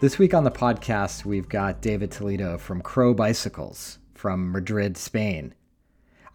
This 0.00 0.16
week 0.16 0.32
on 0.32 0.44
the 0.44 0.50
podcast, 0.52 1.24
we've 1.24 1.48
got 1.48 1.82
David 1.82 2.12
Toledo 2.12 2.56
from 2.56 2.82
Crow 2.82 3.12
Bicycles 3.12 3.98
from 4.14 4.52
Madrid, 4.52 4.96
Spain. 4.96 5.54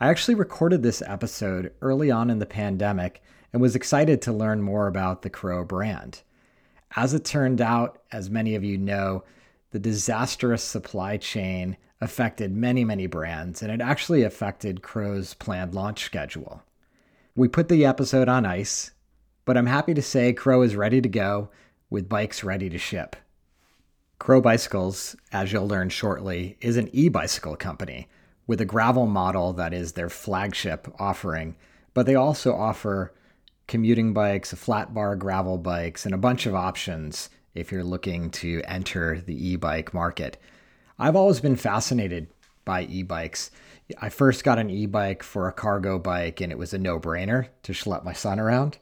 I 0.01 0.09
actually 0.09 0.35
recorded 0.35 0.83
this 0.83 1.01
episode 1.07 1.71
early 1.81 2.11
on 2.11 2.29
in 2.29 2.39
the 2.39 2.45
pandemic 2.45 3.23
and 3.53 3.61
was 3.61 3.73
excited 3.73 4.21
to 4.21 4.33
learn 4.33 4.61
more 4.61 4.87
about 4.87 5.21
the 5.21 5.29
Crow 5.29 5.63
brand. 5.63 6.23
As 6.97 7.13
it 7.13 7.23
turned 7.23 7.61
out, 7.61 8.01
as 8.11 8.29
many 8.29 8.55
of 8.55 8.65
you 8.65 8.77
know, 8.77 9.23
the 9.71 9.79
disastrous 9.79 10.61
supply 10.61 11.15
chain 11.15 11.77
affected 12.01 12.51
many, 12.51 12.83
many 12.83 13.07
brands, 13.07 13.61
and 13.63 13.71
it 13.71 13.79
actually 13.79 14.23
affected 14.23 14.83
Crow's 14.83 15.35
planned 15.35 15.73
launch 15.73 16.03
schedule. 16.03 16.63
We 17.33 17.47
put 17.47 17.69
the 17.69 17.85
episode 17.85 18.27
on 18.27 18.45
ice, 18.45 18.91
but 19.45 19.55
I'm 19.55 19.67
happy 19.67 19.93
to 19.93 20.01
say 20.01 20.33
Crow 20.33 20.63
is 20.63 20.75
ready 20.75 20.99
to 20.99 21.07
go 21.07 21.49
with 21.89 22.09
bikes 22.09 22.43
ready 22.43 22.69
to 22.69 22.77
ship. 22.77 23.15
Crow 24.19 24.41
Bicycles, 24.41 25.15
as 25.31 25.51
you'll 25.51 25.67
learn 25.67 25.89
shortly, 25.89 26.57
is 26.61 26.77
an 26.77 26.89
e 26.93 27.09
bicycle 27.09 27.55
company 27.55 28.07
with 28.47 28.61
a 28.61 28.65
gravel 28.65 29.07
model 29.07 29.53
that 29.53 29.73
is 29.73 29.93
their 29.93 30.09
flagship 30.09 30.87
offering, 30.99 31.55
but 31.93 32.05
they 32.05 32.15
also 32.15 32.55
offer 32.55 33.13
commuting 33.67 34.13
bikes, 34.13 34.53
flat 34.53 34.93
bar 34.93 35.15
gravel 35.15 35.57
bikes, 35.57 36.05
and 36.05 36.13
a 36.13 36.17
bunch 36.17 36.45
of 36.45 36.55
options 36.55 37.29
if 37.53 37.71
you're 37.71 37.83
looking 37.83 38.29
to 38.29 38.61
enter 38.65 39.21
the 39.21 39.49
e 39.49 39.55
bike 39.55 39.93
market. 39.93 40.37
I've 40.97 41.15
always 41.15 41.39
been 41.39 41.55
fascinated 41.55 42.27
by 42.65 42.83
e 42.83 43.03
bikes. 43.03 43.51
I 44.01 44.09
first 44.09 44.43
got 44.43 44.59
an 44.59 44.69
e 44.69 44.85
bike 44.85 45.23
for 45.23 45.47
a 45.47 45.53
cargo 45.53 45.99
bike, 45.99 46.39
and 46.39 46.51
it 46.51 46.57
was 46.57 46.73
a 46.73 46.77
no 46.77 46.99
brainer 46.99 47.47
to 47.63 47.73
schlep 47.73 48.03
my 48.03 48.13
son 48.13 48.39
around. 48.39 48.77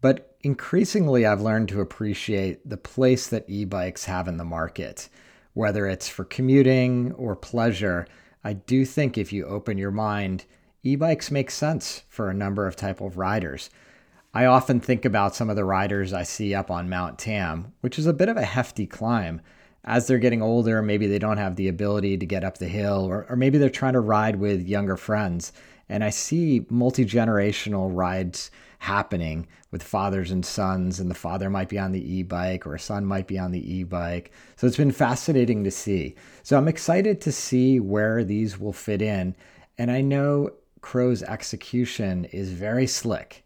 But 0.00 0.27
increasingly, 0.42 1.26
I've 1.26 1.40
learned 1.40 1.68
to 1.70 1.80
appreciate 1.80 2.68
the 2.68 2.76
place 2.76 3.26
that 3.28 3.44
e 3.48 3.64
bikes 3.64 4.04
have 4.04 4.28
in 4.28 4.36
the 4.36 4.44
market. 4.44 5.08
Whether 5.54 5.86
it's 5.86 6.08
for 6.08 6.24
commuting 6.24 7.12
or 7.12 7.34
pleasure, 7.34 8.06
I 8.44 8.52
do 8.52 8.84
think 8.84 9.18
if 9.18 9.32
you 9.32 9.46
open 9.46 9.78
your 9.78 9.90
mind, 9.90 10.44
e 10.82 10.96
bikes 10.96 11.30
make 11.30 11.50
sense 11.50 12.02
for 12.08 12.30
a 12.30 12.34
number 12.34 12.66
of 12.66 12.76
type 12.76 13.00
of 13.00 13.18
riders. 13.18 13.70
I 14.34 14.44
often 14.44 14.78
think 14.80 15.04
about 15.04 15.34
some 15.34 15.50
of 15.50 15.56
the 15.56 15.64
riders 15.64 16.12
I 16.12 16.22
see 16.22 16.54
up 16.54 16.70
on 16.70 16.88
Mount 16.88 17.18
Tam, 17.18 17.72
which 17.80 17.98
is 17.98 18.06
a 18.06 18.12
bit 18.12 18.28
of 18.28 18.36
a 18.36 18.44
hefty 18.44 18.86
climb. 18.86 19.40
As 19.84 20.06
they're 20.06 20.18
getting 20.18 20.42
older, 20.42 20.82
maybe 20.82 21.06
they 21.06 21.18
don't 21.18 21.38
have 21.38 21.56
the 21.56 21.68
ability 21.68 22.18
to 22.18 22.26
get 22.26 22.44
up 22.44 22.58
the 22.58 22.68
hill, 22.68 23.06
or, 23.06 23.26
or 23.28 23.36
maybe 23.36 23.58
they're 23.58 23.70
trying 23.70 23.94
to 23.94 24.00
ride 24.00 24.36
with 24.36 24.68
younger 24.68 24.96
friends. 24.96 25.52
And 25.88 26.04
I 26.04 26.10
see 26.10 26.66
multi 26.68 27.06
generational 27.06 27.88
rides 27.90 28.50
happening 28.78 29.46
with 29.70 29.82
fathers 29.82 30.30
and 30.30 30.44
sons, 30.44 31.00
and 31.00 31.10
the 31.10 31.14
father 31.14 31.50
might 31.50 31.68
be 31.68 31.78
on 31.78 31.92
the 31.92 32.14
e 32.14 32.22
bike 32.22 32.66
or 32.66 32.74
a 32.74 32.80
son 32.80 33.04
might 33.04 33.26
be 33.26 33.38
on 33.38 33.50
the 33.50 33.74
e 33.74 33.84
bike. 33.84 34.32
So 34.56 34.66
it's 34.66 34.76
been 34.76 34.92
fascinating 34.92 35.64
to 35.64 35.70
see. 35.70 36.14
So 36.42 36.56
I'm 36.56 36.68
excited 36.68 37.20
to 37.22 37.32
see 37.32 37.80
where 37.80 38.24
these 38.24 38.58
will 38.58 38.72
fit 38.72 39.02
in. 39.02 39.34
And 39.76 39.90
I 39.90 40.00
know 40.00 40.52
Crow's 40.80 41.22
execution 41.22 42.24
is 42.26 42.52
very 42.52 42.86
slick. 42.86 43.44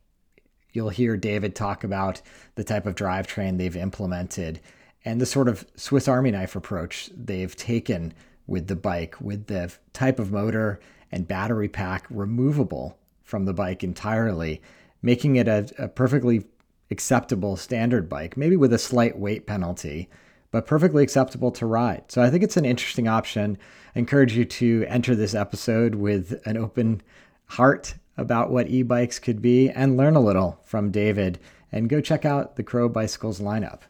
You'll 0.72 0.90
hear 0.90 1.16
David 1.16 1.54
talk 1.54 1.84
about 1.84 2.22
the 2.54 2.64
type 2.64 2.86
of 2.86 2.94
drivetrain 2.94 3.58
they've 3.58 3.76
implemented 3.76 4.60
and 5.04 5.20
the 5.20 5.26
sort 5.26 5.48
of 5.48 5.66
Swiss 5.76 6.08
Army 6.08 6.30
knife 6.30 6.54
approach 6.54 7.10
they've 7.14 7.54
taken 7.56 8.14
with 8.46 8.68
the 8.68 8.76
bike, 8.76 9.20
with 9.20 9.46
the 9.46 9.72
type 9.92 10.18
of 10.18 10.32
motor 10.32 10.80
and 11.10 11.28
battery 11.28 11.68
pack 11.68 12.06
removable 12.10 12.98
from 13.22 13.44
the 13.44 13.52
bike 13.52 13.82
entirely 13.82 14.62
making 15.02 15.36
it 15.36 15.48
a, 15.48 15.68
a 15.78 15.88
perfectly 15.88 16.44
acceptable 16.90 17.56
standard 17.56 18.08
bike, 18.08 18.36
maybe 18.36 18.56
with 18.56 18.72
a 18.72 18.78
slight 18.78 19.18
weight 19.18 19.46
penalty, 19.46 20.08
but 20.50 20.66
perfectly 20.66 21.02
acceptable 21.02 21.50
to 21.50 21.66
ride. 21.66 22.04
So 22.08 22.22
I 22.22 22.30
think 22.30 22.44
it's 22.44 22.56
an 22.56 22.64
interesting 22.64 23.08
option. 23.08 23.58
I 23.96 23.98
encourage 23.98 24.36
you 24.36 24.44
to 24.44 24.84
enter 24.88 25.14
this 25.14 25.34
episode 25.34 25.96
with 25.96 26.40
an 26.46 26.56
open 26.56 27.02
heart 27.46 27.94
about 28.16 28.50
what 28.50 28.68
e 28.68 28.82
bikes 28.82 29.18
could 29.18 29.42
be 29.42 29.70
and 29.70 29.96
learn 29.96 30.14
a 30.14 30.20
little 30.20 30.60
from 30.64 30.90
David 30.90 31.38
and 31.72 31.88
go 31.88 32.00
check 32.00 32.24
out 32.24 32.56
the 32.56 32.62
Crow 32.62 32.88
Bicycles 32.88 33.40
lineup. 33.40 33.80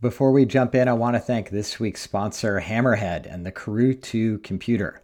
Before 0.00 0.32
we 0.32 0.46
jump 0.46 0.74
in, 0.74 0.88
I 0.88 0.92
want 0.92 1.16
to 1.16 1.20
thank 1.20 1.50
this 1.50 1.78
week's 1.78 2.00
sponsor, 2.00 2.60
Hammerhead 2.60 3.32
and 3.32 3.44
the 3.44 3.52
Karoo 3.52 3.94
2 3.94 4.38
computer. 4.38 5.02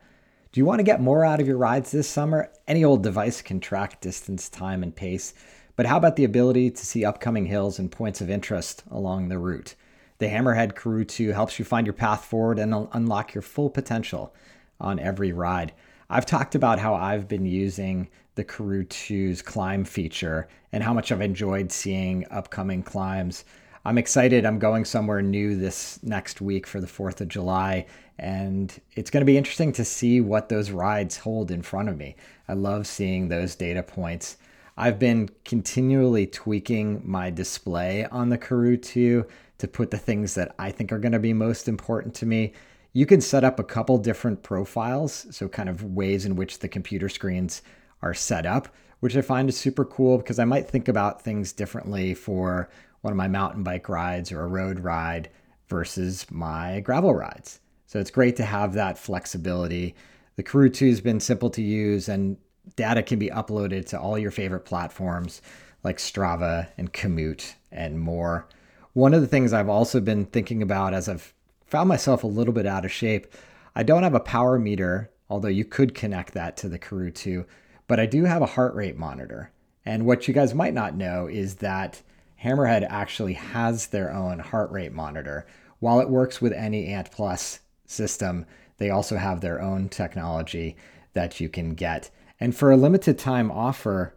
Do 0.54 0.60
you 0.60 0.66
want 0.66 0.78
to 0.78 0.84
get 0.84 1.00
more 1.00 1.24
out 1.24 1.40
of 1.40 1.48
your 1.48 1.56
rides 1.56 1.90
this 1.90 2.08
summer? 2.08 2.48
Any 2.68 2.84
old 2.84 3.02
device 3.02 3.42
can 3.42 3.58
track 3.58 4.00
distance, 4.00 4.48
time, 4.48 4.84
and 4.84 4.94
pace. 4.94 5.34
But 5.74 5.86
how 5.86 5.96
about 5.96 6.14
the 6.14 6.22
ability 6.22 6.70
to 6.70 6.86
see 6.86 7.04
upcoming 7.04 7.46
hills 7.46 7.80
and 7.80 7.90
points 7.90 8.20
of 8.20 8.30
interest 8.30 8.84
along 8.88 9.30
the 9.30 9.38
route? 9.40 9.74
The 10.18 10.26
Hammerhead 10.26 10.76
Karoo 10.76 11.04
2 11.04 11.32
helps 11.32 11.58
you 11.58 11.64
find 11.64 11.88
your 11.88 11.92
path 11.92 12.24
forward 12.24 12.60
and 12.60 12.86
unlock 12.92 13.34
your 13.34 13.42
full 13.42 13.68
potential 13.68 14.32
on 14.78 15.00
every 15.00 15.32
ride. 15.32 15.72
I've 16.08 16.24
talked 16.24 16.54
about 16.54 16.78
how 16.78 16.94
I've 16.94 17.26
been 17.26 17.46
using 17.46 18.08
the 18.36 18.44
Karoo 18.44 18.84
2's 18.84 19.42
climb 19.42 19.84
feature 19.84 20.46
and 20.70 20.84
how 20.84 20.94
much 20.94 21.10
I've 21.10 21.20
enjoyed 21.20 21.72
seeing 21.72 22.26
upcoming 22.30 22.84
climbs. 22.84 23.44
I'm 23.84 23.98
excited. 23.98 24.46
I'm 24.46 24.60
going 24.60 24.84
somewhere 24.84 25.20
new 25.20 25.56
this 25.56 26.02
next 26.02 26.40
week 26.40 26.66
for 26.66 26.80
the 26.80 26.86
4th 26.86 27.20
of 27.20 27.28
July, 27.28 27.86
and 28.18 28.80
it's 28.92 29.10
going 29.10 29.20
to 29.20 29.26
be 29.26 29.36
interesting 29.36 29.72
to 29.72 29.84
see 29.84 30.20
what 30.20 30.48
those 30.48 30.70
rides 30.70 31.18
hold 31.18 31.50
in 31.50 31.62
front 31.62 31.88
of 31.88 31.96
me. 31.96 32.16
I 32.48 32.54
love 32.54 32.86
seeing 32.86 33.28
those 33.28 33.54
data 33.54 33.82
points. 33.82 34.36
I've 34.76 34.98
been 34.98 35.30
continually 35.44 36.26
tweaking 36.26 37.02
my 37.04 37.30
display 37.30 38.06
on 38.06 38.28
the 38.28 38.38
Karoo 38.38 38.76
2 38.76 39.26
to 39.58 39.68
put 39.68 39.90
the 39.90 39.98
things 39.98 40.34
that 40.34 40.54
I 40.58 40.70
think 40.70 40.92
are 40.92 40.98
going 40.98 41.12
to 41.12 41.18
be 41.18 41.32
most 41.32 41.68
important 41.68 42.14
to 42.16 42.26
me. 42.26 42.52
You 42.92 43.06
can 43.06 43.20
set 43.20 43.44
up 43.44 43.58
a 43.58 43.64
couple 43.64 43.98
different 43.98 44.42
profiles, 44.42 45.26
so 45.30 45.48
kind 45.48 45.68
of 45.68 45.82
ways 45.82 46.24
in 46.24 46.36
which 46.36 46.58
the 46.58 46.68
computer 46.68 47.08
screens 47.08 47.62
are 48.02 48.14
set 48.14 48.46
up, 48.46 48.68
which 49.00 49.16
I 49.16 49.20
find 49.20 49.48
is 49.48 49.56
super 49.56 49.84
cool 49.84 50.18
because 50.18 50.38
I 50.38 50.44
might 50.44 50.68
think 50.68 50.88
about 50.88 51.22
things 51.22 51.52
differently 51.52 52.14
for 52.14 52.68
one 53.00 53.12
of 53.12 53.16
my 53.16 53.28
mountain 53.28 53.62
bike 53.62 53.88
rides 53.88 54.32
or 54.32 54.42
a 54.42 54.48
road 54.48 54.80
ride 54.80 55.28
versus 55.68 56.26
my 56.30 56.80
gravel 56.80 57.14
rides. 57.14 57.60
So 57.94 58.00
it's 58.00 58.10
great 58.10 58.34
to 58.38 58.44
have 58.44 58.72
that 58.72 58.98
flexibility. 58.98 59.94
The 60.34 60.42
Karoo 60.42 60.68
2 60.68 60.88
has 60.88 61.00
been 61.00 61.20
simple 61.20 61.48
to 61.50 61.62
use 61.62 62.08
and 62.08 62.36
data 62.74 63.04
can 63.04 63.20
be 63.20 63.30
uploaded 63.30 63.86
to 63.86 64.00
all 64.00 64.18
your 64.18 64.32
favorite 64.32 64.64
platforms 64.64 65.40
like 65.84 65.98
Strava 65.98 66.70
and 66.76 66.92
Komoot 66.92 67.54
and 67.70 68.00
more. 68.00 68.48
One 68.94 69.14
of 69.14 69.20
the 69.20 69.28
things 69.28 69.52
I've 69.52 69.68
also 69.68 70.00
been 70.00 70.26
thinking 70.26 70.60
about 70.60 70.92
as 70.92 71.08
I've 71.08 71.32
found 71.66 71.88
myself 71.88 72.24
a 72.24 72.26
little 72.26 72.52
bit 72.52 72.66
out 72.66 72.84
of 72.84 72.90
shape, 72.90 73.28
I 73.76 73.84
don't 73.84 74.02
have 74.02 74.16
a 74.16 74.18
power 74.18 74.58
meter, 74.58 75.12
although 75.30 75.46
you 75.46 75.64
could 75.64 75.94
connect 75.94 76.34
that 76.34 76.56
to 76.56 76.68
the 76.68 76.80
Karoo 76.80 77.12
2, 77.12 77.46
but 77.86 78.00
I 78.00 78.06
do 78.06 78.24
have 78.24 78.42
a 78.42 78.46
heart 78.46 78.74
rate 78.74 78.96
monitor. 78.96 79.52
And 79.86 80.04
what 80.04 80.26
you 80.26 80.34
guys 80.34 80.52
might 80.52 80.74
not 80.74 80.96
know 80.96 81.28
is 81.28 81.54
that 81.56 82.02
Hammerhead 82.42 82.84
actually 82.90 83.34
has 83.34 83.86
their 83.86 84.12
own 84.12 84.40
heart 84.40 84.72
rate 84.72 84.92
monitor. 84.92 85.46
While 85.78 86.00
it 86.00 86.10
works 86.10 86.40
with 86.40 86.52
any 86.52 86.86
Ant 86.86 87.12
Plus 87.12 87.60
system, 87.86 88.46
they 88.78 88.90
also 88.90 89.16
have 89.16 89.40
their 89.40 89.60
own 89.60 89.88
technology 89.88 90.76
that 91.12 91.40
you 91.40 91.48
can 91.48 91.74
get. 91.74 92.10
And 92.40 92.54
for 92.54 92.70
a 92.70 92.76
limited 92.76 93.18
time 93.18 93.50
offer, 93.50 94.14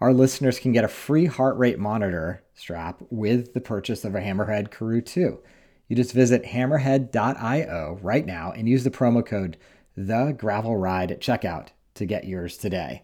our 0.00 0.12
listeners 0.12 0.58
can 0.58 0.72
get 0.72 0.84
a 0.84 0.88
free 0.88 1.26
heart 1.26 1.56
rate 1.58 1.78
monitor 1.78 2.42
strap 2.54 3.02
with 3.10 3.52
the 3.52 3.60
purchase 3.60 4.04
of 4.04 4.14
a 4.14 4.20
Hammerhead 4.20 4.70
Karoo 4.70 5.00
2. 5.00 5.38
You 5.88 5.96
just 5.96 6.12
visit 6.12 6.44
hammerhead.io 6.44 7.98
right 8.02 8.26
now 8.26 8.52
and 8.52 8.68
use 8.68 8.84
the 8.84 8.90
promo 8.90 9.24
code 9.24 9.56
the 9.96 10.32
gravel 10.38 10.76
ride 10.76 11.10
at 11.10 11.20
checkout 11.20 11.68
to 11.94 12.06
get 12.06 12.24
yours 12.24 12.56
today. 12.56 13.02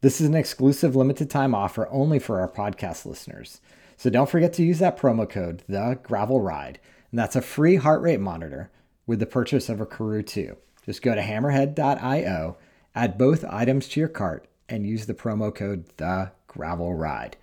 This 0.00 0.20
is 0.20 0.28
an 0.28 0.34
exclusive 0.34 0.94
limited 0.94 1.28
time 1.28 1.54
offer 1.54 1.88
only 1.90 2.20
for 2.20 2.40
our 2.40 2.48
podcast 2.48 3.04
listeners. 3.04 3.60
So 3.96 4.10
don't 4.10 4.28
forget 4.28 4.52
to 4.54 4.64
use 4.64 4.78
that 4.78 4.98
promo 4.98 5.28
code, 5.28 5.64
the 5.68 5.98
gravel 6.02 6.40
ride, 6.40 6.78
and 7.10 7.18
that's 7.18 7.36
a 7.36 7.42
free 7.42 7.76
heart 7.76 8.00
rate 8.00 8.20
monitor 8.20 8.70
with 9.06 9.18
the 9.18 9.26
purchase 9.26 9.68
of 9.68 9.80
a 9.80 9.86
Karoo 9.86 10.22
2. 10.22 10.56
Just 10.84 11.02
go 11.02 11.14
to 11.14 11.22
hammerhead.io, 11.22 12.56
add 12.94 13.18
both 13.18 13.44
items 13.48 13.88
to 13.88 14.00
your 14.00 14.08
cart, 14.08 14.48
and 14.68 14.86
use 14.86 15.06
the 15.06 15.14
promo 15.14 15.54
code 15.54 15.84
the 15.96 16.32
gravel 16.46 16.94
ride. 16.94 17.36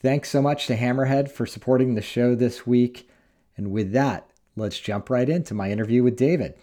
Thanks 0.00 0.30
so 0.30 0.42
much 0.42 0.66
to 0.66 0.76
Hammerhead 0.76 1.30
for 1.30 1.46
supporting 1.46 1.94
the 1.94 2.02
show 2.02 2.34
this 2.34 2.66
week. 2.66 3.08
And 3.56 3.70
with 3.70 3.92
that, 3.92 4.28
let's 4.56 4.80
jump 4.80 5.08
right 5.08 5.28
into 5.28 5.54
my 5.54 5.70
interview 5.70 6.02
with 6.02 6.16
David. 6.16 6.54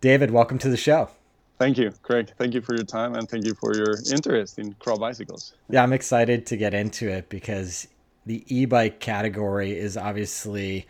David, 0.00 0.30
welcome 0.30 0.58
to 0.58 0.68
the 0.68 0.76
show. 0.76 1.10
Thank 1.58 1.78
you, 1.78 1.92
Craig. 2.02 2.32
Thank 2.38 2.54
you 2.54 2.60
for 2.60 2.74
your 2.74 2.84
time 2.84 3.14
and 3.14 3.28
thank 3.28 3.44
you 3.44 3.54
for 3.54 3.74
your 3.76 3.94
interest 4.12 4.58
in 4.58 4.74
Crow 4.74 4.96
bicycles. 4.96 5.54
Yeah, 5.70 5.82
I'm 5.82 5.92
excited 5.92 6.46
to 6.46 6.56
get 6.56 6.72
into 6.72 7.08
it 7.08 7.28
because 7.28 7.88
the 8.26 8.44
e 8.46 8.64
bike 8.64 9.00
category 9.00 9.76
is 9.76 9.96
obviously 9.96 10.86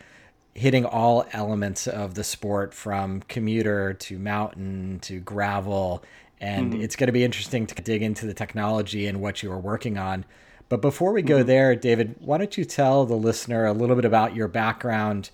hitting 0.55 0.85
all 0.85 1.25
elements 1.31 1.87
of 1.87 2.13
the 2.15 2.23
sport 2.23 2.73
from 2.73 3.21
commuter 3.21 3.93
to 3.93 4.19
mountain 4.19 4.99
to 5.01 5.19
gravel. 5.19 6.03
And 6.39 6.73
mm-hmm. 6.73 6.81
it's 6.81 6.95
going 6.95 7.07
to 7.07 7.13
be 7.13 7.23
interesting 7.23 7.65
to 7.67 7.75
dig 7.81 8.01
into 8.01 8.25
the 8.25 8.33
technology 8.33 9.07
and 9.07 9.21
what 9.21 9.41
you 9.41 9.51
are 9.51 9.59
working 9.59 9.97
on. 9.97 10.25
But 10.69 10.81
before 10.81 11.11
we 11.11 11.21
go 11.21 11.39
mm-hmm. 11.39 11.47
there, 11.47 11.75
David, 11.75 12.15
why 12.19 12.37
don't 12.37 12.57
you 12.57 12.65
tell 12.65 13.05
the 13.05 13.15
listener 13.15 13.65
a 13.65 13.73
little 13.73 13.95
bit 13.95 14.05
about 14.05 14.35
your 14.35 14.47
background 14.47 15.29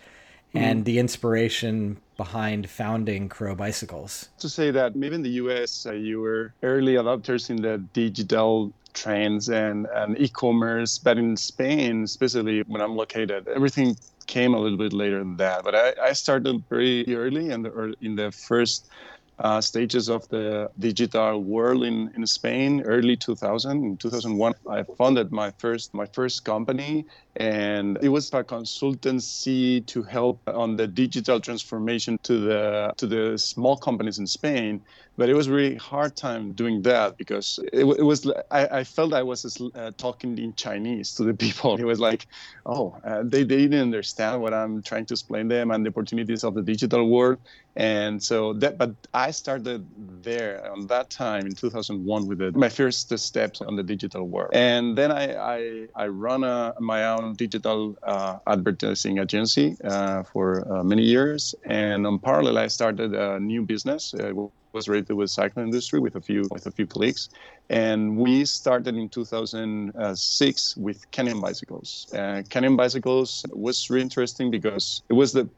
mm-hmm. 0.54 0.58
and 0.58 0.86
the 0.86 1.00
inspiration 1.00 1.98
behind 2.18 2.70
founding 2.70 3.30
Crow 3.30 3.56
Bicycles? 3.56 4.30
To 4.40 4.50
say 4.50 4.72
that 4.72 4.96
maybe 4.96 5.16
in 5.16 5.22
the 5.22 5.30
US, 5.44 5.86
uh, 5.86 5.94
you 5.94 6.22
were 6.22 6.54
early 6.64 6.96
adopters 6.96 7.50
in 7.50 7.62
the 7.62 7.78
digital 7.94 8.74
trends 8.94 9.50
and, 9.50 9.88
and 9.94 10.20
e-commerce, 10.20 10.98
but 10.98 11.18
in 11.18 11.38
Spain, 11.38 12.04
especially 12.04 12.62
when 12.64 12.82
I'm 12.82 12.96
located, 12.96 13.48
everything 13.48 13.96
came 14.30 14.54
a 14.54 14.60
little 14.60 14.78
bit 14.78 14.94
later 14.94 15.20
than 15.20 15.36
that. 15.38 15.64
But 15.64 15.76
I, 15.76 15.88
I 16.10 16.14
started 16.14 16.64
very 16.70 17.04
early 17.16 17.50
in 17.50 17.64
the, 17.64 17.96
in 18.00 18.16
the 18.16 18.32
first 18.32 18.88
uh, 19.40 19.60
stages 19.62 20.10
of 20.10 20.28
the 20.30 20.70
digital 20.78 21.42
world 21.44 21.84
in, 21.84 22.12
in 22.16 22.26
Spain, 22.28 22.82
early 22.82 23.16
2000. 23.16 23.84
In 23.84 23.98
2001, 23.98 24.54
I 24.70 24.84
founded 24.98 25.32
my 25.32 25.52
first 25.58 25.94
my 25.94 26.06
first 26.06 26.44
company, 26.44 27.06
and 27.40 27.98
it 28.02 28.10
was 28.10 28.28
a 28.34 28.44
consultancy 28.44 29.86
to 29.88 30.04
help 30.04 30.42
on 30.48 30.76
the 30.76 30.86
digital 30.86 31.40
transformation 31.40 32.20
to 32.24 32.38
the 32.38 32.94
to 32.98 33.08
the 33.08 33.38
small 33.38 33.78
companies 33.78 34.20
in 34.20 34.28
Spain 34.28 34.82
but 35.20 35.28
it 35.28 35.34
was 35.34 35.50
really 35.50 35.76
hard 35.76 36.16
time 36.16 36.54
doing 36.54 36.82
that 36.84 37.18
because 37.18 37.60
it, 37.74 37.84
it 37.84 38.04
was 38.04 38.26
I, 38.52 38.80
I, 38.80 38.84
felt 38.86 39.14
I 39.14 39.22
was 39.22 39.62
uh, 39.76 39.92
talking 39.98 40.38
in 40.38 40.54
Chinese 40.54 41.14
to 41.16 41.26
the 41.26 41.34
people. 41.46 41.76
It 41.76 41.84
was 41.84 42.00
like, 42.00 42.26
oh, 42.66 42.96
uh, 43.04 43.24
they, 43.26 43.44
they 43.44 43.58
didn't 43.58 43.82
understand 43.82 44.42
what 44.42 44.54
I'm 44.54 44.82
trying 44.82 45.06
to 45.08 45.16
explain 45.16 45.50
them 45.50 45.72
and 45.72 45.86
the 45.86 45.90
opportunities 45.90 46.46
of 46.46 46.54
the 46.54 46.62
digital 46.62 47.10
world. 47.10 47.38
And 47.76 48.24
so 48.24 48.54
that, 48.54 48.78
but 48.78 48.96
I 49.14 49.32
started 49.32 49.86
there 50.24 50.72
on 50.72 50.88
that 50.88 51.10
time 51.10 51.46
in 51.46 51.54
2001 51.54 52.28
with 52.28 52.42
it, 52.42 52.56
my 52.56 52.70
first 52.70 53.12
steps 53.20 53.60
on 53.60 53.76
the 53.76 53.84
digital 53.84 54.26
world. 54.26 54.52
And 54.54 54.98
then 54.98 55.12
I 55.12 55.36
I, 55.36 55.88
I 55.96 56.08
run 56.08 56.46
a, 56.46 56.76
my 56.80 57.04
own 57.06 57.29
digital 57.38 57.96
uh, 58.04 58.38
advertising 58.48 59.20
agency 59.20 59.76
uh, 59.84 60.24
for 60.24 60.72
uh, 60.72 60.84
many 60.84 61.04
years, 61.04 61.56
and 61.66 62.06
on 62.06 62.20
parallel 62.20 62.58
I 62.58 62.68
started 62.68 63.14
a 63.14 63.40
new 63.40 63.64
business 63.64 64.14
uh, 64.14 64.32
was 64.72 64.88
related 64.88 65.14
with 65.14 65.32
cycling 65.32 65.66
industry 65.66 66.00
with 66.00 66.16
a 66.16 66.22
few 66.22 66.48
with 66.52 66.66
a 66.68 66.72
few 66.72 66.86
colleagues, 66.86 67.30
and 67.70 68.18
we 68.18 68.46
started 68.46 68.96
in 68.96 69.10
2006 69.10 70.78
with 70.78 71.12
Canyon 71.12 71.42
bicycles. 71.42 72.08
Uh, 72.14 72.44
Canyon 72.50 72.76
bicycles 72.76 73.46
was 73.52 73.90
really 73.90 74.04
interesting 74.04 74.52
because 74.52 75.02
it 75.10 75.14
was 75.14 75.34
the 75.34 75.50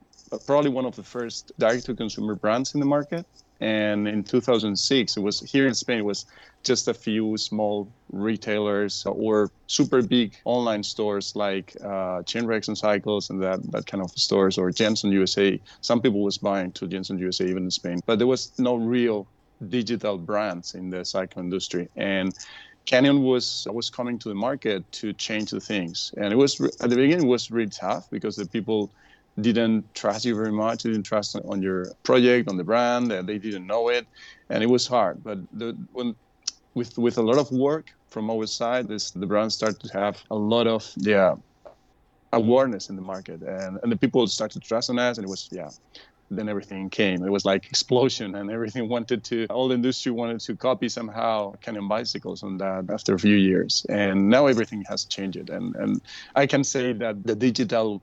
probably 0.46 0.70
one 0.70 0.86
of 0.86 0.96
the 0.96 1.04
first 1.04 1.52
direct-to-consumer 1.60 2.36
brands 2.36 2.74
in 2.74 2.80
the 2.80 2.86
market. 2.86 3.26
And 3.62 4.08
in 4.08 4.24
2006, 4.24 5.18
it 5.18 5.20
was 5.20 5.40
here 5.40 5.68
in 5.68 5.76
Spain. 5.76 6.00
It 6.00 6.06
was 6.06 6.26
just 6.64 6.88
a 6.88 6.94
few 6.94 7.38
small 7.38 7.88
retailers 8.12 9.06
or 9.06 9.52
super 9.68 10.02
big 10.02 10.36
online 10.46 10.84
stores 10.84 11.36
like 11.36 11.76
uh, 11.84 12.24
Chain 12.24 12.46
Reaction 12.46 12.76
Cycles 12.76 13.30
and 13.30 13.42
that, 13.42 13.72
that 13.72 13.86
kind 13.86 14.04
of 14.04 14.12
stores 14.12 14.58
or 14.58 14.72
Jenson 14.72 15.12
USA. 15.12 15.60
Some 15.82 16.02
people 16.02 16.22
was 16.22 16.38
buying 16.38 16.72
to 16.74 16.88
Jenson 16.88 17.18
USA 17.20 17.46
even 17.46 17.64
in 17.64 17.72
Spain, 17.72 18.00
but 18.06 18.18
there 18.18 18.28
was 18.28 18.52
no 18.58 18.76
real 18.76 19.28
digital 19.70 20.18
brands 20.18 20.74
in 20.74 20.90
the 20.90 21.06
cycle 21.06 21.42
industry. 21.42 21.88
And 21.96 22.34
Canyon 22.86 23.22
was 23.24 23.68
was 23.72 23.90
coming 23.90 24.18
to 24.20 24.30
the 24.30 24.36
market 24.36 24.92
to 24.92 25.14
change 25.14 25.52
the 25.52 25.60
things, 25.60 26.14
and 26.18 26.34
it 26.34 26.36
was 26.36 26.60
at 26.60 26.90
the 26.90 26.96
beginning 26.96 27.28
it 27.28 27.30
was 27.30 27.52
really 27.52 27.70
tough 27.70 28.10
because 28.10 28.36
the 28.36 28.46
people 28.48 28.92
didn't 29.40 29.94
trust 29.94 30.26
you 30.26 30.36
very 30.36 30.52
much, 30.52 30.84
didn't 30.84 31.04
trust 31.04 31.38
on 31.46 31.62
your 31.62 31.88
project, 32.04 32.50
on 32.50 32.58
the 32.58 32.64
brand, 32.64 33.12
and 33.12 33.28
they 33.28 33.38
didn't 33.38 33.66
know 33.66 33.90
it, 33.90 34.06
and 34.50 34.64
it 34.64 34.68
was 34.68 34.88
hard. 34.88 35.24
But 35.24 35.40
the, 35.54 35.78
when 35.94 36.16
with 36.74 36.98
with 36.98 37.18
a 37.18 37.22
lot 37.22 37.38
of 37.38 37.52
work 37.52 37.92
from 38.10 38.30
our 38.30 38.46
side, 38.46 38.88
this 38.88 39.12
the 39.12 39.26
brand 39.26 39.54
started 39.54 39.80
to 39.82 39.94
have 39.98 40.22
a 40.32 40.36
lot 40.36 40.68
of 40.68 40.90
yeah 40.98 41.36
awareness 42.34 42.90
in 42.90 42.96
the 42.96 43.02
market, 43.02 43.42
and 43.42 43.80
and 43.82 43.92
the 43.92 43.98
people 43.98 44.28
started 44.28 44.62
to 44.62 44.68
trust 44.68 44.90
on 44.90 45.00
us, 45.00 45.18
and 45.18 45.26
it 45.26 45.30
was 45.30 45.50
yeah. 45.52 45.70
Then 46.34 46.48
everything 46.48 46.90
came. 46.90 47.26
It 47.26 47.30
was 47.30 47.44
like 47.44 47.66
explosion, 47.66 48.36
and 48.36 48.50
everything 48.50 48.88
wanted 48.96 49.22
to. 49.26 49.48
All 49.50 49.68
the 49.68 49.76
industry 49.76 50.14
wanted 50.14 50.40
to 50.42 50.56
copy 50.56 50.88
somehow 50.88 51.56
Canyon 51.62 51.90
bicycles 51.90 52.42
on 52.42 52.58
that 52.60 52.86
after 52.90 53.14
a 53.16 53.20
few 53.20 53.36
years, 53.36 53.86
and 53.90 54.30
now 54.30 54.48
everything 54.48 54.86
has 54.88 55.04
changed. 55.04 55.50
And 55.50 55.76
and 55.76 56.02
I 56.34 56.48
can 56.48 56.64
say 56.64 56.94
that 56.94 57.26
the 57.26 57.36
digital 57.36 58.02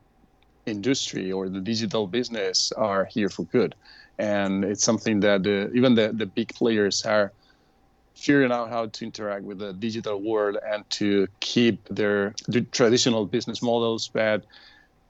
industry 0.71 1.33
or 1.33 1.49
the 1.49 1.61
digital 1.61 2.07
business 2.07 2.73
are 2.77 3.09
here 3.11 3.29
for 3.29 3.45
good, 3.45 3.75
and 4.19 4.65
it's 4.65 4.85
something 4.85 5.21
that 5.21 5.47
uh, 5.47 5.77
even 5.77 5.95
the 5.95 6.13
the 6.15 6.27
big 6.27 6.49
players 6.55 7.03
are 7.03 7.33
figuring 8.19 8.51
out 8.51 8.69
how 8.69 8.87
to 8.87 9.05
interact 9.05 9.45
with 9.45 9.59
the 9.59 9.73
digital 9.73 10.21
world 10.21 10.57
and 10.67 10.83
to 10.91 11.29
keep 11.41 11.87
their, 11.89 12.35
traditional 12.73 13.25
business 13.25 13.63
models, 13.63 14.11
but 14.13 14.45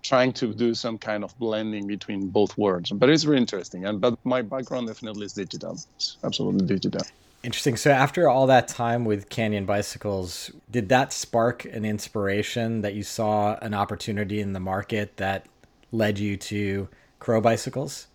trying 0.03 0.33
to 0.33 0.55
do 0.55 0.75
some 0.75 0.99
kind 0.99 1.25
of 1.25 1.37
blending 1.39 1.87
between 1.87 2.29
both 2.29 2.57
worlds. 2.59 2.91
But 2.91 3.09
it's 3.09 3.25
really 3.25 3.41
interesting. 3.41 3.87
And 3.87 4.01
but 4.01 4.15
my 4.25 4.43
background 4.43 4.87
definitely 4.89 5.27
is 5.27 5.33
digital. 5.33 5.73
It's 5.97 6.19
absolutely 6.23 6.67
digital. 6.67 7.03
Interesting. 7.45 7.77
So 7.77 7.91
after 7.91 8.29
all 8.29 8.47
that 8.49 8.67
time 8.67 9.05
with 9.05 9.29
Canyon 9.29 9.65
Bicycles, 9.65 10.51
did 10.71 10.89
that 10.89 11.13
spark 11.13 11.65
an 11.65 11.85
inspiration 11.85 12.81
that 12.81 12.95
you 12.95 13.05
saw 13.05 13.57
an 13.63 13.75
opportunity 13.75 14.41
in 14.41 14.53
the 14.53 14.61
market 14.61 15.17
that 15.19 15.47
led 15.93 16.19
you 16.19 16.37
to 16.37 16.89
Crow 17.21 17.41
Bicycles? 17.41 18.09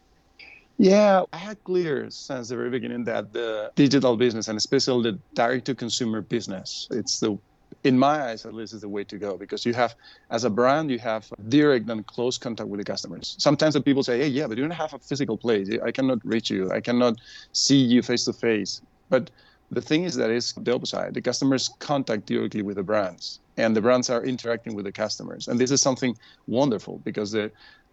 Yeah, 0.78 1.24
I 1.32 1.38
had 1.38 1.64
clear 1.64 2.10
since 2.10 2.50
the 2.50 2.58
very 2.58 2.70
beginning 2.70 3.06
that 3.06 3.32
the 3.32 3.72
digital 3.76 4.18
business 4.18 4.50
and 4.50 4.58
especially 4.58 5.12
the 5.12 5.20
direct 5.34 5.66
to 5.68 5.76
consumer 5.76 6.22
business, 6.22 6.88
it's 6.92 7.20
the 7.20 7.38
in 7.84 7.98
my 7.98 8.30
eyes 8.30 8.46
at 8.46 8.54
least 8.54 8.74
is 8.74 8.82
the 8.82 8.90
way 8.90 9.04
to 9.04 9.18
go 9.18 9.38
because 9.38 9.66
you 9.66 9.74
have 9.74 9.96
as 10.30 10.44
a 10.44 10.50
brand 10.50 10.90
you 10.90 11.00
have 11.00 11.28
direct 11.50 11.90
and 11.90 12.06
close 12.08 12.38
contact 12.38 12.70
with 12.70 12.80
the 12.80 12.84
customers 12.84 13.36
sometimes 13.40 13.74
the 13.74 13.82
people 13.82 14.04
say 14.04 14.20
hey 14.20 14.28
yeah 14.28 14.48
but 14.48 14.58
you 14.58 14.64
don't 14.64 14.72
have 14.72 14.94
a 14.94 15.00
physical 15.00 15.38
place 15.38 15.68
i 15.84 15.92
cannot 15.92 16.24
reach 16.24 16.50
you 16.50 16.72
i 16.72 16.80
cannot 16.80 17.16
see 17.52 17.78
you 17.78 18.02
face 18.02 18.26
to 18.26 18.32
face 18.32 18.82
but 19.14 19.24
the 19.78 19.84
thing 19.90 20.02
is 20.10 20.14
that 20.20 20.30
it's 20.38 20.50
the 20.66 20.74
opposite 20.78 21.14
the 21.14 21.26
customers 21.30 21.64
contact 21.90 22.24
directly 22.32 22.64
with 22.68 22.78
the 22.82 22.88
brands 22.92 23.26
and 23.62 23.70
the 23.78 23.84
brands 23.86 24.08
are 24.14 24.24
interacting 24.34 24.74
with 24.78 24.86
the 24.90 24.96
customers 25.04 25.48
and 25.48 25.56
this 25.62 25.72
is 25.76 25.82
something 25.88 26.14
wonderful 26.60 26.96
because 27.10 27.30
the 27.38 27.46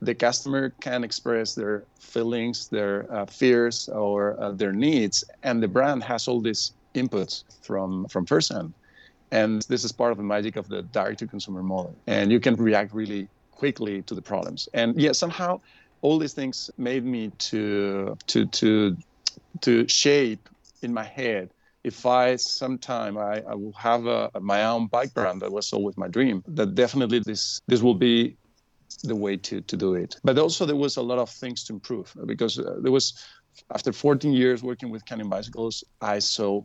the 0.02 0.14
customer 0.14 0.70
can 0.80 1.04
express 1.04 1.54
their 1.54 1.84
feelings, 1.98 2.68
their 2.68 3.06
uh, 3.12 3.26
fears, 3.26 3.88
or 3.88 4.40
uh, 4.40 4.50
their 4.52 4.72
needs, 4.72 5.24
and 5.42 5.62
the 5.62 5.68
brand 5.68 6.02
has 6.02 6.26
all 6.26 6.40
these 6.40 6.72
inputs 6.94 7.44
from 7.62 8.06
from 8.06 8.26
first 8.26 8.52
hand. 8.52 8.72
And 9.30 9.62
this 9.68 9.84
is 9.84 9.92
part 9.92 10.10
of 10.10 10.18
the 10.18 10.24
magic 10.24 10.56
of 10.56 10.68
the 10.68 10.82
direct-to-consumer 10.82 11.62
model. 11.62 11.94
And 12.08 12.32
you 12.32 12.40
can 12.40 12.56
react 12.56 12.92
really 12.92 13.28
quickly 13.52 14.02
to 14.02 14.14
the 14.14 14.22
problems. 14.22 14.68
And 14.74 14.96
yeah, 14.96 15.12
somehow 15.12 15.60
all 16.02 16.18
these 16.18 16.32
things 16.32 16.70
made 16.78 17.04
me 17.04 17.30
to 17.50 18.16
to 18.26 18.46
to 18.46 18.96
to 19.60 19.86
shape 19.86 20.48
in 20.82 20.92
my 20.92 21.04
head 21.04 21.50
if 21.84 22.04
I 22.04 22.37
sometime 22.37 23.16
I, 23.16 23.42
I 23.49 23.54
will 23.54 23.72
have 23.72 24.06
a, 24.06 24.30
my 24.40 24.64
own 24.64 24.87
bike 24.88 25.14
brand 25.14 25.40
that 25.42 25.50
was 25.50 25.72
always 25.72 25.96
my 25.96 26.08
dream, 26.08 26.42
that 26.49 26.75
definitely 26.75 27.20
this 27.20 27.60
this 27.66 27.82
will 27.82 27.94
be 27.94 28.37
the 29.04 29.16
way 29.16 29.37
to, 29.37 29.60
to 29.62 29.76
do 29.76 29.94
it. 29.94 30.16
But 30.25 30.38
also 30.38 30.66
there 30.66 30.76
was 30.76 30.96
a 30.96 31.02
lot 31.02 31.18
of 31.18 31.30
things 31.30 31.64
to 31.64 31.72
improve 31.72 32.14
because 32.26 32.58
uh, 32.58 32.76
there 32.82 32.92
was 32.92 33.14
after 33.75 33.92
14 33.92 34.32
years 34.32 34.62
working 34.62 34.90
with 34.90 35.04
Canyon 35.06 35.28
bicycles, 35.28 35.84
I 36.00 36.18
saw 36.18 36.62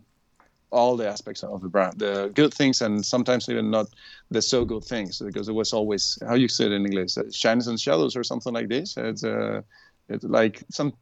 all 0.72 0.98
the 0.98 1.08
aspects 1.08 1.44
of 1.44 1.62
the 1.62 1.70
brand, 1.70 2.00
the 2.00 2.32
good 2.34 2.54
things 2.54 2.82
and 2.82 3.06
sometimes 3.06 3.48
even 3.48 3.72
not 3.72 3.88
the 4.32 4.42
so 4.42 4.66
good 4.66 4.84
things 4.84 5.20
because 5.20 5.48
it 5.48 5.54
was 5.54 5.72
always 5.72 6.18
how 6.28 6.36
you 6.36 6.48
say 6.48 6.66
it 6.66 6.72
in 6.74 6.86
English, 6.86 7.16
shines 7.32 7.68
and 7.68 7.80
shadows 7.80 8.16
or 8.16 8.24
something 8.24 8.54
like 8.54 8.68
this. 8.68 8.98
It's 8.98 9.24
uh, 9.24 9.62
it's 10.10 10.26
like 10.26 10.64
some 10.70 10.94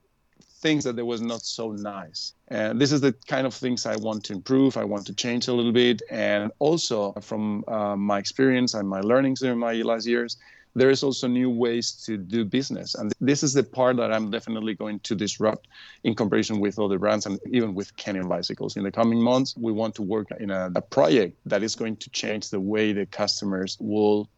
things 0.63 0.83
that 0.85 0.95
there 0.95 1.05
was 1.05 1.21
not 1.21 1.41
so 1.43 1.65
nice. 1.73 2.33
And 2.47 2.81
this 2.81 2.91
is 2.91 3.01
the 3.01 3.13
kind 3.27 3.45
of 3.45 3.53
things 3.53 3.85
I 3.85 3.97
want 3.97 4.23
to 4.25 4.33
improve. 4.33 4.77
I 4.77 4.85
want 4.85 5.05
to 5.07 5.13
change 5.13 5.47
a 5.47 5.53
little 5.53 5.73
bit. 5.73 6.01
And 6.09 6.51
also 6.57 7.11
from 7.29 7.63
uh, 7.67 7.95
my 7.95 8.17
experience 8.17 8.73
and 8.73 8.87
my 8.87 9.01
learnings 9.01 9.43
in 9.43 9.59
my 9.59 9.73
last 9.73 10.07
years, 10.07 10.37
there 10.75 10.89
is 10.89 11.03
also 11.03 11.27
new 11.27 11.49
ways 11.49 11.91
to 12.05 12.17
do 12.17 12.43
business. 12.45 12.95
And 12.95 13.13
this 13.21 13.43
is 13.43 13.53
the 13.53 13.63
part 13.63 13.97
that 13.97 14.11
I'm 14.11 14.31
definitely 14.31 14.73
going 14.73 14.99
to 15.01 15.15
disrupt 15.15 15.67
in 16.03 16.15
comparison 16.15 16.59
with 16.59 16.79
other 16.79 16.97
brands 16.97 17.25
and 17.27 17.39
even 17.51 17.75
with 17.75 17.95
Canyon 17.95 18.27
bicycles. 18.27 18.75
In 18.75 18.83
the 18.83 18.91
coming 18.91 19.21
months, 19.21 19.55
we 19.55 19.71
want 19.71 19.93
to 19.95 20.01
work 20.01 20.27
in 20.39 20.49
a, 20.49 20.71
a 20.75 20.81
project 20.81 21.37
that 21.45 21.61
is 21.61 21.75
going 21.75 21.97
to 21.97 22.09
change 22.09 22.49
the 22.49 22.59
way 22.59 22.93
the 22.93 23.05
customers 23.05 23.77
will 23.79 24.29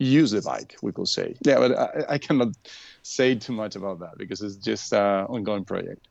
use 0.00 0.30
the 0.30 0.42
bike, 0.42 0.76
we 0.82 0.92
could 0.92 1.08
say. 1.08 1.36
Yeah, 1.42 1.58
but 1.58 1.78
I, 1.78 2.14
I 2.14 2.18
cannot 2.18 2.48
say 3.02 3.34
too 3.34 3.52
much 3.52 3.76
about 3.76 4.00
that 4.00 4.18
because 4.18 4.40
it's 4.40 4.56
just 4.56 4.92
an 4.92 5.26
ongoing 5.26 5.64
project. 5.64 6.08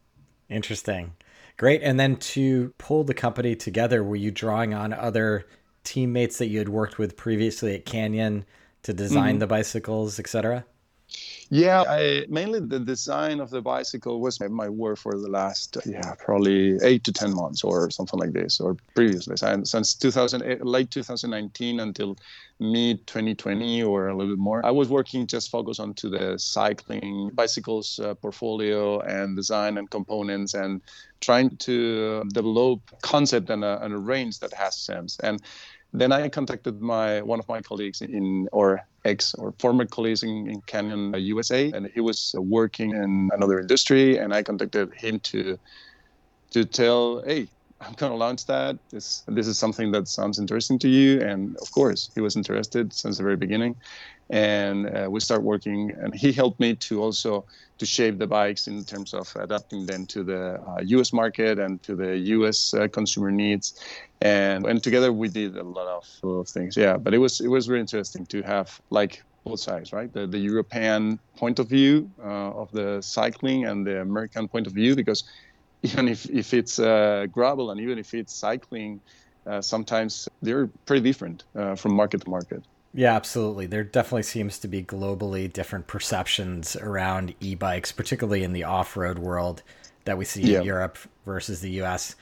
Interesting. 0.50 1.13
Great. 1.58 1.81
And 1.84 2.00
then 2.00 2.15
to 2.17 2.74
pull 2.77 3.03
the 3.03 3.13
company 3.13 3.55
together, 3.55 4.03
were 4.03 4.15
you 4.15 4.31
drawing 4.31 4.74
on 4.74 4.93
other 4.93 5.46
teammates 5.84 6.38
that 6.38 6.48
you 6.48 6.60
had 6.60 6.69
worked 6.69 6.98
with 6.98 7.17
previously 7.17 7.75
at 7.75 7.86
Canyon 7.86 8.46
to 8.84 8.93
design 8.93 9.34
mm-hmm. 9.34 9.39
the 9.39 9.48
bicycles, 9.48 10.19
etc.? 10.19 10.65
Yeah, 11.51 11.84
I, 11.88 12.25
mainly 12.29 12.60
the 12.60 12.79
design 12.79 13.39
of 13.39 13.50
the 13.50 13.62
bicycle 13.62 14.22
was 14.22 14.39
my 14.39 14.70
work 14.70 15.00
for 15.00 15.13
the 15.13 15.29
last 15.29 15.77
yeah 15.84 16.13
probably 16.20 16.77
eight 16.84 17.03
to 17.06 17.12
ten 17.12 17.34
months 17.34 17.63
or 17.63 17.89
something 17.89 18.20
like 18.20 18.34
this, 18.34 18.60
or 18.60 18.77
previously 18.94 19.36
since 19.63 19.96
2000 19.96 20.62
late 20.62 20.91
2019 20.91 21.79
until 21.79 22.18
mid 22.60 23.08
2020 23.08 23.82
or 23.82 24.10
a 24.10 24.15
little 24.15 24.34
bit 24.34 24.39
more. 24.39 24.63
I 24.63 24.70
was 24.70 24.89
working 24.89 25.25
just 25.25 25.50
focused 25.50 25.79
onto 25.79 26.10
the 26.10 26.38
cycling 26.38 27.32
bicycles 27.34 28.00
uh, 28.00 28.13
portfolio 28.13 29.00
and 29.00 29.36
design 29.36 29.79
and 29.79 29.89
components 29.89 30.53
and 30.53 30.82
trying 31.20 31.58
to 31.58 32.24
develop 32.32 32.82
concept 33.01 33.50
and 33.50 33.63
a, 33.63 33.84
and 33.84 33.94
a 33.94 33.98
range 33.98 34.39
that 34.39 34.53
has 34.53 34.77
sense 34.77 35.18
and 35.24 35.41
then 35.93 36.12
I 36.12 36.29
contacted 36.29 36.81
my 36.81 37.22
one 37.22 37.39
of 37.39 37.48
my 37.48 37.62
colleagues 37.62 38.01
in 38.01 38.48
or 38.51 38.81
ex 39.05 39.34
or 39.36 39.53
former 39.60 39.86
colleagues 39.86 40.24
in, 40.24 40.50
in 40.50 40.62
Canyon 40.62 41.13
USA, 41.17 41.72
and 41.72 41.89
he 41.93 42.01
was 42.01 42.36
working 42.38 42.91
in 42.91 43.29
another 43.34 43.60
industry, 43.60 44.17
and 44.17 44.34
I 44.34 44.43
contacted 44.43 44.93
him 44.93 45.19
to 45.31 45.58
to 46.51 46.65
tell, 46.65 47.22
hey, 47.25 47.48
I'm 47.81 47.93
gonna 47.93 48.15
launch 48.15 48.46
that. 48.48 48.77
This 48.91 49.24
this 49.27 49.48
is 49.48 49.58
something 49.58 49.91
that 49.91 50.08
sounds 50.08 50.38
interesting 50.38 50.77
to 50.79 50.89
you, 50.89 51.22
and 51.22 51.55
of 51.62 51.72
course 51.72 52.12
he 52.13 52.22
was 52.22 52.36
interested 52.36 52.93
since 52.93 53.17
the 53.17 53.24
very 53.24 53.38
beginning, 53.38 53.75
and 54.29 54.88
uh, 54.96 55.08
we 55.10 55.19
start 55.19 55.43
working. 55.43 55.91
And 56.00 56.13
he 56.13 56.31
helped 56.31 56.60
me 56.60 56.75
to 56.75 57.01
also 57.01 57.46
to 57.80 57.86
shape 57.86 58.20
the 58.20 58.28
bikes 58.28 58.68
in 58.68 58.84
terms 58.84 59.14
of 59.14 59.34
adapting 59.36 59.86
them 59.86 60.06
to 60.06 60.24
the 60.24 60.62
uh, 60.62 60.82
U.S. 60.82 61.12
market 61.12 61.60
and 61.60 61.82
to 61.84 61.96
the 61.96 62.18
U.S. 62.36 62.74
Uh, 62.74 62.88
consumer 62.88 63.32
needs, 63.32 63.80
and 64.22 64.66
and 64.66 64.84
together 64.84 65.12
we 65.12 65.30
did 65.30 65.58
a 65.58 65.64
lot 65.64 65.88
of, 65.88 66.48
things. 66.48 66.78
Yeah, 66.78 66.98
but 66.98 67.14
it 67.14 67.18
was 67.18 67.40
it 67.42 67.48
was 67.48 67.66
very 67.68 67.80
interesting 67.80 68.26
to 68.28 68.42
have 68.44 68.80
like 68.90 69.24
both 69.46 69.60
sides, 69.60 69.92
right? 69.94 70.12
The 70.12 70.28
the 70.28 70.40
European 70.40 71.20
point 71.38 71.60
of 71.60 71.68
view 71.70 72.12
uh, 72.24 72.62
of 72.62 72.72
the 72.72 73.02
cycling 73.02 73.66
and 73.66 73.86
the 73.86 74.02
American 74.02 74.48
point 74.48 74.68
of 74.68 74.74
view, 74.74 74.96
because 74.96 75.24
even 75.82 76.08
if 76.08 76.30
if 76.30 76.54
it's 76.54 76.80
uh, 76.80 77.26
gravel 77.32 77.72
and 77.72 77.80
even 77.80 77.98
if 77.98 78.14
it's 78.14 78.34
cycling, 78.34 79.00
uh, 79.48 79.62
sometimes 79.62 80.28
they're 80.42 80.68
pretty 80.86 81.04
different 81.04 81.46
uh, 81.56 81.76
from 81.76 81.94
market 81.94 82.22
to 82.22 82.30
market. 82.30 82.64
Yeah, 82.93 83.15
absolutely. 83.15 83.67
There 83.67 83.84
definitely 83.84 84.24
seems 84.24 84.58
to 84.60 84.67
be 84.67 84.81
globally 84.84 85.51
different 85.51 85.88
perceptions 85.88 86.75
around 86.75 87.36
e 87.39 87.55
bikes, 87.55 87.91
particularly 87.91 88.43
in 88.43 88.53
the 88.53 88.63
off 88.63 88.98
road 88.98 89.19
world 89.19 89.62
that 90.05 90.17
we 90.17 90.25
see 90.25 90.41
yeah. 90.41 90.60
in 90.60 90.65
Europe 90.65 90.98
versus 91.25 91.62
the 91.62 91.81
US. 91.81 92.15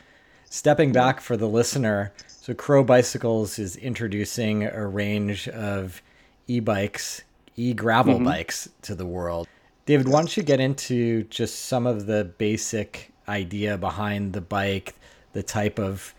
Stepping 0.50 0.92
back 0.92 1.20
for 1.20 1.38
the 1.38 1.48
listener, 1.48 2.14
so 2.28 2.54
Crow 2.54 2.84
Bicycles 2.84 3.60
is 3.60 3.76
introducing 3.76 4.64
a 4.64 4.88
range 4.88 5.48
of 5.50 6.02
e 6.48 6.60
bikes, 6.60 7.24
e 7.56 7.74
gravel 7.74 8.16
mm-hmm. 8.16 8.26
bikes 8.26 8.70
to 8.82 8.96
the 8.96 9.06
world. 9.06 9.48
David, 9.86 10.08
why 10.08 10.20
don't 10.20 10.36
you 10.36 10.44
get 10.44 10.60
into 10.60 11.24
just 11.26 11.66
some 11.66 11.88
of 11.88 12.08
the 12.08 12.26
basic 12.38 13.12
idea 13.28 13.78
behind 13.78 14.34
the 14.34 14.42
bike, 14.42 14.96
the 15.32 15.44
type 15.44 15.80
of 15.80 16.14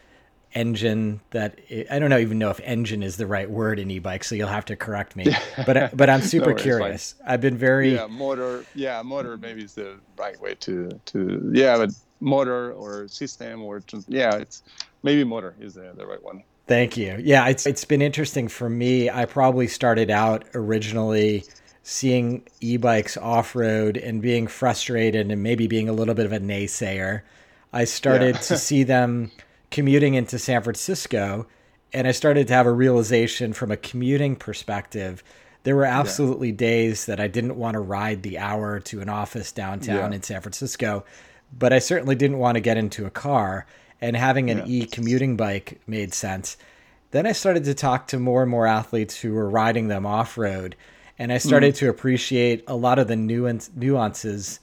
engine 0.54 1.20
that 1.30 1.58
I 1.90 1.98
don't 1.98 2.10
know 2.10 2.18
even 2.18 2.38
know 2.38 2.50
if 2.50 2.60
engine 2.60 3.02
is 3.02 3.16
the 3.16 3.26
right 3.26 3.50
word 3.50 3.78
in 3.78 3.90
e-bike, 3.90 4.24
so 4.24 4.34
you'll 4.34 4.48
have 4.48 4.64
to 4.66 4.76
correct 4.76 5.16
me. 5.16 5.26
but 5.66 5.76
uh, 5.76 5.88
but 5.92 6.08
I'm 6.08 6.22
super 6.22 6.50
no, 6.50 6.56
curious. 6.56 7.14
I've 7.26 7.40
been 7.40 7.56
very 7.56 7.94
yeah 7.94 8.06
motor 8.06 8.64
yeah 8.74 9.02
motor 9.02 9.36
maybe 9.36 9.64
is 9.64 9.74
the 9.74 9.96
right 10.16 10.40
way 10.40 10.54
to 10.60 10.88
to 11.06 11.50
yeah 11.54 11.76
but 11.76 11.90
motor 12.20 12.72
or 12.72 13.08
system 13.08 13.62
or 13.62 13.82
yeah 14.08 14.36
it's 14.36 14.62
maybe 15.02 15.24
motor 15.24 15.54
is 15.60 15.74
the, 15.74 15.92
the 15.96 16.06
right 16.06 16.22
one. 16.22 16.42
Thank 16.66 16.96
you. 16.96 17.18
Yeah, 17.22 17.48
it's 17.48 17.66
it's 17.66 17.84
been 17.84 18.02
interesting 18.02 18.48
for 18.48 18.68
me. 18.68 19.08
I 19.08 19.24
probably 19.24 19.68
started 19.68 20.10
out 20.10 20.44
originally 20.54 21.44
seeing 21.82 22.46
e-bikes 22.60 23.16
off-road 23.16 23.96
and 23.96 24.20
being 24.20 24.46
frustrated 24.46 25.30
and 25.30 25.42
maybe 25.42 25.66
being 25.66 25.88
a 25.88 25.92
little 25.92 26.12
bit 26.12 26.26
of 26.26 26.32
a 26.32 26.38
naysayer. 26.38 27.22
I 27.72 27.84
started 27.84 28.34
yeah. 28.34 28.40
to 28.42 28.58
see 28.58 28.82
them 28.82 29.30
commuting 29.70 30.14
into 30.14 30.38
San 30.38 30.62
Francisco, 30.62 31.46
and 31.92 32.06
I 32.06 32.12
started 32.12 32.48
to 32.48 32.54
have 32.54 32.66
a 32.66 32.72
realization 32.72 33.52
from 33.52 33.70
a 33.70 33.76
commuting 33.76 34.37
perspective. 34.37 35.22
There 35.62 35.76
were 35.76 35.84
absolutely 35.84 36.50
yeah. 36.50 36.56
days 36.56 37.06
that 37.06 37.20
I 37.20 37.28
didn't 37.28 37.56
want 37.56 37.75
to 37.75 37.80
ride 37.80 38.22
the 38.22 38.38
hour 38.38 38.80
to 38.80 39.00
an 39.00 39.08
office 39.08 39.52
downtown 39.52 40.12
yeah. 40.12 40.16
in 40.16 40.22
San 40.22 40.40
Francisco, 40.40 41.04
but 41.56 41.72
I 41.72 41.78
certainly 41.78 42.14
didn't 42.14 42.38
want 42.38 42.56
to 42.56 42.60
get 42.60 42.76
into 42.76 43.06
a 43.06 43.10
car. 43.10 43.66
And 44.00 44.14
having 44.16 44.48
an 44.48 44.58
yeah. 44.58 44.84
e 44.84 44.87
commuting 44.87 45.37
bike 45.37 45.80
made 45.88 46.14
sense. 46.14 46.56
Then 47.10 47.26
I 47.26 47.32
started 47.32 47.64
to 47.64 47.75
talk 47.75 48.06
to 48.08 48.20
more 48.20 48.42
and 48.42 48.50
more 48.50 48.66
athletes 48.66 49.20
who 49.20 49.32
were 49.32 49.50
riding 49.50 49.88
them 49.88 50.06
off 50.06 50.38
road, 50.38 50.76
and 51.18 51.32
I 51.32 51.38
started 51.38 51.75
mm. 51.75 51.78
to 51.78 51.88
appreciate 51.88 52.62
a 52.68 52.76
lot 52.76 53.00
of 53.00 53.08
the 53.08 53.16
nuance, 53.16 53.70
nuances 53.75 54.60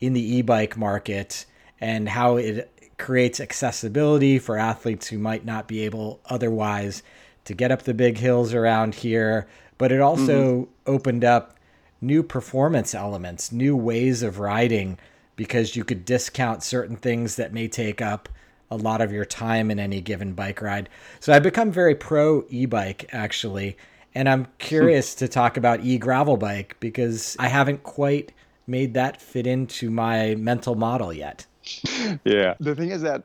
in 0.00 0.14
the 0.14 0.36
e 0.36 0.42
bike 0.42 0.76
market 0.76 1.46
and 1.80 2.08
how 2.08 2.36
it 2.36 2.81
creates 3.02 3.40
accessibility 3.40 4.38
for 4.38 4.56
athletes 4.56 5.08
who 5.08 5.18
might 5.18 5.44
not 5.44 5.66
be 5.66 5.80
able 5.80 6.20
otherwise 6.26 7.02
to 7.44 7.52
get 7.52 7.72
up 7.72 7.82
the 7.82 7.92
big 7.92 8.16
hills 8.16 8.54
around 8.54 8.94
here. 8.94 9.48
But 9.76 9.90
it 9.90 10.00
also 10.00 10.52
mm-hmm. 10.52 10.70
opened 10.86 11.24
up 11.24 11.58
new 12.00 12.22
performance 12.22 12.94
elements, 12.94 13.50
new 13.50 13.76
ways 13.76 14.22
of 14.22 14.38
riding, 14.38 15.00
because 15.34 15.74
you 15.74 15.82
could 15.82 16.04
discount 16.04 16.62
certain 16.62 16.94
things 16.94 17.34
that 17.34 17.52
may 17.52 17.66
take 17.66 18.00
up 18.00 18.28
a 18.70 18.76
lot 18.76 19.00
of 19.00 19.10
your 19.10 19.24
time 19.24 19.68
in 19.72 19.80
any 19.80 20.00
given 20.00 20.32
bike 20.34 20.62
ride. 20.62 20.88
So 21.18 21.32
I've 21.32 21.42
become 21.42 21.72
very 21.72 21.96
pro 21.96 22.44
e 22.50 22.66
bike 22.66 23.10
actually. 23.12 23.76
And 24.14 24.28
I'm 24.28 24.46
curious 24.58 25.16
to 25.16 25.26
talk 25.26 25.56
about 25.56 25.80
e 25.80 25.98
gravel 25.98 26.36
bike 26.36 26.76
because 26.78 27.34
I 27.40 27.48
haven't 27.48 27.82
quite 27.82 28.30
made 28.64 28.94
that 28.94 29.20
fit 29.20 29.48
into 29.48 29.90
my 29.90 30.36
mental 30.36 30.76
model 30.76 31.12
yet 31.12 31.46
yeah. 32.24 32.54
The 32.60 32.74
thing 32.74 32.90
is 32.90 33.02
that 33.02 33.24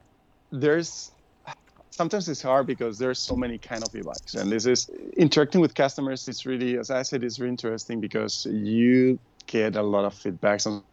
there's 0.51 1.12
sometimes 1.98 2.29
it's 2.29 2.41
hard 2.41 2.67
because 2.67 2.98
there's 3.00 3.20
so 3.20 3.36
many 3.36 3.58
kind 3.58 3.84
of 3.84 3.94
e-bikes. 3.96 4.36
And 4.36 4.51
this 4.51 4.65
is 4.65 4.89
interacting 5.17 5.62
with 5.62 5.74
customers 5.74 6.27
it's 6.27 6.46
really 6.46 6.77
as 6.77 6.91
i 6.91 7.01
said 7.01 7.24
it's 7.24 7.39
really 7.39 7.50
interesting 7.50 8.00
because 8.00 8.46
you 8.46 9.20
get 9.48 9.75
a 9.75 9.82
lot 9.82 10.06
of 10.06 10.13
feedbacks. 10.13 10.65
And 10.67 10.84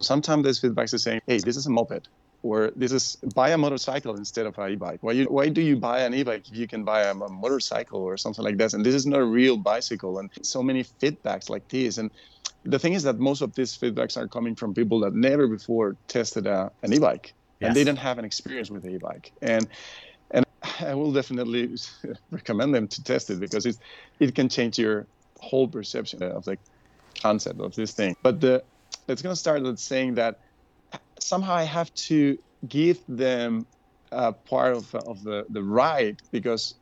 sometimes 0.00 0.44
there's 0.44 0.60
feedbacks 0.60 0.94
are 0.94 0.98
saying 0.98 1.20
hey 1.26 1.38
this 1.38 1.56
is 1.56 1.66
a 1.66 1.70
moped 1.70 2.08
or 2.42 2.70
this 2.76 2.92
is 2.92 3.16
buy 3.34 3.50
a 3.50 3.58
motorcycle 3.58 4.16
instead 4.16 4.46
of 4.46 4.56
an 4.58 4.72
e-bike. 4.72 5.00
Why 5.02 5.12
you 5.12 5.24
why 5.24 5.48
do 5.48 5.60
you 5.60 5.76
buy 5.76 6.00
an 6.00 6.14
e-bike 6.14 6.48
if 6.48 6.56
you 6.56 6.66
can 6.66 6.82
buy 6.84 7.02
a, 7.02 7.12
a 7.12 7.28
motorcycle 7.28 8.00
or 8.00 8.16
something 8.16 8.44
like 8.44 8.56
this 8.56 8.72
and 8.74 8.84
this 8.84 8.94
is 8.94 9.06
not 9.06 9.20
a 9.20 9.24
real 9.24 9.56
bicycle. 9.56 10.18
And 10.18 10.30
so 10.42 10.62
many 10.62 10.82
feedbacks 10.84 11.50
like 11.50 11.68
this. 11.68 11.98
And 11.98 12.10
the 12.64 12.78
thing 12.78 12.92
is 12.92 13.02
that 13.04 13.18
most 13.18 13.40
of 13.40 13.54
these 13.54 13.76
feedbacks 13.76 14.16
are 14.16 14.28
coming 14.28 14.54
from 14.54 14.74
people 14.74 15.00
that 15.00 15.14
never 15.14 15.46
before 15.46 15.96
tested 16.08 16.46
a, 16.46 16.70
an 16.82 16.92
e-bike 16.92 17.32
yes. 17.60 17.68
and 17.68 17.76
they 17.76 17.84
don't 17.84 17.96
have 17.96 18.18
an 18.18 18.24
experience 18.24 18.70
with 18.70 18.82
the 18.82 18.90
e-bike 18.90 19.32
and 19.42 19.68
and 20.30 20.44
I 20.80 20.94
will 20.94 21.12
definitely 21.12 21.76
recommend 22.30 22.74
them 22.74 22.88
to 22.88 23.02
test 23.02 23.30
it 23.30 23.40
because 23.40 23.66
it 23.66 23.78
it 24.18 24.34
can 24.34 24.48
change 24.48 24.78
your 24.78 25.06
whole 25.40 25.68
perception 25.68 26.22
of 26.22 26.44
the 26.44 26.58
concept 27.20 27.60
of 27.60 27.74
this 27.74 27.92
thing. 27.92 28.16
But 28.22 28.40
the 28.40 28.62
it's 29.06 29.22
gonna 29.22 29.36
start 29.36 29.62
with 29.62 29.78
saying 29.78 30.14
that 30.14 30.40
somehow 31.18 31.54
I 31.54 31.64
have 31.64 31.92
to 31.94 32.38
give 32.68 33.00
them 33.08 33.66
a 34.10 34.32
part 34.32 34.76
of, 34.76 34.94
of 34.94 35.22
the, 35.22 35.46
the 35.50 35.62
ride 35.62 36.20
because 36.30 36.74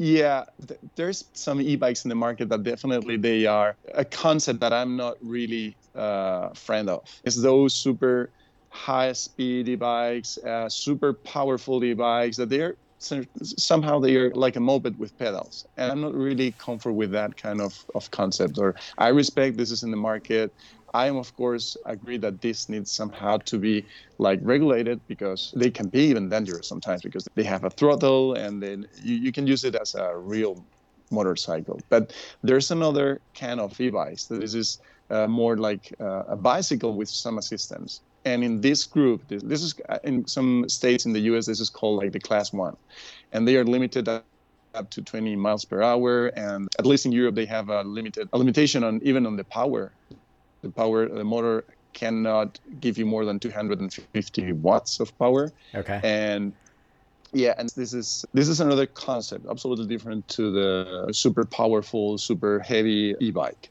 yeah, 0.00 0.44
th- 0.66 0.80
there's 0.96 1.22
some 1.34 1.60
e-bikes 1.60 2.06
in 2.06 2.08
the 2.08 2.14
market 2.14 2.48
that 2.48 2.62
definitely 2.62 3.18
they 3.18 3.44
are 3.44 3.76
a 3.92 4.02
concept 4.02 4.60
that 4.60 4.72
I'm 4.72 4.96
not 4.96 5.18
really 5.20 5.76
uh, 5.94 6.54
friend 6.54 6.88
of. 6.88 7.02
It's 7.22 7.36
those 7.36 7.74
super 7.74 8.32
high-speed 8.70 9.68
e-bikes, 9.68 10.38
uh, 10.38 10.70
super 10.70 11.12
powerful 11.12 11.84
e-bikes 11.84 12.38
that 12.38 12.48
they're 12.48 12.76
somehow 13.58 13.98
they 13.98 14.16
are 14.16 14.30
like 14.34 14.56
a 14.56 14.60
moped 14.60 14.98
with 14.98 15.16
pedals 15.16 15.64
and 15.78 15.90
i'm 15.90 16.02
not 16.02 16.14
really 16.14 16.52
comfortable 16.58 16.94
with 16.98 17.10
that 17.10 17.34
kind 17.34 17.58
of, 17.62 17.74
of 17.94 18.10
concept 18.10 18.58
or 18.58 18.74
i 18.98 19.08
respect 19.08 19.56
this 19.56 19.70
is 19.70 19.82
in 19.82 19.90
the 19.90 19.96
market 19.96 20.52
I 20.92 21.06
am, 21.06 21.16
of 21.16 21.34
course, 21.36 21.76
agree 21.86 22.18
that 22.18 22.40
this 22.40 22.68
needs 22.68 22.90
somehow 22.90 23.38
to 23.38 23.58
be 23.58 23.86
like 24.18 24.40
regulated 24.42 25.00
because 25.06 25.52
they 25.56 25.70
can 25.70 25.88
be 25.88 26.00
even 26.04 26.28
dangerous 26.28 26.68
sometimes 26.68 27.02
because 27.02 27.28
they 27.34 27.44
have 27.44 27.64
a 27.64 27.70
throttle 27.70 28.34
and 28.34 28.62
then 28.62 28.86
you, 29.02 29.16
you 29.16 29.32
can 29.32 29.46
use 29.46 29.64
it 29.64 29.74
as 29.76 29.94
a 29.94 30.16
real 30.16 30.64
motorcycle. 31.10 31.80
But 31.88 32.12
there's 32.42 32.70
another 32.70 33.20
kind 33.34 33.60
of 33.60 33.80
e-bikes. 33.80 34.26
This 34.26 34.54
is 34.54 34.78
uh, 35.10 35.26
more 35.26 35.56
like 35.56 35.92
uh, 36.00 36.24
a 36.28 36.36
bicycle 36.36 36.94
with 36.94 37.08
some 37.08 37.38
assistance. 37.38 38.00
And 38.24 38.44
in 38.44 38.60
this 38.60 38.84
group, 38.84 39.26
this, 39.28 39.42
this, 39.42 39.62
is 39.62 39.74
uh, 39.88 39.98
in 40.04 40.26
some 40.26 40.68
states 40.68 41.06
in 41.06 41.12
the 41.12 41.20
U.S. 41.20 41.46
This 41.46 41.60
is 41.60 41.70
called 41.70 42.02
like 42.02 42.12
the 42.12 42.20
class 42.20 42.52
one, 42.52 42.76
and 43.32 43.48
they 43.48 43.56
are 43.56 43.64
limited 43.64 44.08
up 44.08 44.90
to 44.90 45.02
20 45.02 45.36
miles 45.36 45.64
per 45.64 45.82
hour 45.82 46.28
and 46.36 46.68
at 46.78 46.86
least 46.86 47.04
in 47.04 47.10
europe 47.10 47.34
they 47.34 47.44
have 47.44 47.70
a 47.70 47.82
limited 47.82 48.28
a 48.32 48.38
limitation 48.38 48.84
on 48.84 49.00
even 49.02 49.26
on 49.26 49.34
the 49.36 49.42
power 49.42 49.90
the 50.62 50.70
power 50.70 51.08
the 51.08 51.24
motor 51.24 51.64
cannot 51.92 52.58
give 52.80 52.98
you 52.98 53.06
more 53.06 53.24
than 53.24 53.38
250 53.38 54.52
watts 54.52 55.00
of 55.00 55.16
power. 55.18 55.52
Okay. 55.74 56.00
And 56.02 56.52
yeah 57.32 57.54
and 57.58 57.68
this 57.70 57.94
is 57.94 58.24
this 58.34 58.48
is 58.48 58.60
another 58.60 58.86
concept 58.86 59.46
absolutely 59.48 59.86
different 59.86 60.26
to 60.26 60.50
the 60.50 61.12
super 61.12 61.44
powerful 61.44 62.18
super 62.18 62.60
heavy 62.60 63.14
e-bike. 63.20 63.70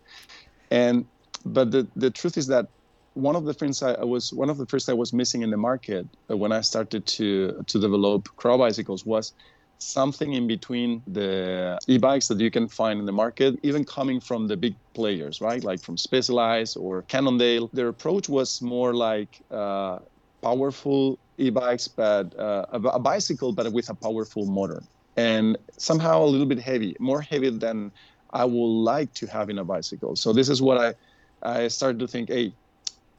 And 0.71 1.05
but 1.45 1.71
the 1.71 1.87
the 1.95 2.09
truth 2.09 2.37
is 2.37 2.47
that 2.47 2.67
one 3.15 3.35
of 3.35 3.43
the 3.45 3.53
things 3.53 3.83
I, 3.83 4.03
was 4.03 4.31
one 4.31 4.49
of 4.49 4.57
the 4.57 4.65
first 4.65 4.87
I 4.87 4.93
was 4.93 5.11
missing 5.13 5.41
in 5.41 5.49
the 5.49 5.57
market 5.57 6.07
when 6.27 6.51
I 6.51 6.61
started 6.61 7.05
to 7.05 7.63
to 7.67 7.79
develop 7.79 8.29
Crow 8.37 8.57
bicycles 8.57 9.05
was 9.05 9.33
something 9.79 10.33
in 10.33 10.47
between 10.47 11.01
the 11.07 11.77
e-bikes 11.87 12.27
that 12.27 12.39
you 12.39 12.51
can 12.51 12.67
find 12.67 12.99
in 12.99 13.05
the 13.05 13.11
market, 13.11 13.55
even 13.63 13.83
coming 13.85 14.19
from 14.19 14.47
the 14.47 14.57
big 14.57 14.75
players, 14.93 15.41
right? 15.41 15.63
Like 15.63 15.81
from 15.81 15.97
Specialized 15.97 16.77
or 16.77 17.03
Cannondale. 17.03 17.69
Their 17.73 17.87
approach 17.87 18.29
was 18.29 18.61
more 18.61 18.93
like 18.93 19.41
uh, 19.49 19.99
powerful 20.41 21.19
e-bikes, 21.37 21.87
but 21.87 22.37
uh, 22.37 22.65
a, 22.73 22.99
bicycle, 22.99 23.53
but 23.53 23.71
with 23.71 23.89
a 23.89 23.95
powerful 23.95 24.45
motor, 24.45 24.83
and 25.15 25.57
somehow 25.77 26.23
a 26.23 26.25
little 26.25 26.45
bit 26.45 26.59
heavy, 26.59 26.95
more 26.99 27.21
heavy 27.21 27.49
than 27.49 27.91
I 28.31 28.45
would 28.45 28.83
like 28.93 29.13
to 29.15 29.27
have 29.27 29.49
in 29.49 29.57
a 29.57 29.65
bicycle. 29.65 30.15
So 30.15 30.33
this 30.33 30.49
is 30.49 30.61
what 30.61 30.77
I 30.77 30.93
I 31.41 31.69
started 31.69 31.99
to 31.99 32.07
think, 32.07 32.29
hey, 32.29 32.53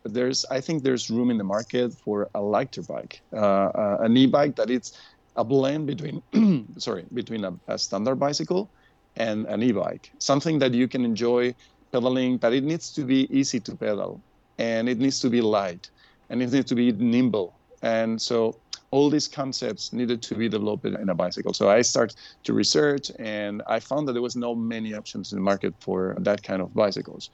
there's 0.04 0.44
I 0.50 0.60
think 0.60 0.82
there's 0.82 1.10
room 1.10 1.30
in 1.30 1.38
the 1.38 1.44
market 1.44 1.92
for 2.04 2.30
a 2.34 2.40
lighter 2.40 2.82
bike, 2.82 3.20
uh, 3.34 3.36
uh, 3.36 3.96
an 4.00 4.16
e-bike 4.16 4.56
that 4.56 4.70
it's 4.70 4.92
a 5.36 5.44
blend 5.44 5.86
between 5.86 6.22
sorry 6.78 7.04
between 7.14 7.44
a, 7.44 7.52
a, 7.68 7.78
standard 7.78 8.16
bicycle 8.16 8.70
and 9.16 9.46
an 9.46 9.62
e-bike. 9.62 10.10
Something 10.18 10.58
that 10.58 10.72
you 10.74 10.88
can 10.88 11.04
enjoy 11.04 11.54
pedaling 11.92 12.36
but 12.38 12.52
it 12.52 12.64
needs 12.64 12.92
to 12.94 13.02
be 13.04 13.26
easy 13.36 13.60
to 13.60 13.74
pedal 13.74 14.20
and 14.58 14.88
it 14.88 14.98
needs 14.98 15.20
to 15.20 15.30
be 15.30 15.40
light 15.40 15.90
and 16.28 16.42
it 16.42 16.52
needs 16.52 16.66
to 16.66 16.74
be 16.74 16.92
nimble. 16.92 17.54
And 17.82 18.20
so 18.20 18.56
all 18.90 19.08
these 19.08 19.28
concepts 19.28 19.92
needed 19.92 20.20
to 20.22 20.34
be 20.34 20.48
developed 20.48 20.84
in 20.84 21.08
a 21.08 21.14
bicycle. 21.14 21.54
So 21.54 21.70
i 21.70 21.80
started 21.82 22.16
to 22.44 22.52
research 22.52 23.10
and 23.18 23.62
i 23.66 23.78
found 23.80 24.08
that 24.08 24.12
there 24.12 24.22
was 24.22 24.36
no 24.36 24.54
many 24.54 24.94
options 24.94 25.32
in 25.32 25.38
the 25.38 25.42
market 25.42 25.74
for 25.80 26.16
that 26.18 26.42
kind 26.42 26.60
of 26.60 26.74
bicycles. 26.74 27.30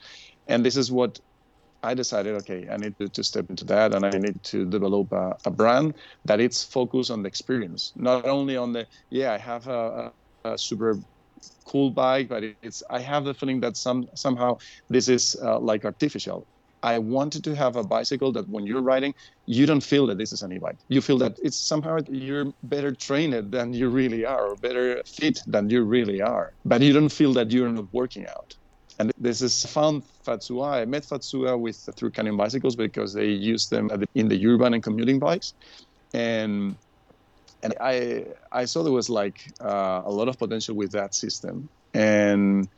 And 0.49 0.65
this 0.65 0.77
is 0.77 0.93
what 0.93 1.19
I 1.83 1.95
decided, 1.95 2.35
okay, 2.37 2.69
I 2.71 2.77
need 2.77 2.97
to, 2.99 3.09
to 3.09 3.23
step 3.23 3.47
into 3.51 3.65
that, 3.67 3.95
and 3.95 4.05
I 4.05 4.11
need 4.11 4.43
to 4.45 4.65
develop 4.65 5.13
a, 5.13 5.37
a, 5.45 5.51
brand 5.51 5.95
that 6.25 6.41
it's 6.41 6.65
focused 6.65 7.11
on 7.11 7.23
the 7.23 7.29
experience, 7.29 7.93
not 7.97 8.27
only 8.27 8.57
on 8.57 8.73
the 8.73 8.87
yeah, 9.11 9.33
I 9.33 9.39
have 9.39 9.69
a, 9.69 10.13
a, 10.45 10.53
a 10.53 10.59
super 10.59 10.99
cool 11.65 11.91
bike, 11.91 12.29
but 12.29 12.43
it's 12.63 12.83
I 12.91 13.01
have 13.01 13.25
the 13.25 13.35
feeling 13.35 13.61
that 13.61 13.77
some 13.77 14.07
somehow 14.15 14.59
this 14.89 15.09
is 15.09 15.37
uh, 15.43 15.59
like 15.59 15.85
artificial. 15.85 16.47
I 16.83 16.99
wanted 16.99 17.43
to 17.45 17.55
have 17.57 17.77
a 17.77 17.83
bicycle 17.83 18.33
that 18.33 18.49
when 18.49 18.67
you're 18.67 18.83
riding, 18.83 19.15
you 19.47 19.67
don't 19.67 19.81
feel 19.81 20.07
that 20.07 20.19
this 20.19 20.33
is 20.33 20.43
an 20.43 20.53
e-bike. 20.53 20.79
You 20.89 21.01
feel 21.01 21.19
that 21.19 21.37
it's 21.43 21.57
somehow 21.57 21.99
you're 22.09 22.53
better 22.63 22.95
trained 22.95 23.51
than 23.51 23.73
you 23.73 23.89
really 23.89 24.25
are, 24.25 24.49
or 24.51 24.57
better 24.57 25.03
fit 25.05 25.41
than 25.47 25.69
you 25.69 25.83
really 25.83 26.21
are. 26.21 26.53
But 26.65 26.83
you 26.83 26.93
don't 26.93 27.09
feel 27.09 27.33
that 27.33 27.51
you're 27.51 27.71
not 27.71 27.93
working 27.93 28.27
out. 28.27 28.55
And 28.99 29.13
this 29.19 29.43
is 29.43 29.67
found 29.67 30.03
Fazua. 30.25 30.83
I 30.83 30.85
met 30.87 31.03
Fazua 31.05 31.59
with 31.59 31.77
through 31.97 32.11
Canyon 32.11 32.37
bicycles 32.37 32.77
because 32.77 33.13
they 33.13 33.27
use 33.27 33.69
them 33.69 33.91
in 34.15 34.29
the 34.29 34.47
urban 34.47 34.75
and 34.75 34.83
commuting 34.83 35.19
bikes, 35.19 35.53
and 36.15 36.77
and 37.63 37.75
I 37.81 38.27
I 38.51 38.65
saw 38.65 38.83
there 38.83 38.93
was 38.93 39.11
like 39.11 39.53
uh, 39.61 40.03
a 40.05 40.11
lot 40.11 40.29
of 40.29 40.39
potential 40.39 40.75
with 40.75 40.93
that 40.93 41.15
system. 41.15 41.69
And 41.93 42.69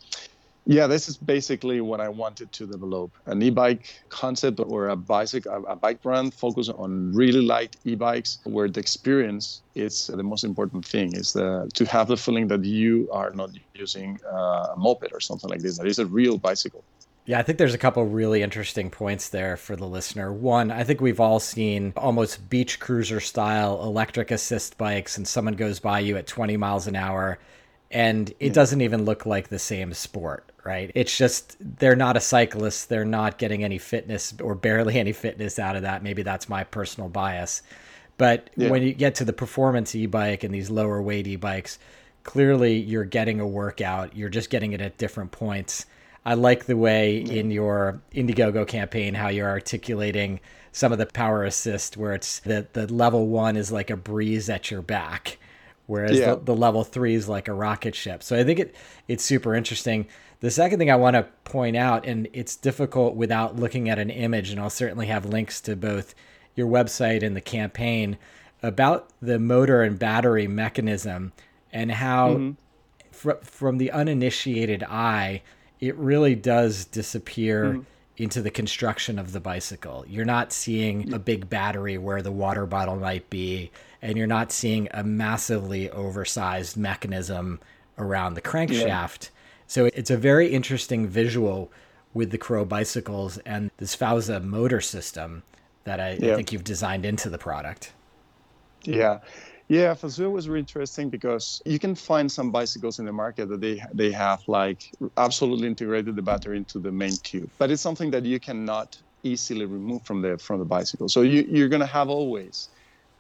yeah, 0.67 0.87
this 0.87 1.09
is 1.09 1.17
basically 1.17 1.81
what 1.81 2.01
I 2.01 2.09
wanted 2.09 2.53
to 2.53 2.67
develop 2.67 3.11
an 3.27 3.43
e 3.43 3.51
bike 3.51 4.03
concept 4.11 4.61
or 4.61 4.89
a 4.89 4.97
bicycle, 4.97 5.65
a 5.67 5.77
bike 5.77 6.03
brand 6.03 6.35
focused 6.35 6.71
on 6.77 7.13
really 7.15 7.41
light 7.41 7.77
e 7.85 7.95
bikes 7.95 8.39
where 8.45 8.69
the 8.69 8.81
experience 8.81 9.63
is 9.75 10.09
the 10.09 10.23
most 10.23 10.45
important 10.45 10.85
thing 10.85 11.15
is 11.15 11.33
the, 11.33 11.71
to 11.75 11.85
have 11.87 12.09
the 12.09 12.17
feeling 12.17 12.49
that 12.49 12.65
you 12.65 13.09
are 13.13 13.31
not 13.31 13.51
using 13.75 14.21
uh, 14.31 14.75
a 14.75 14.77
moped 14.77 15.11
or 15.13 15.21
something 15.21 15.49
like 15.49 15.61
this, 15.61 15.79
that 15.79 15.87
is 15.87 15.99
a 15.99 16.07
real 16.07 16.37
bicycle. 16.37 16.85
Yeah, 17.25 17.39
I 17.39 17.43
think 17.43 17.59
there's 17.59 17.75
a 17.75 17.79
couple 17.79 18.05
really 18.07 18.43
interesting 18.43 18.91
points 18.91 19.29
there 19.29 19.59
for 19.59 19.77
the 19.77 19.87
listener. 19.87 20.33
One, 20.33 20.71
I 20.71 20.83
think 20.83 21.03
we've 21.03 21.21
all 21.21 21.41
seen 21.41 21.93
almost 21.95 22.49
beach 22.49 22.81
cruiser 22.81 23.21
style 23.21 23.83
electric 23.83 24.31
assist 24.31 24.79
bikes, 24.79 25.19
and 25.19 25.29
someone 25.29 25.53
goes 25.53 25.79
by 25.79 26.01
you 26.01 26.17
at 26.17 26.27
20 26.27 26.57
miles 26.57 26.87
an 26.87 26.97
hour 26.97 27.39
and 27.91 28.31
it 28.39 28.49
yeah. 28.49 28.53
doesn't 28.53 28.81
even 28.81 29.05
look 29.05 29.25
like 29.25 29.49
the 29.49 29.59
same 29.59 29.95
sport, 29.95 30.51
right? 30.65 30.91
It's 30.95 31.17
just 31.17 31.57
they're 31.61 31.97
not 31.97 32.17
a 32.17 32.21
cyclist, 32.21 32.89
they're 32.89 33.05
not 33.05 33.39
getting 33.39 33.65
any 33.65 33.79
fitness 33.79 34.35
or 34.43 34.55
barely 34.55 34.99
any 34.99 35.13
fitness 35.13 35.59
out 35.59 35.77
of 35.77 35.83
that. 35.83 36.03
Maybe 36.03 36.23
that's 36.23 36.49
my 36.49 36.65
personal 36.65 37.09
bias. 37.09 37.63
But 38.19 38.51
yeah. 38.57 38.69
when 38.69 38.83
you 38.83 38.93
get 38.93 39.15
to 39.17 39.25
the 39.25 39.33
performance 39.33 39.95
e-bike 39.95 40.45
and 40.45 40.53
these 40.53 40.71
lower 40.71 41.01
weight 41.01 41.27
e-bikes, 41.27 41.79
clearly 42.25 42.77
you're 42.77 43.05
getting 43.05 43.41
a 43.41 43.47
workout, 43.47 44.17
you're 44.17 44.29
just 44.29 44.51
getting 44.51 44.73
it 44.73 44.81
at 44.81 44.99
different 44.99 45.31
points. 45.31 45.87
I 46.27 46.35
like 46.35 46.67
the 46.67 46.77
way 46.77 47.21
yeah. 47.21 47.35
in 47.35 47.51
your 47.51 48.03
Indiegogo 48.13 48.67
campaign 48.67 49.15
how 49.15 49.29
you're 49.29 49.49
articulating 49.49 50.41
some 50.73 50.93
of 50.93 50.99
the 50.99 51.07
power 51.07 51.45
assist 51.45 51.97
where 51.97 52.13
it's 52.13 52.41
that 52.41 52.75
the 52.75 52.93
level 52.93 53.29
1 53.29 53.57
is 53.57 53.73
like 53.73 53.89
a 53.89 53.97
breeze 53.97 54.51
at 54.51 54.71
your 54.71 54.83
back 54.83 55.39
whereas 55.89 56.19
yeah. 56.19 56.35
the, 56.35 56.37
the, 56.37 56.55
level 56.55 56.85
three 56.85 57.15
is 57.15 57.29
like 57.29 57.49
a 57.49 57.53
rocket 57.53 57.95
ship. 57.95 58.23
So 58.23 58.39
I 58.39 58.45
think 58.45 58.61
it 58.61 58.77
it's 59.09 59.25
super 59.25 59.55
interesting. 59.55 60.07
The 60.41 60.51
second 60.53 60.79
thing 60.79 60.91
I 60.91 60.97
want 60.97 61.15
to 61.15 61.27
point 61.43 61.77
out, 61.77 62.07
and 62.07 62.29
it's 62.33 62.55
difficult 62.55 63.17
without 63.17 63.57
looking 63.57 63.89
at 63.89 63.99
an 63.99 64.11
image, 64.11 64.51
and 64.51 64.61
I'll 64.61 64.71
certainly 64.71 65.07
have 65.07 65.25
links 65.25 65.61
to 65.63 65.75
both 65.75 66.15
your 66.55 66.69
website 66.69 67.25
and 67.25 67.35
the 67.35 67.41
campaign 67.41 68.19
about 68.63 69.11
the 69.21 69.39
motor 69.39 69.83
and 69.83 69.99
battery 69.99 70.47
mechanism 70.47 71.33
and 71.73 71.91
how, 71.91 72.35
mm-hmm. 72.35 72.51
fr- 73.11 73.43
from 73.43 73.79
the 73.79 73.91
uninitiated 73.91 74.85
eye, 74.85 75.43
it 75.81 75.97
really 75.97 76.37
does 76.37 76.85
disappear. 76.85 77.65
Mm-hmm 77.65 77.81
into 78.19 78.43
the 78.43 78.51
construction 78.51 79.17
of 79.17 79.31
the 79.31 79.39
bicycle. 79.39 80.05
You're 80.09 80.25
not 80.25 80.53
seeing 80.53 81.13
a 81.13 81.21
big 81.21 81.49
battery 81.49 81.99
where 81.99 82.21
the 82.21 82.33
water 82.33 82.67
bottle 82.67 82.97
might 82.97 83.31
be 83.31 83.71
and 84.03 84.17
you're 84.17 84.27
not 84.27 84.53
seeing 84.53 84.89
a 84.93 85.03
massively 85.03 85.91
oversized 85.91 86.77
mechanism 86.77 87.61
around 87.99 88.35
the 88.35 88.43
crankshaft. 88.43 89.25
Yeah. 89.25 89.29
So 89.67 89.85
it's 89.87 90.11
a 90.11 90.17
very 90.17 90.49
interesting 90.49 91.07
visual 91.07 91.71
with 92.15 92.31
the 92.31 92.39
Crow 92.39 92.65
bicycles 92.65 93.39
and 93.39 93.71
this 93.77 93.95
Fazua 93.95 94.43
motor 94.43 94.81
system 94.81 95.43
that 95.85 96.01
I, 96.01 96.19
yeah. 96.21 96.33
I 96.33 96.37
think 96.37 96.53
you've 96.53 96.65
designed 96.65 97.05
into 97.05 97.29
the 97.29 97.39
product. 97.39 97.93
Yeah. 98.85 99.21
Yeah, 99.69 99.93
Fazua 99.93 100.31
was 100.31 100.49
really 100.49 100.61
interesting 100.61 101.11
because 101.11 101.61
you 101.67 101.79
can 101.79 101.95
find 101.95 102.33
some 102.33 102.51
bicycles 102.51 102.99
in 103.01 103.05
the 103.05 103.13
market 103.13 103.51
that 103.51 103.61
they 103.61 103.83
they 103.93 104.11
have 104.13 104.41
like 104.49 104.91
absolutely 105.19 105.67
integrated 105.67 106.17
the 106.17 106.23
battery 106.23 106.57
into 106.57 106.79
the 106.79 106.91
main 106.91 107.17
tube, 107.19 107.51
but 107.59 107.71
it's 107.71 107.83
something 107.83 108.11
that 108.13 108.25
you 108.25 108.41
cannot 108.41 108.97
easily 109.25 109.67
remove 109.67 110.03
from 110.05 110.23
the 110.23 110.39
from 110.39 110.59
the 110.59 110.65
bicycle. 110.65 111.07
So 111.11 111.21
you, 111.21 111.47
you're 111.51 111.69
gonna 111.69 111.85
have 111.85 112.09
always 112.09 112.71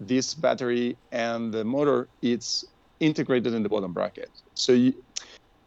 this 0.00 0.34
battery 0.34 0.96
and 1.12 1.52
the 1.52 1.64
motor 1.64 2.08
it's 2.22 2.64
integrated 3.00 3.54
in 3.54 3.62
the 3.62 3.68
bottom 3.68 3.92
bracket. 3.92 4.30
So 4.54 4.72
you, 4.72 4.94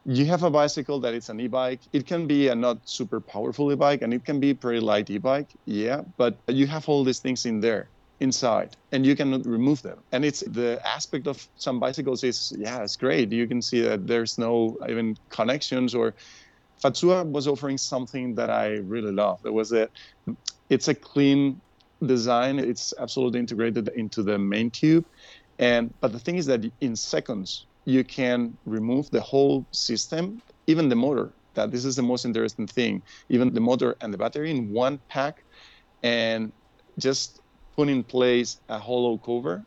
you 0.05 0.25
have 0.25 0.43
a 0.43 0.49
bicycle 0.49 0.99
that 1.01 1.13
is 1.13 1.29
an 1.29 1.39
e-bike. 1.39 1.79
It 1.93 2.05
can 2.07 2.27
be 2.27 2.47
a 2.47 2.55
not 2.55 2.77
super 2.89 3.19
powerful 3.19 3.71
e-bike 3.71 4.01
and 4.01 4.13
it 4.13 4.25
can 4.25 4.39
be 4.39 4.53
pretty 4.53 4.79
light 4.79 5.09
e-bike, 5.09 5.49
yeah, 5.65 6.01
but 6.17 6.37
you 6.47 6.67
have 6.67 6.89
all 6.89 7.03
these 7.03 7.19
things 7.19 7.45
in 7.45 7.59
there 7.59 7.87
inside 8.19 8.77
and 8.91 9.05
you 9.05 9.15
cannot 9.15 9.45
remove 9.45 9.81
them. 9.81 9.99
And 10.11 10.23
it's 10.23 10.41
the 10.41 10.81
aspect 10.85 11.27
of 11.27 11.47
some 11.55 11.79
bicycles 11.79 12.23
is 12.23 12.53
yeah, 12.57 12.83
it's 12.83 12.95
great. 12.95 13.31
You 13.31 13.47
can 13.47 13.61
see 13.61 13.81
that 13.81 14.07
there's 14.07 14.37
no 14.37 14.77
even 14.87 15.17
connections 15.29 15.93
or 15.93 16.13
Fazua 16.83 17.25
was 17.25 17.47
offering 17.47 17.77
something 17.77 18.35
that 18.35 18.49
I 18.49 18.77
really 18.77 19.11
love. 19.11 19.39
It 19.45 19.53
was 19.53 19.71
a 19.71 19.89
it's 20.69 20.87
a 20.87 20.95
clean 20.95 21.61
design. 22.05 22.59
It's 22.59 22.93
absolutely 22.99 23.39
integrated 23.39 23.89
into 23.95 24.23
the 24.23 24.37
main 24.37 24.71
tube. 24.71 25.05
And 25.59 25.93
but 26.01 26.11
the 26.11 26.19
thing 26.19 26.37
is 26.37 26.45
that 26.47 26.65
in 26.81 26.95
seconds 26.95 27.67
you 27.85 28.03
can 28.03 28.57
remove 28.65 29.09
the 29.11 29.21
whole 29.21 29.67
system, 29.71 30.41
even 30.67 30.89
the 30.89 30.95
motor. 30.95 31.33
That 31.55 31.71
this 31.71 31.85
is 31.85 31.95
the 31.97 32.03
most 32.03 32.25
interesting 32.25 32.67
thing. 32.67 33.03
Even 33.29 33.53
the 33.53 33.59
motor 33.59 33.95
and 34.01 34.13
the 34.13 34.17
battery 34.17 34.51
in 34.51 34.71
one 34.71 34.99
pack, 35.09 35.43
and 36.01 36.53
just 36.97 37.41
put 37.75 37.89
in 37.89 38.03
place 38.03 38.59
a 38.69 38.79
hollow 38.79 39.17
cover, 39.17 39.65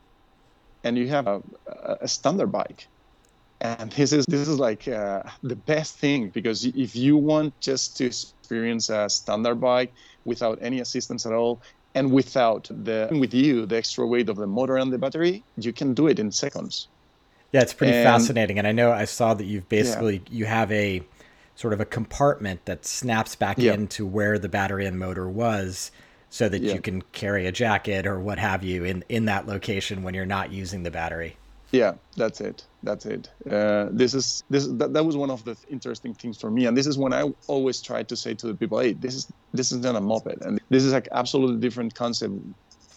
and 0.82 0.96
you 0.96 1.08
have 1.08 1.26
a, 1.26 1.42
a 2.00 2.08
standard 2.08 2.50
bike. 2.52 2.88
And 3.60 3.92
this 3.92 4.12
is 4.12 4.24
this 4.26 4.48
is 4.48 4.58
like 4.58 4.88
uh, 4.88 5.22
the 5.42 5.56
best 5.56 5.98
thing 5.98 6.30
because 6.30 6.64
if 6.64 6.96
you 6.96 7.16
want 7.16 7.58
just 7.60 7.96
to 7.98 8.06
experience 8.06 8.88
a 8.90 9.08
standard 9.08 9.60
bike 9.60 9.92
without 10.24 10.58
any 10.60 10.80
assistance 10.80 11.26
at 11.26 11.32
all 11.32 11.62
and 11.94 12.10
without 12.12 12.68
the 12.70 13.08
with 13.12 13.32
you 13.32 13.66
the 13.66 13.76
extra 13.76 14.06
weight 14.06 14.28
of 14.28 14.36
the 14.36 14.46
motor 14.46 14.76
and 14.76 14.92
the 14.92 14.98
battery 14.98 15.42
you 15.56 15.72
can 15.72 15.94
do 15.94 16.06
it 16.06 16.18
in 16.18 16.30
seconds 16.30 16.88
Yeah, 17.54 17.62
it's 17.62 17.72
pretty 17.72 17.92
and, 17.92 18.04
fascinating. 18.04 18.58
And 18.58 18.66
I 18.66 18.72
know 18.72 18.90
I 18.90 19.04
saw 19.04 19.32
that 19.32 19.44
you've 19.44 19.68
basically 19.68 20.16
yeah. 20.16 20.38
you 20.38 20.44
have 20.44 20.72
a 20.72 21.02
sort 21.54 21.72
of 21.72 21.80
a 21.80 21.84
compartment 21.84 22.64
that 22.64 22.84
snaps 22.84 23.36
back 23.36 23.58
yeah. 23.58 23.74
into 23.74 24.04
where 24.04 24.40
the 24.40 24.48
battery 24.48 24.86
and 24.86 24.98
motor 24.98 25.28
was 25.28 25.92
so 26.30 26.48
that 26.48 26.62
yeah. 26.62 26.74
you 26.74 26.80
can 26.80 27.00
carry 27.12 27.46
a 27.46 27.52
jacket 27.52 28.08
or 28.08 28.18
what 28.18 28.40
have 28.40 28.64
you 28.64 28.82
in 28.82 29.04
in 29.08 29.26
that 29.26 29.46
location 29.46 30.02
when 30.02 30.14
you're 30.14 30.26
not 30.26 30.50
using 30.50 30.82
the 30.82 30.90
battery. 30.90 31.36
Yeah, 31.72 31.94
that's 32.16 32.40
it. 32.40 32.66
That's 32.82 33.06
it. 33.06 33.30
Uh, 33.50 33.88
this 33.90 34.14
is 34.14 34.44
this 34.48 34.66
that, 34.66 34.92
that 34.92 35.04
was 35.04 35.16
one 35.16 35.30
of 35.30 35.44
the 35.44 35.56
interesting 35.68 36.14
things 36.14 36.38
for 36.38 36.50
me, 36.50 36.66
and 36.66 36.76
this 36.76 36.86
is 36.86 36.96
when 36.96 37.12
I 37.12 37.32
always 37.48 37.80
try 37.80 38.02
to 38.04 38.16
say 38.16 38.34
to 38.34 38.46
the 38.46 38.54
people, 38.54 38.78
"Hey, 38.78 38.92
this 38.92 39.14
is 39.14 39.32
this 39.52 39.72
is 39.72 39.78
not 39.78 39.96
a 39.96 40.00
moped, 40.00 40.42
and 40.42 40.60
this 40.68 40.84
is 40.84 40.92
like 40.92 41.08
absolutely 41.10 41.60
different 41.60 41.94
concept 41.94 42.34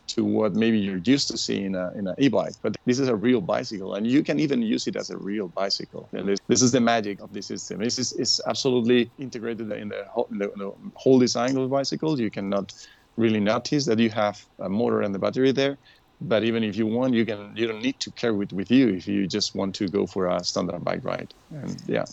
to 0.07 0.23
what 0.23 0.55
maybe 0.55 0.77
you're 0.79 1.01
used 1.03 1.27
to 1.29 1.37
seeing 1.37 1.65
in 1.65 1.75
a, 1.75 1.91
in 1.95 2.07
an 2.07 2.15
e-bike. 2.17 2.53
But 2.61 2.75
this 2.85 2.99
is 2.99 3.07
a 3.07 3.15
real 3.15 3.41
bicycle. 3.41 3.95
And 3.95 4.07
you 4.07 4.23
can 4.23 4.39
even 4.39 4.61
use 4.61 4.87
it 4.87 4.95
as 4.95 5.09
a 5.09 5.17
real 5.17 5.49
bicycle. 5.49 6.09
And 6.13 6.29
this, 6.29 6.39
this 6.47 6.61
is 6.61 6.71
the 6.71 6.79
magic 6.79 7.21
of 7.21 7.33
the 7.33 7.41
system. 7.41 7.79
This 7.79 7.99
is, 7.99 8.13
is 8.13 8.41
absolutely 8.47 9.11
integrated 9.19 9.71
in 9.71 9.89
the, 9.89 10.05
whole, 10.09 10.27
in 10.31 10.37
the 10.39 10.73
whole 10.95 11.19
design 11.19 11.51
of 11.57 11.63
the 11.63 11.67
bicycle 11.67 12.19
you 12.19 12.31
cannot 12.31 12.73
really 13.17 13.39
notice 13.39 13.85
that 13.85 13.99
you 13.99 14.09
have 14.11 14.45
a 14.59 14.69
motor 14.69 15.01
and 15.01 15.13
the 15.13 15.19
battery 15.19 15.51
there 15.51 15.77
but 16.21 16.43
even 16.43 16.63
if 16.63 16.75
you 16.75 16.85
want 16.85 17.13
you 17.13 17.25
can 17.25 17.51
you 17.55 17.67
don't 17.67 17.81
need 17.81 17.99
to 17.99 18.11
carry 18.11 18.43
it 18.43 18.53
with 18.53 18.71
you 18.71 18.89
if 18.89 19.07
you 19.07 19.27
just 19.27 19.55
want 19.55 19.75
to 19.75 19.87
go 19.87 20.05
for 20.05 20.27
a 20.27 20.43
standard 20.43 20.83
bike 20.83 21.03
ride 21.03 21.33
and 21.51 21.81
yeah 21.87 22.05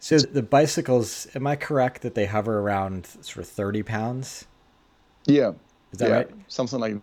so 0.00 0.18
the 0.18 0.42
bicycles 0.42 1.26
am 1.34 1.46
i 1.46 1.56
correct 1.56 2.02
that 2.02 2.14
they 2.14 2.26
hover 2.26 2.60
around 2.60 3.06
sort 3.20 3.38
of 3.38 3.48
30 3.48 3.82
pounds 3.82 4.46
yeah 5.26 5.52
is 5.92 5.98
that 5.98 6.08
yeah, 6.08 6.14
right 6.14 6.30
something 6.48 6.80
like 6.80 6.96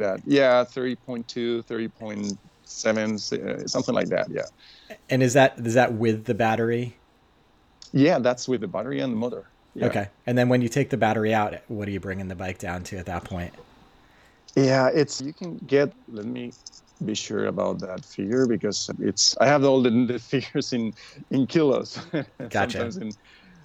that. 0.00 0.20
Yeah, 0.26 0.64
30.2, 0.64 1.64
30.7, 1.64 3.64
uh, 3.64 3.68
something 3.68 3.94
like 3.94 4.08
that. 4.08 4.28
Yeah. 4.28 4.42
And 5.08 5.22
is 5.22 5.34
that 5.34 5.58
is 5.58 5.74
that 5.74 5.94
with 5.94 6.24
the 6.24 6.34
battery? 6.34 6.96
Yeah, 7.92 8.18
that's 8.18 8.48
with 8.48 8.62
the 8.62 8.68
battery 8.68 9.00
and 9.00 9.12
the 9.12 9.16
motor. 9.16 9.46
Yeah. 9.74 9.86
Okay. 9.86 10.08
And 10.26 10.36
then 10.36 10.48
when 10.48 10.62
you 10.62 10.68
take 10.68 10.90
the 10.90 10.96
battery 10.96 11.32
out, 11.32 11.54
what 11.68 11.86
are 11.86 11.92
you 11.92 12.00
bringing 12.00 12.26
the 12.26 12.34
bike 12.34 12.58
down 12.58 12.82
to 12.84 12.98
at 12.98 13.06
that 13.06 13.24
point? 13.24 13.54
Yeah, 14.56 14.88
it's 14.92 15.20
you 15.20 15.32
can 15.32 15.58
get. 15.58 15.92
Let 16.08 16.26
me 16.26 16.52
be 17.04 17.14
sure 17.14 17.46
about 17.46 17.80
that 17.80 18.04
figure 18.04 18.46
because 18.46 18.90
it's 18.98 19.36
I 19.40 19.46
have 19.46 19.64
all 19.64 19.82
the, 19.82 19.90
the 19.90 20.18
figures 20.32 20.72
in 20.72 20.92
in 21.30 21.46
kilos. 21.46 21.98
Gotcha. 22.50 22.90
In 23.00 23.10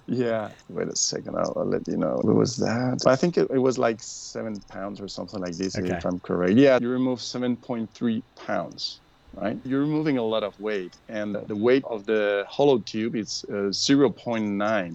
yeah. 0.06 0.50
Wait 0.68 0.88
a 0.88 0.96
second. 0.96 1.36
I'll, 1.36 1.52
I'll, 1.56 1.66
let 1.66 1.86
you 1.88 1.96
know. 1.96 2.16
What 2.22 2.36
was 2.36 2.56
that? 2.56 3.02
I 3.06 3.16
think 3.16 3.36
it, 3.36 3.48
it 3.50 3.58
was 3.58 3.76
like 3.76 3.98
seven 4.00 4.54
pounds 4.68 5.00
or 5.00 5.08
something 5.08 5.40
like 5.40 5.56
this, 5.56 5.76
okay. 5.76 5.96
if 5.96 6.04
I'm 6.04 6.20
correct. 6.20 6.54
Yeah, 6.54 6.78
you 6.80 6.88
remove 6.88 7.18
7.3 7.18 8.22
pounds, 8.36 9.00
right? 9.34 9.58
You're 9.64 9.80
removing 9.80 10.18
a 10.18 10.22
lot 10.22 10.44
of 10.44 10.58
weight. 10.60 10.96
And 11.08 11.36
the 11.48 11.56
weight 11.56 11.82
of 11.90 12.06
the 12.06 12.44
hollow 12.48 12.78
tube 12.78 13.16
is 13.16 13.44
uh, 13.50 13.72
0.9 13.72 14.94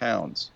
pounds. 0.00 0.52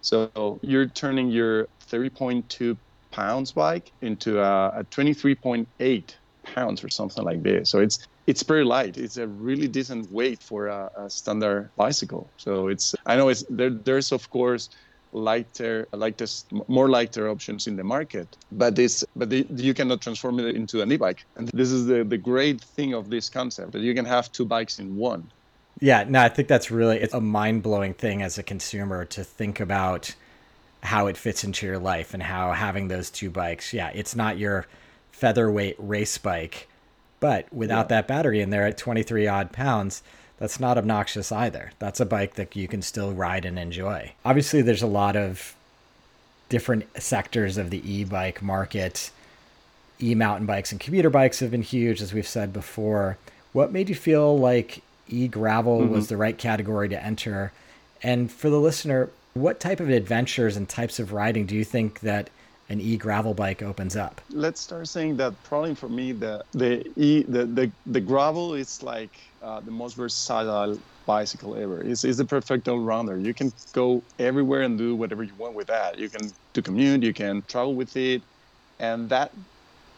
So 0.00 0.58
you're 0.62 0.88
turning 0.88 1.28
your 1.28 1.68
30.2 1.90 2.76
pounds 3.14 3.52
bike 3.52 3.92
into 4.02 4.40
a, 4.40 4.80
a 4.80 4.84
23.8 4.90 6.14
pounds 6.42 6.82
or 6.82 6.88
something 6.88 7.24
like 7.24 7.42
this. 7.42 7.70
So 7.70 7.78
it's 7.78 7.98
it's 8.26 8.42
very 8.42 8.64
light. 8.64 8.96
It's 8.96 9.18
a 9.18 9.26
really 9.26 9.68
decent 9.68 10.10
weight 10.10 10.42
for 10.42 10.66
a, 10.66 10.90
a 10.96 11.10
standard 11.10 11.70
bicycle. 11.76 12.28
So 12.38 12.68
it's 12.68 12.94
I 13.06 13.16
know 13.16 13.28
it's 13.28 13.44
there. 13.48 13.70
There's 13.70 14.10
of 14.12 14.30
course 14.30 14.70
lighter, 15.12 15.86
lightest, 15.92 16.52
more 16.68 16.88
lighter 16.88 17.28
options 17.28 17.68
in 17.68 17.76
the 17.76 17.84
market, 17.84 18.26
but 18.50 18.74
this, 18.74 19.04
but 19.14 19.30
the, 19.30 19.46
you 19.54 19.72
cannot 19.72 20.00
transform 20.00 20.40
it 20.40 20.56
into 20.56 20.82
an 20.82 20.90
e-bike. 20.90 21.24
And 21.36 21.48
this 21.48 21.70
is 21.70 21.86
the 21.86 22.02
the 22.02 22.18
great 22.18 22.60
thing 22.76 22.94
of 22.94 23.10
this 23.10 23.28
concept 23.28 23.72
that 23.72 23.82
you 23.82 23.94
can 23.94 24.06
have 24.06 24.32
two 24.32 24.44
bikes 24.44 24.78
in 24.80 24.96
one. 24.96 25.22
Yeah, 25.80 26.04
no, 26.08 26.20
I 26.20 26.28
think 26.28 26.48
that's 26.48 26.70
really 26.70 26.98
it's 26.98 27.14
a 27.14 27.20
mind 27.20 27.62
blowing 27.62 27.94
thing 27.94 28.22
as 28.22 28.38
a 28.38 28.42
consumer 28.42 29.04
to 29.16 29.22
think 29.22 29.60
about 29.60 30.14
how 30.84 31.06
it 31.06 31.16
fits 31.16 31.44
into 31.44 31.66
your 31.66 31.78
life 31.78 32.14
and 32.14 32.22
how 32.22 32.52
having 32.52 32.88
those 32.88 33.10
two 33.10 33.30
bikes. 33.30 33.72
Yeah, 33.72 33.90
it's 33.94 34.14
not 34.14 34.38
your 34.38 34.66
featherweight 35.12 35.76
race 35.78 36.18
bike 36.18 36.68
but 37.24 37.50
without 37.50 37.86
yeah. 37.86 37.96
that 37.96 38.06
battery 38.06 38.42
in 38.42 38.50
there 38.50 38.66
at 38.66 38.76
23 38.76 39.26
odd 39.26 39.50
pounds, 39.50 40.02
that's 40.38 40.60
not 40.60 40.76
obnoxious 40.76 41.32
either. 41.32 41.72
That's 41.78 41.98
a 41.98 42.04
bike 42.04 42.34
that 42.34 42.54
you 42.54 42.68
can 42.68 42.82
still 42.82 43.14
ride 43.14 43.46
and 43.46 43.58
enjoy. 43.58 44.12
Obviously, 44.26 44.60
there's 44.60 44.82
a 44.82 44.86
lot 44.86 45.16
of 45.16 45.54
different 46.50 46.84
sectors 47.00 47.56
of 47.56 47.70
the 47.70 47.80
e 47.90 48.04
bike 48.04 48.42
market. 48.42 49.10
E 50.02 50.14
mountain 50.14 50.44
bikes 50.44 50.70
and 50.70 50.78
commuter 50.78 51.08
bikes 51.08 51.40
have 51.40 51.50
been 51.50 51.62
huge, 51.62 52.02
as 52.02 52.12
we've 52.12 52.28
said 52.28 52.52
before. 52.52 53.16
What 53.54 53.72
made 53.72 53.88
you 53.88 53.94
feel 53.94 54.38
like 54.38 54.82
e 55.08 55.26
gravel 55.26 55.80
mm-hmm. 55.80 55.94
was 55.94 56.08
the 56.08 56.18
right 56.18 56.36
category 56.36 56.90
to 56.90 57.02
enter? 57.02 57.52
And 58.02 58.30
for 58.30 58.50
the 58.50 58.60
listener, 58.60 59.08
what 59.34 59.58
type 59.58 59.80
of 59.80 59.88
adventures 59.90 60.56
and 60.56 60.68
types 60.68 60.98
of 60.98 61.12
riding 61.12 61.44
do 61.44 61.56
you 61.56 61.64
think 61.64 62.00
that 62.00 62.30
an 62.68 62.80
e 62.80 62.96
gravel 62.96 63.34
bike 63.34 63.62
opens 63.62 63.96
up? 63.96 64.20
Let's 64.30 64.60
start 64.60 64.88
saying 64.88 65.16
that 65.18 65.34
probably 65.44 65.74
for 65.74 65.88
me 65.88 66.12
the 66.12 66.44
the 66.52 66.88
e 66.96 67.24
the 67.24 67.44
the, 67.44 67.70
the 67.86 68.00
gravel 68.00 68.54
is 68.54 68.82
like 68.82 69.10
uh, 69.42 69.60
the 69.60 69.70
most 69.70 69.96
versatile 69.96 70.78
bicycle 71.04 71.54
ever. 71.56 71.82
It's, 71.82 72.04
it's 72.04 72.16
the 72.16 72.24
perfect 72.24 72.66
all 72.68 72.78
rounder. 72.78 73.18
You 73.18 73.34
can 73.34 73.52
go 73.72 74.02
everywhere 74.18 74.62
and 74.62 74.78
do 74.78 74.96
whatever 74.96 75.22
you 75.22 75.34
want 75.36 75.54
with 75.54 75.66
that. 75.66 75.98
You 75.98 76.08
can 76.08 76.30
do 76.54 76.62
commute, 76.62 77.02
you 77.02 77.12
can 77.12 77.42
travel 77.48 77.74
with 77.74 77.94
it, 77.96 78.22
and 78.78 79.08
that 79.10 79.32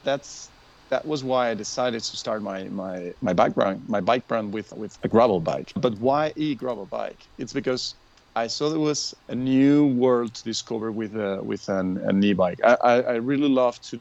that's 0.02 0.48
that 0.88 1.04
was 1.04 1.22
why 1.22 1.50
I 1.50 1.54
decided 1.54 2.02
to 2.02 2.16
start 2.16 2.42
my 2.42 2.64
my 2.64 3.12
my 3.20 3.34
bike 3.34 3.54
brand 3.54 3.86
my 3.86 4.00
bike 4.00 4.26
brand 4.26 4.52
with 4.52 4.72
with 4.72 4.98
a 5.04 5.08
gravel 5.08 5.40
bike. 5.40 5.72
But 5.76 5.98
why 5.98 6.32
e 6.36 6.54
gravel 6.54 6.86
bike? 6.86 7.28
It's 7.38 7.52
because 7.52 7.94
I 8.36 8.48
saw 8.48 8.68
there 8.68 8.78
was 8.78 9.14
a 9.28 9.34
new 9.34 9.86
world 9.86 10.34
to 10.34 10.44
discover 10.44 10.92
with 10.92 11.16
a, 11.16 11.40
with 11.42 11.66
an, 11.70 11.96
an 12.06 12.22
e-bike. 12.22 12.60
I, 12.62 12.76
I, 12.84 12.94
I 13.00 13.14
really 13.14 13.48
love 13.48 13.80
to 13.88 13.98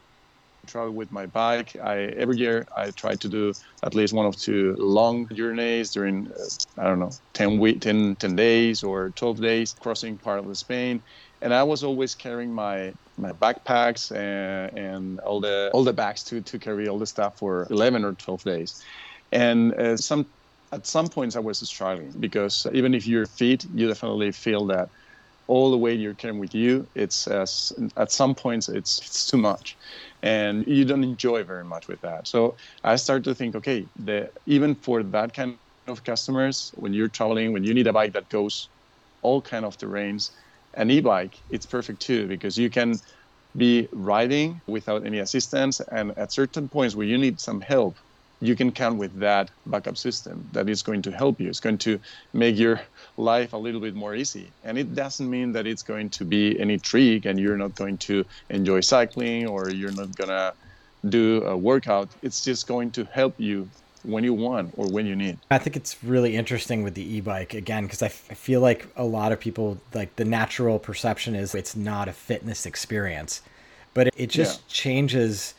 travel 0.68 0.92
with 0.92 1.10
my 1.10 1.26
bike. 1.26 1.78
I 1.82 2.12
every 2.18 2.38
year 2.38 2.68
I 2.76 2.92
try 2.92 3.16
to 3.16 3.30
do 3.30 3.54
at 3.84 3.96
least 3.96 4.14
one 4.14 4.26
of 4.26 4.36
two 4.36 4.76
long 4.78 5.30
journeys 5.34 5.92
during 5.92 6.28
uh, 6.28 6.82
I 6.82 6.84
don't 6.84 7.00
know 7.00 7.12
10 7.34 7.60
week 7.60 7.80
10, 7.80 8.18
10 8.18 8.36
days 8.36 8.84
or 8.84 9.12
12 9.12 9.42
days 9.42 9.74
crossing 9.80 10.18
part 10.18 10.40
of 10.40 10.58
Spain. 10.58 11.02
And 11.42 11.54
I 11.54 11.64
was 11.64 11.84
always 11.84 12.14
carrying 12.14 12.54
my 12.54 12.94
my 13.18 13.32
backpacks 13.32 14.12
and, 14.14 14.78
and 14.78 15.20
all 15.22 15.40
the 15.40 15.70
all 15.74 15.86
the 15.86 15.94
bags 15.94 16.24
to 16.26 16.42
to 16.42 16.60
carry 16.60 16.90
all 16.90 17.00
the 17.00 17.06
stuff 17.06 17.38
for 17.40 17.68
11 17.70 18.04
or 18.04 18.14
12 18.16 18.44
days. 18.44 18.84
And 19.32 19.74
uh, 19.76 19.98
some 19.98 20.28
at 20.72 20.88
some 20.88 21.08
points 21.08 21.36
I 21.36 21.40
was 21.40 21.60
struggling 21.70 22.14
because 22.20 22.66
even 22.74 22.94
if 22.94 23.08
you're 23.08 23.26
fit, 23.26 23.66
you 23.74 23.88
definitely 23.88 24.32
feel 24.32 24.66
that 24.68 24.90
all 25.48 25.70
the 25.72 25.78
weight 25.78 26.00
you're 26.00 26.16
carrying 26.16 26.40
with 26.40 26.56
you, 26.56 26.88
it's 26.96 27.28
uh, 27.28 27.46
at 27.98 28.12
some 28.12 28.34
points 28.36 28.68
it's 28.70 29.00
it's 29.00 29.26
too 29.28 29.38
much, 29.38 29.78
and 30.24 30.66
you 30.68 30.86
don't 30.86 31.04
enjoy 31.04 31.44
very 31.44 31.64
much 31.66 31.88
with 31.88 32.02
that. 32.02 32.28
So 32.28 32.58
I 32.84 32.96
started 32.96 33.26
to 33.26 33.36
think, 33.36 33.56
okay, 33.56 33.88
the, 33.96 34.32
even 34.48 34.76
for 34.76 35.04
that 35.04 35.34
kind 35.34 35.60
of 35.88 36.04
customers, 36.04 36.72
when 36.76 36.94
you're 36.94 37.10
traveling, 37.10 37.54
when 37.54 37.64
you 37.64 37.74
need 37.74 37.88
a 37.88 37.94
bike 37.94 38.14
that 38.14 38.30
goes 38.30 38.70
all 39.22 39.42
kind 39.42 39.66
of 39.66 39.78
terrains, 39.78 40.32
an 40.74 40.90
e-bike, 40.92 41.44
it's 41.50 41.66
perfect 41.66 42.02
too 42.02 42.28
because 42.28 42.58
you 42.58 42.70
can 42.70 42.96
be 43.56 43.88
riding 43.94 44.62
without 44.68 45.06
any 45.06 45.20
assistance, 45.20 45.80
and 45.92 46.18
at 46.18 46.34
certain 46.34 46.68
points 46.70 46.96
where 46.96 47.08
you 47.08 47.18
need 47.18 47.40
some 47.40 47.62
help, 47.62 47.98
you 48.48 48.56
can 48.56 48.72
count 48.72 48.98
with 48.98 49.20
that 49.20 49.50
backup 49.66 49.98
system 49.98 50.48
that 50.54 50.70
is 50.70 50.82
going 50.82 51.02
to 51.04 51.12
help 51.12 51.40
you. 51.40 51.50
It's 51.50 51.60
going 51.60 51.78
to 51.80 52.00
make 52.34 52.58
your 52.58 52.82
life 53.18 53.54
a 53.54 53.58
little 53.58 53.82
bit 53.82 53.96
more 53.96 54.16
easy. 54.16 54.48
And 54.64 54.78
it 54.78 54.96
doesn't 54.96 55.30
mean 55.30 55.52
that 55.54 55.66
it's 55.68 55.84
going 55.84 56.10
to 56.12 56.26
be 56.26 56.60
any 56.60 56.78
trick 56.78 57.26
and 57.26 57.40
you're 57.40 57.58
not 57.58 57.76
going 57.76 57.98
to 58.10 58.26
enjoy 58.50 58.82
cycling 58.82 59.48
or 59.48 59.70
you're 59.70 59.92
not 59.92 60.16
going 60.16 60.30
to 60.30 60.54
do 61.08 61.44
a 61.44 61.56
workout. 61.56 62.10
It's 62.22 62.44
just 62.44 62.68
going 62.68 62.92
to 62.92 63.06
help 63.06 63.36
you 63.38 63.70
when 64.04 64.24
you 64.24 64.34
want 64.34 64.74
or 64.78 64.88
when 64.88 65.06
you 65.06 65.16
need. 65.16 65.38
I 65.50 65.58
think 65.58 65.76
it's 65.76 66.04
really 66.04 66.36
interesting 66.36 66.84
with 66.84 66.94
the 66.94 67.16
e-bike 67.16 67.54
again 67.54 67.84
because 67.84 68.02
I, 68.02 68.08
f- 68.08 68.28
I 68.30 68.34
feel 68.34 68.62
like 68.62 68.88
a 68.96 69.04
lot 69.04 69.32
of 69.32 69.40
people 69.40 69.80
like 69.94 70.16
the 70.16 70.26
natural 70.26 70.80
perception 70.80 71.36
is 71.36 71.56
it's 71.56 71.76
not 71.76 72.08
a 72.08 72.14
fitness 72.14 72.66
experience, 72.66 73.42
but 73.94 74.10
it 74.16 74.28
just 74.28 74.60
yeah. 74.60 74.66
changes 74.68 75.56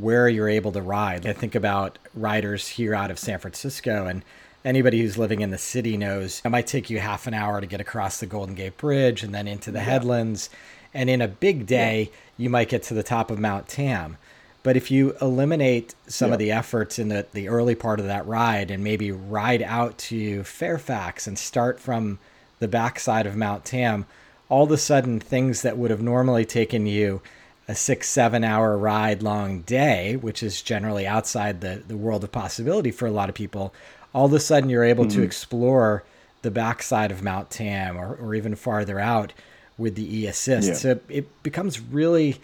where 0.00 0.28
you're 0.28 0.48
able 0.48 0.72
to 0.72 0.82
ride. 0.82 1.26
I 1.26 1.32
think 1.32 1.54
about 1.54 1.98
riders 2.14 2.68
here 2.68 2.94
out 2.94 3.10
of 3.10 3.18
San 3.18 3.38
Francisco 3.38 4.06
and 4.06 4.22
anybody 4.64 5.00
who's 5.00 5.16
living 5.16 5.40
in 5.40 5.50
the 5.50 5.58
city 5.58 5.96
knows 5.96 6.42
it 6.44 6.48
might 6.48 6.66
take 6.66 6.90
you 6.90 6.98
half 6.98 7.26
an 7.26 7.34
hour 7.34 7.60
to 7.60 7.66
get 7.66 7.80
across 7.80 8.20
the 8.20 8.26
Golden 8.26 8.54
Gate 8.54 8.76
Bridge 8.76 9.22
and 9.22 9.34
then 9.34 9.46
into 9.46 9.70
the 9.70 9.78
yeah. 9.78 9.84
headlands. 9.84 10.50
And 10.92 11.08
in 11.08 11.20
a 11.20 11.28
big 11.28 11.66
day, 11.66 12.02
yeah. 12.02 12.18
you 12.36 12.50
might 12.50 12.68
get 12.68 12.82
to 12.84 12.94
the 12.94 13.02
top 13.02 13.30
of 13.30 13.38
Mount 13.38 13.68
Tam. 13.68 14.16
But 14.62 14.76
if 14.76 14.90
you 14.90 15.14
eliminate 15.22 15.94
some 16.08 16.30
yeah. 16.30 16.34
of 16.34 16.38
the 16.40 16.50
efforts 16.50 16.98
in 16.98 17.08
the, 17.08 17.26
the 17.32 17.48
early 17.48 17.76
part 17.76 18.00
of 18.00 18.06
that 18.06 18.26
ride 18.26 18.70
and 18.70 18.82
maybe 18.82 19.12
ride 19.12 19.62
out 19.62 19.96
to 19.98 20.42
Fairfax 20.42 21.28
and 21.28 21.38
start 21.38 21.78
from 21.78 22.18
the 22.58 22.66
backside 22.66 23.26
of 23.26 23.36
Mount 23.36 23.64
Tam, 23.64 24.06
all 24.48 24.64
of 24.64 24.72
a 24.72 24.76
sudden 24.76 25.20
things 25.20 25.62
that 25.62 25.78
would 25.78 25.90
have 25.92 26.02
normally 26.02 26.44
taken 26.44 26.86
you 26.86 27.22
a 27.68 27.74
six, 27.74 28.08
seven 28.08 28.44
hour 28.44 28.76
ride 28.76 29.22
long 29.22 29.60
day, 29.62 30.16
which 30.16 30.42
is 30.42 30.62
generally 30.62 31.06
outside 31.06 31.60
the, 31.60 31.82
the 31.86 31.96
world 31.96 32.22
of 32.22 32.32
possibility 32.32 32.90
for 32.90 33.06
a 33.06 33.10
lot 33.10 33.28
of 33.28 33.34
people, 33.34 33.74
all 34.14 34.26
of 34.26 34.32
a 34.32 34.40
sudden 34.40 34.70
you're 34.70 34.84
able 34.84 35.04
mm-hmm. 35.04 35.18
to 35.18 35.24
explore 35.24 36.04
the 36.42 36.50
backside 36.50 37.10
of 37.10 37.22
Mount 37.22 37.50
Tam 37.50 37.96
or, 37.96 38.14
or 38.14 38.34
even 38.34 38.54
farther 38.54 39.00
out 39.00 39.32
with 39.78 39.94
the 39.96 40.18
e 40.18 40.26
assist. 40.26 40.68
Yeah. 40.68 40.74
So 40.74 41.00
it 41.08 41.42
becomes 41.42 41.80
really 41.80 42.36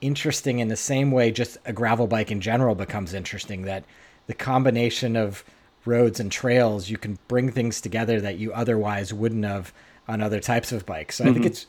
interesting 0.00 0.58
in 0.58 0.68
the 0.68 0.76
same 0.76 1.10
way 1.10 1.30
just 1.30 1.56
a 1.64 1.72
gravel 1.72 2.06
bike 2.06 2.30
in 2.30 2.40
general 2.40 2.74
becomes 2.74 3.14
interesting 3.14 3.62
that 3.62 3.82
the 4.26 4.34
combination 4.34 5.16
of 5.16 5.42
roads 5.86 6.20
and 6.20 6.30
trails 6.30 6.90
you 6.90 6.98
can 6.98 7.18
bring 7.28 7.50
things 7.50 7.80
together 7.80 8.20
that 8.20 8.36
you 8.36 8.52
otherwise 8.52 9.14
wouldn't 9.14 9.44
have 9.44 9.72
on 10.06 10.20
other 10.20 10.40
types 10.40 10.70
of 10.70 10.84
bikes. 10.84 11.16
So 11.16 11.24
mm-hmm. 11.24 11.30
I 11.30 11.32
think 11.32 11.44
mm-hmm. 11.44 11.52
it's 11.52 11.66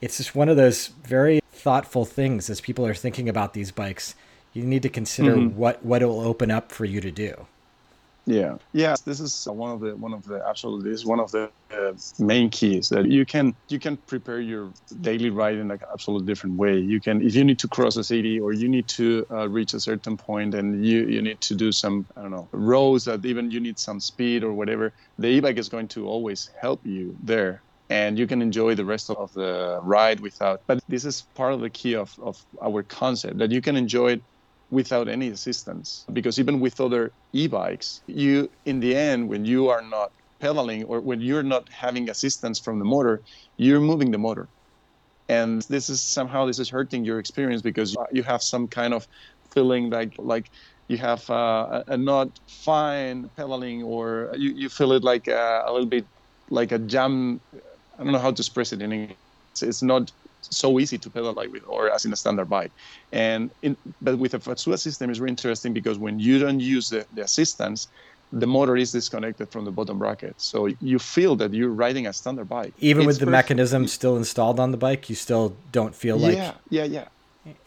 it's 0.00 0.16
just 0.18 0.34
one 0.34 0.48
of 0.48 0.56
those 0.56 0.88
very 1.04 1.40
thoughtful 1.66 2.04
things 2.04 2.48
as 2.48 2.60
people 2.60 2.86
are 2.86 2.94
thinking 2.94 3.28
about 3.28 3.52
these 3.52 3.72
bikes. 3.72 4.14
You 4.52 4.62
need 4.62 4.82
to 4.82 4.88
consider 4.88 5.34
mm-hmm. 5.34 5.58
what 5.58 5.84
what 5.84 6.00
it 6.00 6.06
will 6.06 6.20
open 6.20 6.48
up 6.48 6.70
for 6.70 6.84
you 6.84 7.00
to 7.00 7.10
do. 7.10 7.32
Yeah, 8.24 8.58
yeah. 8.72 8.94
This 9.04 9.18
is 9.18 9.32
one 9.62 9.72
of 9.72 9.80
the 9.80 9.96
one 9.96 10.12
of 10.12 10.22
the 10.30 10.38
absolutely 10.46 10.90
this 10.90 11.00
is 11.00 11.06
one 11.06 11.18
of 11.18 11.32
the 11.32 11.50
uh, 11.76 11.92
main 12.20 12.50
keys 12.50 12.88
that 12.90 13.06
you 13.06 13.26
can 13.26 13.54
you 13.68 13.80
can 13.80 13.96
prepare 14.12 14.40
your 14.40 14.70
daily 15.00 15.30
ride 15.30 15.56
in 15.56 15.72
an 15.72 15.80
absolutely 15.92 16.26
different 16.30 16.56
way. 16.56 16.78
You 16.78 17.00
can 17.00 17.20
if 17.20 17.34
you 17.34 17.44
need 17.44 17.58
to 17.64 17.68
cross 17.68 17.96
a 17.96 18.04
city 18.04 18.38
or 18.38 18.52
you 18.52 18.68
need 18.68 18.86
to 19.00 19.26
uh, 19.32 19.48
reach 19.48 19.74
a 19.74 19.80
certain 19.80 20.16
point 20.16 20.54
and 20.54 20.86
you 20.86 20.98
you 21.14 21.20
need 21.20 21.40
to 21.48 21.54
do 21.56 21.72
some 21.72 22.06
I 22.16 22.22
don't 22.22 22.30
know 22.30 22.46
roads 22.52 23.06
that 23.06 23.24
even 23.24 23.50
you 23.50 23.58
need 23.58 23.78
some 23.80 23.98
speed 23.98 24.44
or 24.44 24.52
whatever. 24.52 24.92
The 25.18 25.28
e-bike 25.36 25.58
is 25.58 25.68
going 25.68 25.88
to 25.96 26.06
always 26.06 26.50
help 26.62 26.80
you 26.86 27.16
there 27.24 27.60
and 27.88 28.18
you 28.18 28.26
can 28.26 28.42
enjoy 28.42 28.74
the 28.74 28.84
rest 28.84 29.10
of 29.10 29.32
the 29.34 29.78
ride 29.82 30.20
without 30.20 30.60
but 30.66 30.78
this 30.88 31.04
is 31.04 31.22
part 31.34 31.52
of 31.52 31.60
the 31.60 31.70
key 31.70 31.94
of, 31.94 32.12
of 32.22 32.36
our 32.62 32.82
concept 32.82 33.38
that 33.38 33.50
you 33.50 33.60
can 33.60 33.76
enjoy 33.76 34.12
it 34.12 34.22
without 34.70 35.08
any 35.08 35.28
assistance 35.28 36.04
because 36.12 36.38
even 36.40 36.58
with 36.58 36.80
other 36.80 37.12
e-bikes 37.32 38.02
you 38.06 38.50
in 38.64 38.80
the 38.80 38.96
end 38.96 39.28
when 39.28 39.44
you 39.44 39.68
are 39.68 39.82
not 39.82 40.10
pedaling 40.40 40.84
or 40.84 41.00
when 41.00 41.20
you're 41.20 41.42
not 41.42 41.68
having 41.70 42.10
assistance 42.10 42.58
from 42.58 42.78
the 42.78 42.84
motor 42.84 43.22
you're 43.56 43.80
moving 43.80 44.10
the 44.10 44.18
motor. 44.18 44.48
And 45.28 45.62
this 45.62 45.90
is 45.90 46.00
somehow 46.00 46.46
this 46.46 46.58
is 46.58 46.70
hurting 46.70 47.04
your 47.04 47.18
experience 47.18 47.62
because 47.62 47.96
you 48.12 48.22
have 48.22 48.42
some 48.42 48.68
kind 48.68 48.94
of 48.94 49.06
feeling 49.52 49.90
like 49.90 50.12
like 50.18 50.50
you 50.88 50.98
have 50.98 51.28
uh, 51.28 51.82
a, 51.88 51.94
a 51.94 51.96
not 51.96 52.28
fine 52.48 53.28
pedaling 53.36 53.82
or 53.82 54.32
you, 54.36 54.52
you 54.54 54.68
feel 54.68 54.92
it 54.92 55.02
like 55.02 55.26
a, 55.26 55.64
a 55.66 55.72
little 55.72 55.88
bit 55.88 56.06
like 56.50 56.70
a 56.70 56.78
jam 56.78 57.40
I 57.98 58.04
don't 58.04 58.12
know 58.12 58.18
how 58.18 58.30
to 58.30 58.40
express 58.40 58.72
it 58.72 58.82
in 58.82 58.92
English. 58.92 59.16
It's, 59.52 59.62
it's 59.62 59.82
not 59.82 60.12
so 60.40 60.78
easy 60.78 60.98
to 60.98 61.10
pedal 61.10 61.32
like 61.32 61.50
with 61.50 61.62
or 61.66 61.90
as 61.90 62.04
in 62.04 62.12
a 62.12 62.16
standard 62.16 62.48
bike. 62.48 62.72
And 63.12 63.50
in, 63.62 63.76
but 64.00 64.18
with 64.18 64.34
a 64.34 64.38
Fazua 64.38 64.78
system 64.78 65.10
is 65.10 65.20
really 65.20 65.32
interesting 65.32 65.72
because 65.72 65.98
when 65.98 66.18
you 66.18 66.38
don't 66.38 66.60
use 66.60 66.88
the, 66.88 67.06
the 67.12 67.22
assistance, 67.22 67.88
the 68.32 68.46
motor 68.46 68.76
is 68.76 68.92
disconnected 68.92 69.50
from 69.50 69.64
the 69.64 69.70
bottom 69.72 69.98
bracket. 69.98 70.34
So 70.36 70.68
you 70.80 70.98
feel 70.98 71.36
that 71.36 71.54
you're 71.54 71.70
riding 71.70 72.06
a 72.06 72.12
standard 72.12 72.48
bike. 72.48 72.74
Even 72.78 73.02
it's 73.02 73.06
with 73.06 73.18
the 73.20 73.26
perfect. 73.26 73.50
mechanism 73.50 73.86
still 73.86 74.16
installed 74.16 74.60
on 74.60 74.72
the 74.72 74.76
bike, 74.76 75.08
you 75.08 75.14
still 75.14 75.56
don't 75.70 75.94
feel 75.94 76.16
like 76.16 76.36
Yeah, 76.36 76.54
yeah, 76.70 76.84
yeah. 76.84 77.08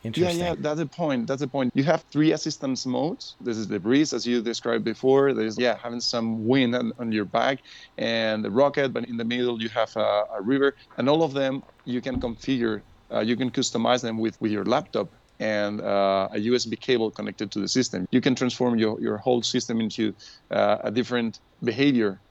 Interesting. 0.03 0.39
Yeah, 0.39 0.49
yeah, 0.49 0.55
that's 0.57 0.79
a 0.79 0.85
point. 0.85 1.27
That's 1.27 1.41
a 1.41 1.47
point. 1.47 1.71
You 1.73 1.83
have 1.83 2.03
three 2.11 2.31
assistance 2.31 2.85
modes. 2.85 3.35
This 3.39 3.57
is 3.57 3.67
the 3.67 3.79
breeze, 3.79 4.13
as 4.13 4.25
you 4.25 4.41
described 4.41 4.83
before. 4.83 5.33
There's 5.33 5.57
yeah, 5.57 5.77
having 5.81 6.01
some 6.01 6.45
wind 6.45 6.75
on, 6.75 6.91
on 6.99 7.11
your 7.11 7.25
back, 7.25 7.59
and 7.97 8.43
the 8.43 8.51
rocket. 8.51 8.93
But 8.93 9.07
in 9.07 9.17
the 9.17 9.25
middle, 9.25 9.61
you 9.61 9.69
have 9.69 9.91
a, 9.95 10.23
a 10.37 10.41
river, 10.41 10.75
and 10.97 11.07
all 11.07 11.23
of 11.23 11.33
them 11.33 11.61
you 11.85 12.01
can 12.01 12.19
configure. 12.19 12.81
Uh, 13.11 13.21
you 13.21 13.35
can 13.35 13.49
customize 13.49 14.01
them 14.01 14.17
with 14.19 14.35
with 14.39 14.51
your 14.51 14.65
laptop 14.65 15.09
and 15.39 15.81
uh, 15.81 16.27
a 16.33 16.37
USB 16.37 16.79
cable 16.79 17.11
connected 17.11 17.51
to 17.51 17.59
the 17.59 17.67
system. 17.67 18.05
You 18.11 18.21
can 18.21 18.35
transform 18.35 18.77
your, 18.77 18.99
your 19.01 19.17
whole 19.17 19.41
system 19.41 19.79
into 19.79 20.13
uh, 20.51 20.77
a 20.83 20.91
different 20.91 21.39
behavior 21.63 22.21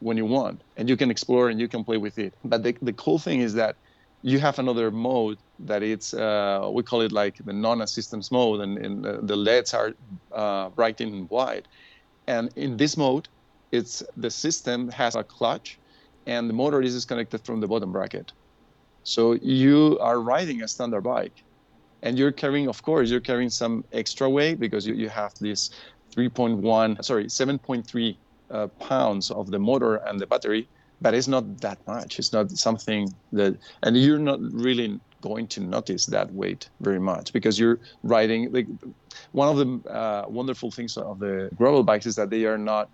when 0.00 0.16
you 0.16 0.26
want, 0.26 0.62
and 0.76 0.88
you 0.88 0.96
can 0.96 1.10
explore 1.10 1.48
and 1.48 1.60
you 1.60 1.68
can 1.68 1.84
play 1.84 1.96
with 1.96 2.18
it. 2.18 2.34
But 2.44 2.62
the, 2.64 2.76
the 2.82 2.92
cool 2.92 3.18
thing 3.18 3.40
is 3.40 3.54
that 3.54 3.76
you 4.22 4.38
have 4.40 4.58
another 4.58 4.90
mode 4.90 5.38
that 5.60 5.82
it's 5.82 6.14
uh, 6.14 6.68
we 6.72 6.82
call 6.82 7.00
it 7.00 7.12
like 7.12 7.36
the 7.44 7.52
non-assistance 7.52 8.30
mode, 8.30 8.60
and, 8.60 8.78
and 8.78 9.28
the 9.28 9.36
LEDs 9.36 9.74
are 9.74 9.92
uh, 10.32 10.68
bright 10.70 11.00
in 11.00 11.24
white. 11.24 11.66
And 12.26 12.50
in 12.56 12.76
this 12.76 12.96
mode, 12.96 13.28
it's 13.72 14.02
the 14.16 14.30
system 14.30 14.88
has 14.90 15.14
a 15.14 15.24
clutch, 15.24 15.78
and 16.26 16.48
the 16.48 16.54
motor 16.54 16.82
is 16.82 16.94
disconnected 16.94 17.44
from 17.44 17.60
the 17.60 17.66
bottom 17.66 17.92
bracket. 17.92 18.32
So 19.04 19.34
you 19.34 19.98
are 20.00 20.20
riding 20.20 20.62
a 20.62 20.68
standard 20.68 21.02
bike, 21.02 21.42
and 22.02 22.18
you're 22.18 22.32
carrying, 22.32 22.68
of 22.68 22.82
course, 22.82 23.10
you're 23.10 23.20
carrying 23.20 23.50
some 23.50 23.84
extra 23.92 24.28
weight 24.28 24.58
because 24.58 24.86
you, 24.86 24.94
you 24.94 25.08
have 25.08 25.34
this 25.38 25.70
3.1, 26.14 27.04
sorry, 27.04 27.26
7.3 27.26 28.16
uh, 28.50 28.66
pounds 28.66 29.30
of 29.30 29.50
the 29.50 29.58
motor 29.58 29.96
and 29.96 30.18
the 30.20 30.26
battery 30.26 30.68
but 31.00 31.14
it's 31.14 31.28
not 31.28 31.60
that 31.60 31.78
much. 31.86 32.18
It's 32.18 32.32
not 32.32 32.50
something 32.50 33.12
that, 33.32 33.56
and 33.82 33.96
you're 33.96 34.18
not 34.18 34.40
really 34.40 34.98
going 35.28 35.46
to 35.48 35.60
notice 35.60 36.06
that 36.06 36.28
weight 36.32 36.62
very 36.80 37.00
much 37.00 37.32
because 37.32 37.58
you're 37.58 37.80
riding. 38.02 38.52
Like 38.52 38.68
one 39.32 39.48
of 39.48 39.56
the 39.60 39.68
uh, 39.90 40.24
wonderful 40.28 40.70
things 40.70 40.96
of 40.96 41.18
the 41.18 41.50
gravel 41.56 41.82
bikes 41.82 42.06
is 42.06 42.16
that 42.16 42.30
they 42.30 42.44
are 42.44 42.58
not, 42.58 42.90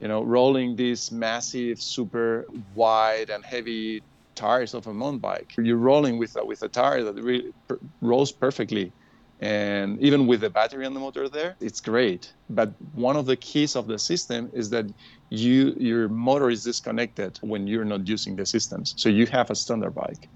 you 0.00 0.08
know, 0.08 0.22
rolling 0.22 0.76
these 0.76 1.02
massive, 1.12 1.76
super 1.80 2.46
wide 2.74 3.30
and 3.30 3.44
heavy 3.44 4.02
tires 4.34 4.74
of 4.74 4.86
a 4.86 4.94
mountain 4.94 5.20
bike. 5.20 5.50
You're 5.58 5.84
rolling 5.92 6.18
with 6.18 6.36
a, 6.36 6.44
with 6.44 6.62
a 6.62 6.68
tire 6.68 7.02
that 7.04 7.14
really 7.14 7.52
per- 7.68 7.80
rolls 8.00 8.32
perfectly 8.32 8.92
and 9.40 9.98
even 10.00 10.26
with 10.26 10.40
the 10.42 10.50
battery 10.50 10.84
on 10.84 10.92
the 10.92 11.00
motor 11.00 11.28
there 11.28 11.56
it's 11.60 11.80
great 11.80 12.32
but 12.50 12.74
one 12.92 13.16
of 13.16 13.24
the 13.24 13.36
keys 13.36 13.74
of 13.74 13.86
the 13.86 13.98
system 13.98 14.50
is 14.52 14.68
that 14.68 14.84
you 15.30 15.74
your 15.78 16.08
motor 16.08 16.50
is 16.50 16.62
disconnected 16.62 17.38
when 17.40 17.66
you're 17.66 17.84
not 17.84 18.06
using 18.06 18.36
the 18.36 18.44
systems 18.44 18.94
so 18.98 19.08
you 19.08 19.26
have 19.26 19.50
a 19.50 19.54
standard 19.54 19.94
bike 19.94 20.28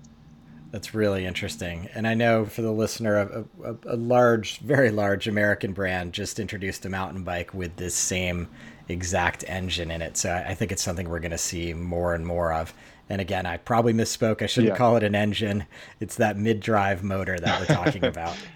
that's 0.74 0.92
really 0.92 1.24
interesting 1.24 1.88
and 1.94 2.04
i 2.04 2.14
know 2.14 2.44
for 2.44 2.60
the 2.60 2.72
listener 2.72 3.16
a, 3.16 3.44
a, 3.62 3.94
a 3.94 3.96
large 3.96 4.58
very 4.58 4.90
large 4.90 5.28
american 5.28 5.72
brand 5.72 6.12
just 6.12 6.40
introduced 6.40 6.84
a 6.84 6.88
mountain 6.88 7.22
bike 7.22 7.54
with 7.54 7.76
this 7.76 7.94
same 7.94 8.48
exact 8.88 9.44
engine 9.46 9.88
in 9.88 10.02
it 10.02 10.16
so 10.16 10.34
i 10.48 10.52
think 10.52 10.72
it's 10.72 10.82
something 10.82 11.08
we're 11.08 11.20
going 11.20 11.30
to 11.30 11.38
see 11.38 11.72
more 11.72 12.12
and 12.12 12.26
more 12.26 12.52
of 12.52 12.74
and 13.08 13.20
again 13.20 13.46
i 13.46 13.56
probably 13.56 13.92
misspoke 13.92 14.42
i 14.42 14.46
shouldn't 14.46 14.72
yeah. 14.72 14.76
call 14.76 14.96
it 14.96 15.04
an 15.04 15.14
engine 15.14 15.64
it's 16.00 16.16
that 16.16 16.36
mid-drive 16.36 17.04
motor 17.04 17.38
that 17.38 17.60
we're 17.60 17.72
talking 17.72 18.04
about 18.04 18.36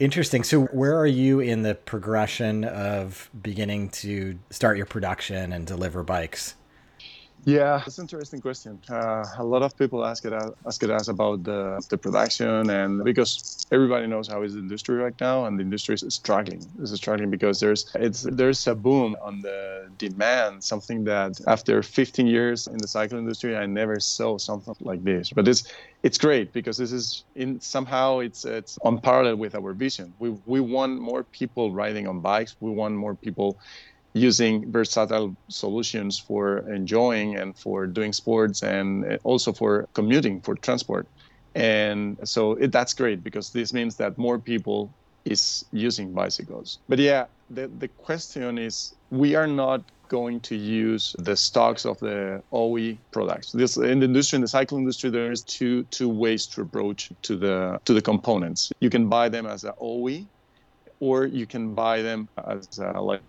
Interesting. 0.00 0.42
So, 0.42 0.62
where 0.66 0.98
are 0.98 1.06
you 1.06 1.40
in 1.40 1.64
the 1.64 1.74
progression 1.74 2.64
of 2.64 3.28
beginning 3.42 3.90
to 3.90 4.38
start 4.48 4.78
your 4.78 4.86
production 4.86 5.52
and 5.52 5.66
deliver 5.66 6.02
bikes? 6.02 6.54
Yeah, 7.44 7.82
it's 7.84 7.98
an 7.98 8.04
interesting 8.04 8.40
question. 8.40 8.80
Uh, 8.88 9.24
a 9.38 9.42
lot 9.44 9.62
of 9.62 9.76
people 9.76 10.04
ask 10.04 10.24
it 10.24 10.32
ask 10.64 10.80
it 10.84 10.90
us 10.90 11.08
about 11.08 11.42
the, 11.42 11.82
the 11.90 11.98
production, 11.98 12.70
and 12.70 13.02
because 13.02 13.66
everybody 13.72 14.06
knows 14.06 14.28
how 14.28 14.42
is 14.42 14.54
the 14.54 14.60
industry 14.60 14.94
right 14.96 15.14
now, 15.20 15.46
and 15.46 15.58
the 15.58 15.64
industry 15.64 15.96
is 15.96 16.04
struggling. 16.14 16.70
It's 16.80 16.92
is 16.92 16.98
struggling 16.98 17.30
because 17.30 17.58
there's 17.58 17.90
it's 17.96 18.22
there's 18.30 18.64
a 18.68 18.76
boom 18.76 19.16
on 19.20 19.40
the 19.40 19.90
demand, 19.98 20.62
something 20.62 21.02
that 21.04 21.40
after 21.48 21.82
15 21.82 22.28
years 22.28 22.68
in 22.68 22.78
the 22.78 22.86
cycle 22.86 23.18
industry, 23.18 23.56
I 23.56 23.66
never 23.66 23.98
saw 23.98 24.38
something 24.38 24.76
like 24.80 25.02
this. 25.02 25.30
But 25.30 25.48
it's 25.48 25.64
it's 26.04 26.18
great 26.18 26.52
because 26.52 26.76
this 26.76 26.92
is 26.92 27.24
in 27.34 27.60
somehow 27.60 28.20
it's 28.20 28.44
it's 28.44 28.78
on 28.84 29.00
parallel 29.00 29.34
with 29.36 29.56
our 29.56 29.72
vision. 29.74 30.14
We 30.20 30.30
we 30.46 30.60
want 30.60 31.00
more 31.00 31.24
people 31.24 31.74
riding 31.74 32.06
on 32.06 32.20
bikes. 32.20 32.54
We 32.60 32.70
want 32.70 32.94
more 32.94 33.16
people 33.16 33.58
using 34.14 34.70
versatile 34.70 35.34
solutions 35.48 36.18
for 36.18 36.58
enjoying 36.70 37.36
and 37.36 37.56
for 37.56 37.86
doing 37.86 38.12
sports 38.12 38.62
and 38.62 39.18
also 39.24 39.52
for 39.52 39.88
commuting 39.94 40.40
for 40.40 40.54
transport 40.54 41.06
and 41.54 42.16
so 42.24 42.52
it, 42.52 42.72
that's 42.72 42.94
great 42.94 43.22
because 43.24 43.50
this 43.50 43.72
means 43.72 43.96
that 43.96 44.16
more 44.18 44.38
people 44.38 44.92
is 45.24 45.64
using 45.72 46.12
bicycles 46.12 46.78
but 46.88 46.98
yeah 46.98 47.24
the, 47.50 47.68
the 47.78 47.88
question 47.88 48.58
is 48.58 48.94
we 49.10 49.34
are 49.34 49.46
not 49.46 49.82
going 50.12 50.40
to 50.40 50.54
use 50.54 51.16
the 51.18 51.34
stocks 51.34 51.86
of 51.86 51.98
the 52.00 52.42
OE 52.52 52.98
products. 53.12 53.52
This 53.52 53.78
in 53.78 53.98
the 54.00 54.04
industry, 54.04 54.36
in 54.36 54.42
the 54.42 54.48
cycle 54.58 54.76
industry, 54.76 55.08
there's 55.08 55.42
two 55.42 55.84
two 55.84 56.08
ways 56.08 56.46
to 56.48 56.60
approach 56.60 57.10
to 57.22 57.34
the 57.44 57.80
to 57.86 57.94
the 57.94 58.02
components. 58.02 58.70
You 58.80 58.90
can 58.90 59.08
buy 59.08 59.30
them 59.30 59.46
as 59.46 59.64
an 59.64 59.72
OE, 59.80 60.26
or 61.00 61.24
you 61.24 61.46
can 61.46 61.74
buy 61.74 62.02
them 62.02 62.28
as 62.46 62.78
a, 62.78 63.00
like 63.00 63.22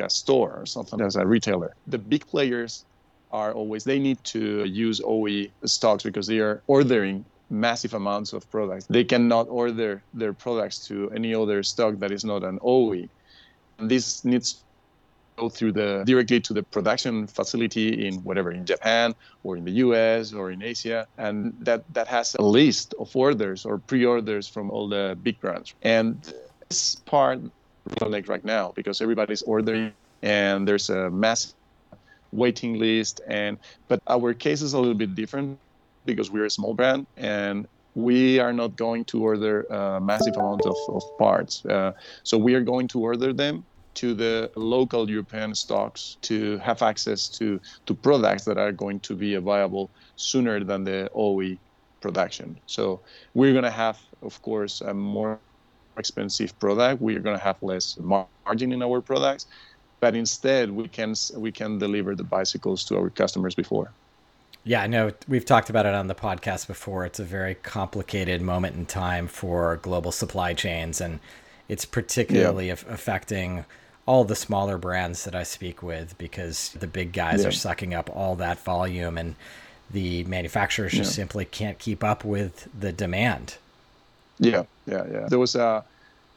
a 0.00 0.10
store 0.10 0.52
or 0.60 0.66
something 0.66 1.00
as 1.00 1.16
a 1.16 1.26
retailer. 1.26 1.74
The 1.86 1.98
big 1.98 2.26
players 2.26 2.84
are 3.30 3.52
always 3.52 3.84
they 3.84 3.98
need 3.98 4.22
to 4.24 4.64
use 4.64 5.00
OE 5.04 5.46
stocks 5.64 6.02
because 6.02 6.26
they 6.26 6.38
are 6.38 6.62
ordering 6.66 7.24
massive 7.50 7.94
amounts 7.94 8.32
of 8.32 8.50
products. 8.50 8.86
They 8.86 9.04
cannot 9.04 9.48
order 9.48 10.02
their 10.14 10.32
products 10.32 10.86
to 10.88 11.10
any 11.10 11.34
other 11.34 11.62
stock 11.62 11.98
that 11.98 12.10
is 12.10 12.24
not 12.24 12.44
an 12.44 12.58
OE. 12.62 13.08
And 13.78 13.90
this 13.90 14.24
needs 14.24 14.54
to 14.54 14.58
go 15.36 15.48
through 15.48 15.72
the 15.72 16.02
directly 16.04 16.40
to 16.40 16.52
the 16.52 16.62
production 16.62 17.26
facility 17.26 18.06
in 18.06 18.14
whatever 18.24 18.50
in 18.50 18.66
Japan 18.66 19.14
or 19.44 19.56
in 19.56 19.64
the 19.64 19.70
US 19.84 20.32
or 20.32 20.50
in 20.50 20.62
Asia 20.62 21.06
and 21.16 21.54
that 21.60 21.84
that 21.94 22.08
has 22.08 22.34
a 22.34 22.42
list 22.42 22.94
of 22.98 23.14
orders 23.14 23.64
or 23.64 23.78
pre-orders 23.78 24.48
from 24.48 24.70
all 24.70 24.88
the 24.88 25.16
big 25.22 25.38
brands 25.40 25.74
and 25.82 26.34
this 26.68 26.96
part 27.06 27.38
like 28.00 28.28
right 28.28 28.44
now 28.44 28.72
because 28.74 29.00
everybody's 29.00 29.42
ordering 29.42 29.92
and 30.22 30.66
there's 30.66 30.90
a 30.90 31.10
massive 31.10 31.54
waiting 32.32 32.78
list 32.78 33.20
and 33.26 33.58
but 33.88 34.00
our 34.06 34.34
case 34.34 34.62
is 34.62 34.72
a 34.74 34.78
little 34.78 34.94
bit 34.94 35.14
different 35.14 35.58
because 36.04 36.30
we're 36.30 36.44
a 36.44 36.50
small 36.50 36.74
brand 36.74 37.06
and 37.16 37.66
we 37.94 38.38
are 38.38 38.52
not 38.52 38.76
going 38.76 39.04
to 39.04 39.22
order 39.22 39.62
a 39.62 40.00
massive 40.00 40.36
amount 40.36 40.64
of, 40.66 40.76
of 40.88 41.02
parts 41.18 41.64
uh, 41.66 41.92
so 42.22 42.36
we 42.36 42.54
are 42.54 42.60
going 42.60 42.86
to 42.86 43.00
order 43.00 43.32
them 43.32 43.64
to 43.98 44.14
the 44.14 44.48
local 44.54 45.10
European 45.10 45.52
stocks 45.56 46.18
to 46.22 46.56
have 46.58 46.82
access 46.82 47.28
to, 47.28 47.60
to 47.84 47.94
products 47.94 48.44
that 48.44 48.56
are 48.56 48.70
going 48.70 49.00
to 49.00 49.16
be 49.16 49.34
available 49.34 49.90
sooner 50.14 50.62
than 50.62 50.84
the 50.84 51.10
OE 51.16 51.56
production. 52.00 52.56
So 52.66 53.00
we're 53.34 53.50
going 53.50 53.64
to 53.64 53.72
have, 53.72 53.98
of 54.22 54.40
course, 54.42 54.82
a 54.82 54.94
more 54.94 55.40
expensive 55.98 56.58
product. 56.58 57.00
We're 57.00 57.20
going 57.20 57.36
to 57.36 57.42
have 57.42 57.62
less 57.62 57.98
margin 57.98 58.72
in 58.72 58.82
our 58.82 59.00
products, 59.00 59.46
but 60.00 60.14
instead 60.14 60.70
we 60.70 60.88
can 60.88 61.14
we 61.36 61.52
can 61.52 61.78
deliver 61.78 62.14
the 62.14 62.24
bicycles 62.24 62.84
to 62.84 62.98
our 62.98 63.10
customers 63.10 63.54
before. 63.54 63.90
Yeah, 64.64 64.82
I 64.82 64.86
know 64.86 65.12
we've 65.26 65.44
talked 65.44 65.70
about 65.70 65.86
it 65.86 65.94
on 65.94 66.08
the 66.08 66.14
podcast 66.14 66.66
before. 66.66 67.06
It's 67.06 67.20
a 67.20 67.24
very 67.24 67.54
complicated 67.54 68.42
moment 68.42 68.76
in 68.76 68.86
time 68.86 69.26
for 69.26 69.76
global 69.76 70.12
supply 70.12 70.52
chains, 70.52 71.00
and 71.00 71.20
it's 71.68 71.84
particularly 71.84 72.66
yeah. 72.66 72.72
affecting 72.72 73.64
all 74.04 74.24
the 74.24 74.36
smaller 74.36 74.78
brands 74.78 75.24
that 75.24 75.34
I 75.34 75.42
speak 75.42 75.82
with 75.82 76.16
because 76.18 76.70
the 76.70 76.86
big 76.86 77.12
guys 77.12 77.42
yeah. 77.42 77.48
are 77.48 77.52
sucking 77.52 77.94
up 77.94 78.10
all 78.14 78.36
that 78.36 78.58
volume 78.58 79.18
and 79.18 79.36
the 79.90 80.24
manufacturers 80.24 80.92
just 80.92 81.14
simply 81.14 81.44
can't 81.44 81.78
keep 81.78 82.04
up 82.04 82.24
with 82.24 82.68
the 82.78 82.92
demand. 82.92 83.56
Yeah, 84.38 84.64
yeah, 84.88 85.04
yeah. 85.12 85.26
There 85.28 85.38
was 85.38 85.54
a 85.54 85.84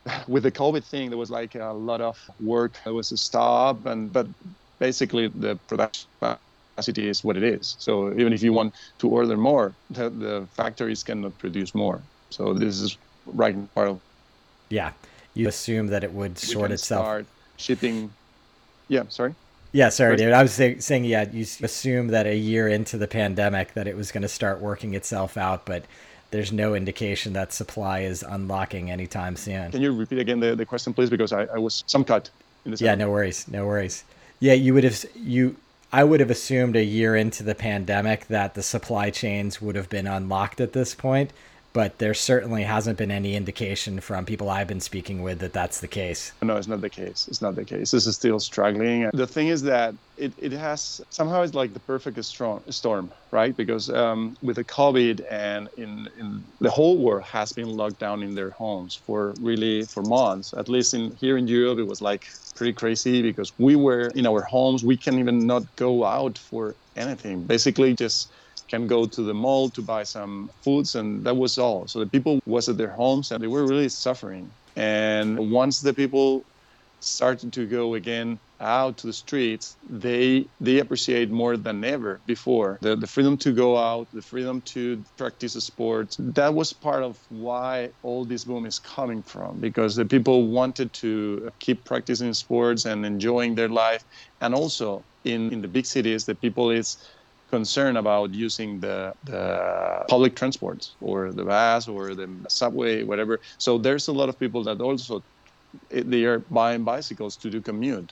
with 0.27 0.43
the 0.43 0.51
COVID 0.51 0.83
thing, 0.83 1.09
there 1.09 1.17
was 1.17 1.31
like 1.31 1.55
a 1.55 1.73
lot 1.73 2.01
of 2.01 2.17
work. 2.39 2.73
There 2.83 2.93
was 2.93 3.11
a 3.11 3.17
stop, 3.17 3.85
and 3.85 4.11
but 4.11 4.27
basically 4.79 5.27
the 5.27 5.55
production 5.67 6.07
capacity 6.19 7.07
is 7.07 7.23
what 7.23 7.37
it 7.37 7.43
is. 7.43 7.75
So 7.79 8.11
even 8.13 8.33
if 8.33 8.41
you 8.41 8.53
want 8.53 8.73
to 8.99 9.09
order 9.09 9.37
more, 9.37 9.73
the, 9.91 10.09
the 10.09 10.47
factories 10.53 11.03
cannot 11.03 11.37
produce 11.37 11.75
more. 11.75 12.01
So 12.29 12.53
this 12.53 12.81
is 12.81 12.97
right 13.25 13.53
in 13.53 13.67
part 13.67 13.89
of. 13.89 13.99
Yeah, 14.69 14.91
you 15.33 15.47
assume 15.47 15.87
that 15.87 16.03
it 16.03 16.11
would 16.13 16.37
sort 16.37 16.71
itself. 16.71 17.05
Start 17.05 17.25
shipping. 17.57 18.11
Yeah, 18.87 19.03
sorry. 19.09 19.35
Yeah, 19.73 19.87
sorry, 19.89 20.17
David. 20.17 20.33
I 20.33 20.41
was 20.41 20.51
say, 20.51 20.79
saying, 20.79 21.05
yeah, 21.05 21.25
you 21.31 21.45
assume 21.63 22.07
that 22.07 22.27
a 22.27 22.35
year 22.35 22.67
into 22.67 22.97
the 22.97 23.07
pandemic 23.07 23.73
that 23.75 23.87
it 23.87 23.95
was 23.95 24.11
going 24.11 24.23
to 24.23 24.27
start 24.27 24.59
working 24.59 24.95
itself 24.95 25.37
out, 25.37 25.65
but 25.65 25.85
there's 26.31 26.51
no 26.51 26.73
indication 26.73 27.33
that 27.33 27.53
supply 27.53 27.99
is 27.99 28.23
unlocking 28.23 28.89
anytime 28.89 29.35
soon. 29.35 29.71
Can 29.71 29.81
you 29.81 29.93
repeat 29.93 30.19
again 30.19 30.39
the, 30.39 30.55
the 30.55 30.65
question, 30.65 30.93
please? 30.93 31.09
Because 31.09 31.31
I, 31.31 31.43
I 31.43 31.57
was 31.57 31.83
some 31.87 32.03
cut 32.03 32.29
in 32.65 32.71
this. 32.71 32.81
Yeah, 32.81 32.95
no 32.95 33.09
worries, 33.09 33.47
no 33.47 33.65
worries. 33.67 34.03
Yeah, 34.39 34.53
you 34.53 34.73
would 34.73 34.83
have 34.83 35.05
you. 35.15 35.55
I 35.93 36.05
would 36.05 36.21
have 36.21 36.31
assumed 36.31 36.77
a 36.77 36.83
year 36.83 37.17
into 37.17 37.43
the 37.43 37.53
pandemic 37.53 38.27
that 38.27 38.53
the 38.53 38.63
supply 38.63 39.09
chains 39.09 39.61
would 39.61 39.75
have 39.75 39.89
been 39.89 40.07
unlocked 40.07 40.61
at 40.61 40.71
this 40.71 40.95
point 40.95 41.31
but 41.73 41.97
there 41.99 42.13
certainly 42.13 42.63
hasn't 42.63 42.97
been 42.97 43.11
any 43.11 43.35
indication 43.35 43.99
from 43.99 44.25
people 44.25 44.49
I've 44.49 44.67
been 44.67 44.81
speaking 44.81 45.21
with 45.21 45.39
that 45.39 45.53
that's 45.53 45.79
the 45.79 45.87
case. 45.87 46.31
No, 46.41 46.57
it's 46.57 46.67
not 46.67 46.81
the 46.81 46.89
case. 46.89 47.27
It's 47.27 47.41
not 47.41 47.55
the 47.55 47.63
case. 47.63 47.91
This 47.91 48.05
is 48.07 48.15
still 48.15 48.39
struggling. 48.39 49.09
The 49.13 49.27
thing 49.27 49.47
is 49.47 49.61
that 49.63 49.95
it, 50.17 50.33
it 50.37 50.51
has 50.51 51.01
somehow 51.09 51.41
it's 51.41 51.53
like 51.53 51.73
the 51.73 51.79
perfect 51.79 52.23
storm, 52.23 53.11
right? 53.31 53.55
Because 53.55 53.89
um, 53.89 54.37
with 54.41 54.57
the 54.57 54.63
COVID 54.63 55.25
and 55.31 55.69
in, 55.77 56.09
in 56.19 56.43
the 56.59 56.69
whole 56.69 56.97
world 56.97 57.23
has 57.23 57.53
been 57.53 57.69
locked 57.69 57.99
down 57.99 58.21
in 58.21 58.35
their 58.35 58.49
homes 58.51 58.95
for 58.95 59.33
really 59.39 59.83
for 59.83 60.03
months. 60.03 60.53
At 60.53 60.67
least 60.67 60.93
in 60.93 61.15
here 61.15 61.37
in 61.37 61.47
Europe, 61.47 61.79
it 61.79 61.87
was 61.87 62.01
like 62.01 62.27
pretty 62.55 62.73
crazy 62.73 63.21
because 63.21 63.51
we 63.57 63.75
were 63.75 64.11
in 64.13 64.27
our 64.27 64.41
homes. 64.41 64.83
We 64.83 64.97
can 64.97 65.17
even 65.19 65.47
not 65.47 65.63
go 65.77 66.03
out 66.03 66.37
for 66.37 66.75
anything. 66.95 67.43
Basically, 67.43 67.95
just 67.95 68.29
can 68.71 68.87
go 68.87 69.05
to 69.05 69.21
the 69.21 69.33
mall 69.33 69.69
to 69.69 69.81
buy 69.81 70.03
some 70.03 70.49
foods 70.61 70.95
and 70.95 71.23
that 71.25 71.35
was 71.35 71.57
all. 71.57 71.87
So 71.87 71.99
the 71.99 72.11
people 72.15 72.39
was 72.45 72.69
at 72.69 72.77
their 72.77 72.93
homes 73.01 73.31
and 73.31 73.43
they 73.43 73.51
were 73.55 73.65
really 73.67 73.89
suffering. 73.89 74.49
And 74.77 75.51
once 75.51 75.81
the 75.81 75.93
people 75.93 76.45
started 77.01 77.51
to 77.51 77.65
go 77.65 77.95
again 77.95 78.39
out 78.61 78.95
to 78.95 79.07
the 79.07 79.17
streets 79.25 79.75
they 79.89 80.45
they 80.67 80.77
appreciate 80.77 81.29
more 81.31 81.57
than 81.57 81.83
ever 81.83 82.19
before. 82.27 82.77
The, 82.81 82.95
the 82.95 83.07
freedom 83.07 83.35
to 83.45 83.51
go 83.51 83.69
out 83.75 84.07
the 84.13 84.21
freedom 84.21 84.61
to 84.75 85.03
practice 85.17 85.53
sports 85.71 86.15
that 86.19 86.53
was 86.53 86.71
part 86.71 87.03
of 87.09 87.17
why 87.29 87.89
all 88.03 88.23
this 88.23 88.43
boom 88.45 88.65
is 88.71 88.77
coming 88.77 89.21
from 89.23 89.59
because 89.59 89.95
the 89.95 90.05
people 90.05 90.37
wanted 90.59 90.93
to 91.03 91.51
keep 91.59 91.83
practicing 91.91 92.33
sports 92.35 92.85
and 92.85 93.03
enjoying 93.13 93.55
their 93.55 93.71
life. 93.83 94.03
And 94.41 94.53
also 94.53 95.03
in 95.23 95.41
in 95.53 95.59
the 95.65 95.71
big 95.77 95.87
cities 95.95 96.21
the 96.25 96.35
people 96.35 96.67
is 96.81 96.87
concern 97.51 97.97
about 97.97 98.33
using 98.33 98.79
the, 98.79 99.13
the 99.25 100.03
public 100.07 100.35
transports 100.35 100.95
or 101.01 101.31
the 101.31 101.43
bus 101.43 101.87
or 101.87 102.15
the 102.15 102.27
subway, 102.47 103.03
whatever. 103.03 103.39
So 103.59 103.77
there's 103.77 104.07
a 104.07 104.11
lot 104.13 104.29
of 104.29 104.39
people 104.39 104.63
that 104.63 104.81
also 104.81 105.21
they 105.89 106.23
are 106.23 106.39
buying 106.39 106.83
bicycles 106.83 107.37
to 107.37 107.49
do 107.49 107.61
commute, 107.61 108.11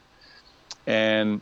and 0.85 1.41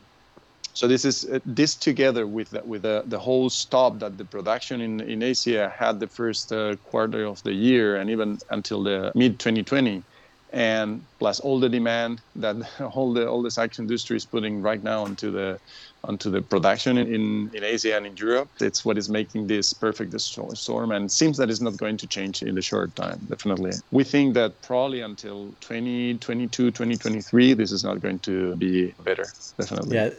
so 0.78 0.86
this 0.86 1.04
is 1.04 1.26
this 1.44 1.74
together 1.74 2.24
with 2.26 2.50
the, 2.50 2.62
with 2.62 2.82
the, 2.82 3.02
the 3.06 3.18
whole 3.18 3.50
stop 3.50 3.98
that 3.98 4.16
the 4.16 4.24
production 4.24 4.80
in, 4.80 5.00
in 5.00 5.24
Asia 5.24 5.72
had 5.76 5.98
the 5.98 6.06
first 6.06 6.52
uh, 6.52 6.76
quarter 6.90 7.24
of 7.24 7.42
the 7.42 7.52
year 7.52 7.96
and 7.96 8.08
even 8.08 8.38
until 8.50 8.84
the 8.84 9.10
mid 9.16 9.40
2020 9.40 10.04
and 10.52 11.04
plus 11.18 11.40
all 11.40 11.60
the 11.60 11.68
demand 11.68 12.20
that 12.36 12.56
all 12.94 13.12
the 13.12 13.28
all 13.28 13.42
the 13.42 13.50
cycle 13.50 13.82
industry 13.82 14.16
is 14.16 14.24
putting 14.24 14.62
right 14.62 14.82
now 14.82 15.06
into 15.06 15.30
the 15.30 15.58
onto 16.04 16.30
the 16.30 16.40
production 16.40 16.96
in, 16.96 17.50
in 17.52 17.64
Asia 17.64 17.96
and 17.96 18.06
in 18.06 18.16
Europe. 18.16 18.48
It's 18.60 18.84
what 18.84 18.96
is 18.98 19.08
making 19.08 19.48
this 19.48 19.72
perfect 19.72 20.18
storm 20.20 20.92
and 20.92 21.10
seems 21.10 21.36
that 21.38 21.50
it's 21.50 21.60
not 21.60 21.76
going 21.76 21.96
to 21.98 22.06
change 22.06 22.42
in 22.42 22.54
the 22.54 22.62
short 22.62 22.94
time, 22.94 23.18
definitely. 23.28 23.72
We 23.90 24.04
think 24.04 24.34
that 24.34 24.60
probably 24.62 25.00
until 25.00 25.48
2022, 25.60 26.70
2023, 26.70 27.54
this 27.54 27.72
is 27.72 27.82
not 27.82 28.00
going 28.00 28.20
to 28.20 28.54
be 28.56 28.92
better, 29.04 29.26
definitely. 29.58 29.96
Yeah. 29.96 30.10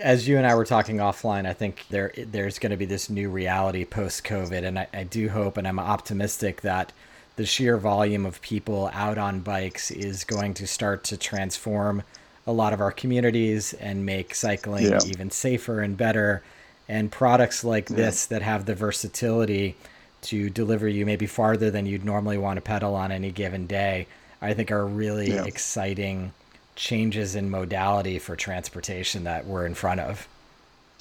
As 0.00 0.28
you 0.28 0.36
and 0.36 0.46
I 0.46 0.54
were 0.54 0.66
talking 0.66 0.98
offline, 0.98 1.46
I 1.46 1.54
think 1.54 1.84
there 1.88 2.12
there's 2.16 2.58
going 2.58 2.70
to 2.70 2.76
be 2.76 2.84
this 2.84 3.08
new 3.08 3.30
reality 3.30 3.86
post 3.86 4.24
COVID, 4.24 4.62
and 4.62 4.78
I, 4.78 4.88
I 4.92 5.04
do 5.04 5.30
hope 5.30 5.56
and 5.56 5.66
I'm 5.66 5.78
optimistic 5.78 6.60
that 6.62 6.92
the 7.36 7.46
sheer 7.46 7.76
volume 7.76 8.26
of 8.26 8.40
people 8.40 8.90
out 8.92 9.18
on 9.18 9.40
bikes 9.40 9.90
is 9.90 10.24
going 10.24 10.54
to 10.54 10.66
start 10.66 11.04
to 11.04 11.16
transform 11.16 12.02
a 12.46 12.52
lot 12.52 12.72
of 12.72 12.80
our 12.80 12.92
communities 12.92 13.72
and 13.74 14.06
make 14.06 14.34
cycling 14.34 14.86
yeah. 14.86 14.98
even 15.06 15.30
safer 15.30 15.80
and 15.80 15.96
better. 15.96 16.42
And 16.88 17.10
products 17.10 17.64
like 17.64 17.90
yeah. 17.90 17.96
this 17.96 18.26
that 18.26 18.42
have 18.42 18.64
the 18.64 18.74
versatility 18.74 19.76
to 20.22 20.48
deliver 20.48 20.88
you 20.88 21.04
maybe 21.04 21.26
farther 21.26 21.70
than 21.70 21.86
you'd 21.86 22.04
normally 22.04 22.38
want 22.38 22.56
to 22.56 22.60
pedal 22.60 22.94
on 22.94 23.12
any 23.12 23.30
given 23.30 23.66
day, 23.66 24.06
I 24.40 24.54
think 24.54 24.70
are 24.70 24.86
really 24.86 25.32
yeah. 25.32 25.44
exciting 25.44 26.32
changes 26.74 27.34
in 27.34 27.50
modality 27.50 28.18
for 28.18 28.36
transportation 28.36 29.24
that 29.24 29.46
we're 29.46 29.66
in 29.66 29.74
front 29.74 30.00
of. 30.00 30.28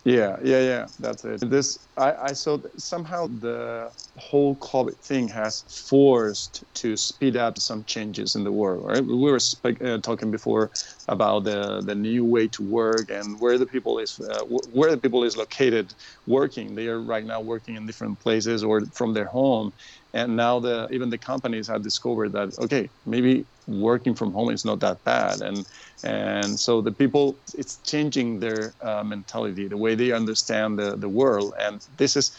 Yeah, 0.05 0.37
yeah, 0.43 0.59
yeah. 0.61 0.85
That's 0.99 1.25
it. 1.25 1.49
This 1.49 1.79
I, 1.97 2.13
I 2.29 2.33
saw 2.33 2.59
somehow 2.77 3.25
the 3.27 3.89
whole 4.17 4.55
COVID 4.59 5.03
thing 5.03 5.27
has 5.29 5.63
forced 5.89 6.63
to 6.75 6.95
speed 6.95 7.35
up 7.35 7.57
some 7.57 7.83
changes 7.85 8.35
in 8.35 8.43
the 8.43 8.51
world. 8.51 8.85
Right? 8.85 9.03
We 9.03 9.15
were 9.15 9.39
uh, 9.83 9.97
talking 10.03 10.29
before 10.29 10.69
about 11.07 11.45
the 11.45 11.81
the 11.83 11.95
new 11.95 12.23
way 12.23 12.47
to 12.49 12.61
work 12.61 13.09
and 13.09 13.39
where 13.39 13.57
the 13.57 13.65
people 13.65 13.97
is 13.97 14.19
uh, 14.19 14.41
where 14.45 14.91
the 14.91 14.99
people 15.01 15.23
is 15.23 15.35
located 15.37 15.95
working. 16.27 16.75
They 16.75 16.87
are 16.87 17.01
right 17.01 17.25
now 17.25 17.41
working 17.41 17.75
in 17.75 17.87
different 17.87 18.19
places 18.19 18.63
or 18.63 18.81
from 18.93 19.13
their 19.15 19.25
home, 19.25 19.71
and 20.15 20.36
now 20.36 20.60
the 20.60 20.88
even 20.91 21.10
the 21.10 21.19
companies 21.19 21.67
have 21.67 21.84
discovered 21.84 22.32
that 22.32 22.49
okay 22.60 22.89
maybe 23.06 23.45
working 23.67 24.15
from 24.15 24.32
home 24.32 24.49
is 24.49 24.65
not 24.65 24.80
that 24.80 25.04
bad. 25.04 25.41
And 25.41 25.65
and 26.04 26.60
so 26.60 26.82
the 26.82 26.91
people 26.91 27.41
it's 27.54 27.78
changing 27.82 28.39
their 28.39 28.75
uh, 28.81 29.04
mentality 29.04 29.67
the 29.67 29.77
way 29.77 29.96
they 29.96 30.12
understand 30.12 30.79
the, 30.79 30.98
the 30.98 31.10
world. 31.10 31.54
And 31.60 31.81
this 31.98 32.15
is 32.15 32.31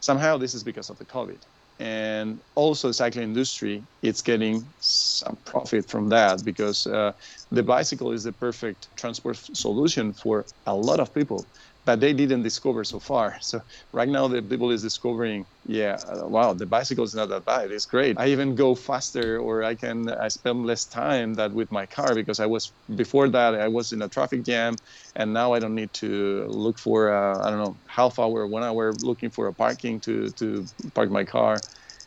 somehow 0.00 0.38
this 0.38 0.54
is 0.54 0.62
because 0.64 0.88
of 0.90 0.98
the 0.98 1.06
covid. 1.06 1.42
And 1.78 2.40
also 2.54 2.88
the 2.88 2.94
cycling 2.94 3.24
industry 3.24 3.84
it's 4.02 4.22
getting 4.22 4.72
some 4.78 5.36
profit 5.44 5.90
from 5.90 6.08
that 6.10 6.44
because 6.44 6.86
uh, 6.86 7.12
the 7.50 7.62
bicycle 7.62 8.12
is 8.12 8.22
the 8.24 8.32
perfect 8.32 8.88
transport 8.96 9.36
solution 9.36 10.12
for 10.12 10.46
a 10.66 10.74
lot 10.74 11.00
of 11.00 11.12
people 11.12 11.48
but 11.86 12.00
they 12.00 12.12
didn't 12.12 12.42
discover 12.42 12.84
so 12.84 13.00
far. 13.00 13.38
So 13.42 13.60
right 13.92 14.08
now 14.08 14.28
the 14.28 14.42
people 14.42 14.72
is 14.72 14.82
discovering, 14.82 15.46
yeah, 15.64 15.98
uh, 16.06 16.28
wow, 16.28 16.54
the 16.54 16.66
bicycle 16.66 17.04
is 17.04 17.14
not 17.14 17.30
that 17.30 17.46
bad. 17.46 17.72
It's 17.72 17.86
great. 17.86 18.16
I 18.20 18.28
even 18.28 18.56
go 18.56 18.74
faster, 18.74 19.38
or 19.40 19.64
I 19.64 19.76
can 19.76 20.10
I 20.10 20.28
spend 20.28 20.66
less 20.66 20.86
time 20.86 21.34
that 21.36 21.52
with 21.54 21.72
my 21.72 21.86
car 21.86 22.14
because 22.16 22.40
I 22.40 22.46
was 22.46 22.74
before 22.96 23.28
that 23.30 23.54
I 23.54 23.68
was 23.68 23.92
in 23.92 24.02
a 24.02 24.08
traffic 24.10 24.44
jam, 24.44 24.78
and 25.16 25.32
now 25.32 25.54
I 25.54 25.60
don't 25.60 25.76
need 25.76 25.92
to 25.94 26.46
look 26.48 26.78
for 26.78 27.12
uh, 27.14 27.46
I 27.46 27.50
don't 27.50 27.60
know 27.60 27.78
half 27.88 28.18
hour, 28.18 28.46
one 28.48 28.64
hour 28.64 28.96
looking 29.00 29.30
for 29.30 29.46
a 29.48 29.54
parking 29.54 30.00
to 30.02 30.32
to 30.40 30.68
park 30.94 31.10
my 31.10 31.24
car, 31.24 31.64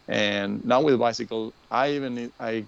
and 0.07 0.61
now 0.63 0.81
with 0.81 0.99
bicycle 0.99 1.55
I 1.71 1.91
even 1.93 2.31
I 2.39 2.67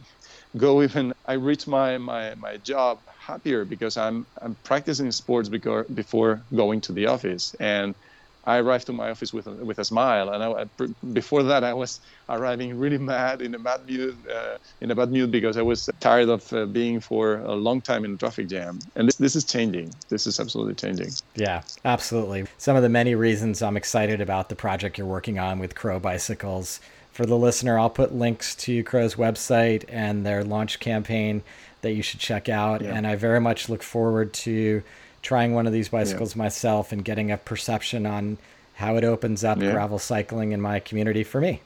go 0.57 0.83
even 0.83 1.13
I 1.25 1.33
reach 1.33 1.67
my 1.67 1.97
my 1.97 2.35
my 2.35 2.57
job 2.57 2.99
happier 3.21 3.65
because 3.65 3.97
I'm 3.97 4.25
I'm 4.41 4.55
practicing 4.63 5.11
sports 5.11 5.49
before 5.49 5.83
before 5.83 6.41
going 6.55 6.81
to 6.81 6.91
the 6.93 7.07
office. 7.07 7.55
And 7.59 7.95
I 8.43 8.57
arrived 8.57 8.87
to 8.87 8.93
my 8.93 9.11
office 9.11 9.31
with 9.33 9.45
a, 9.45 9.51
with 9.51 9.77
a 9.77 9.85
smile. 9.85 10.29
And 10.29 10.43
I, 10.43 10.65
before 11.13 11.43
that 11.43 11.63
I 11.63 11.73
was 11.73 11.99
arriving 12.27 12.79
really 12.79 12.97
mad 12.97 13.39
in 13.41 13.53
a 13.53 13.59
bad 13.59 13.87
mood 13.87 14.17
uh, 14.27 14.57
in 14.81 14.89
a 14.89 14.95
bad 14.95 15.11
mood 15.11 15.29
because 15.31 15.57
I 15.57 15.61
was 15.61 15.89
tired 15.99 16.29
of 16.29 16.51
uh, 16.51 16.65
being 16.65 16.99
for 16.99 17.37
a 17.37 17.53
long 17.53 17.81
time 17.81 18.03
in 18.03 18.13
a 18.15 18.17
traffic 18.17 18.47
jam. 18.47 18.79
And 18.95 19.07
this, 19.07 19.17
this 19.17 19.35
is 19.35 19.43
changing. 19.43 19.93
This 20.09 20.25
is 20.25 20.39
absolutely 20.39 20.75
changing. 20.75 21.11
Yeah 21.35 21.61
absolutely. 21.85 22.45
Some 22.57 22.75
of 22.75 22.83
the 22.83 22.89
many 22.89 23.13
reasons 23.15 23.61
I'm 23.61 23.77
excited 23.77 24.21
about 24.21 24.49
the 24.49 24.55
project 24.55 24.97
you're 24.97 25.07
working 25.07 25.37
on 25.37 25.59
with 25.59 25.75
Crow 25.75 25.99
bicycles. 25.99 26.79
For 27.11 27.25
the 27.25 27.37
listener, 27.37 27.77
I'll 27.77 27.89
put 27.89 28.15
links 28.15 28.55
to 28.55 28.83
Crow's 28.83 29.15
website 29.15 29.83
and 29.89 30.25
their 30.25 30.43
launch 30.45 30.79
campaign 30.79 31.43
that 31.81 31.93
you 31.93 32.01
should 32.01 32.19
check 32.19 32.49
out. 32.49 32.81
Yeah. 32.81 32.95
And 32.95 33.05
I 33.05 33.15
very 33.15 33.39
much 33.39 33.69
look 33.69 33.83
forward 33.83 34.33
to 34.33 34.83
trying 35.21 35.53
one 35.53 35.67
of 35.67 35.73
these 35.73 35.89
bicycles 35.89 36.35
yeah. 36.35 36.43
myself 36.43 36.91
and 36.91 37.03
getting 37.05 37.31
a 37.31 37.37
perception 37.37 38.05
on 38.05 38.37
how 38.75 38.95
it 38.95 39.03
opens 39.03 39.43
up 39.43 39.61
yeah. 39.61 39.71
gravel 39.71 39.99
cycling 39.99 40.51
in 40.51 40.61
my 40.61 40.79
community 40.79 41.23
for 41.23 41.39
me. 41.39 41.61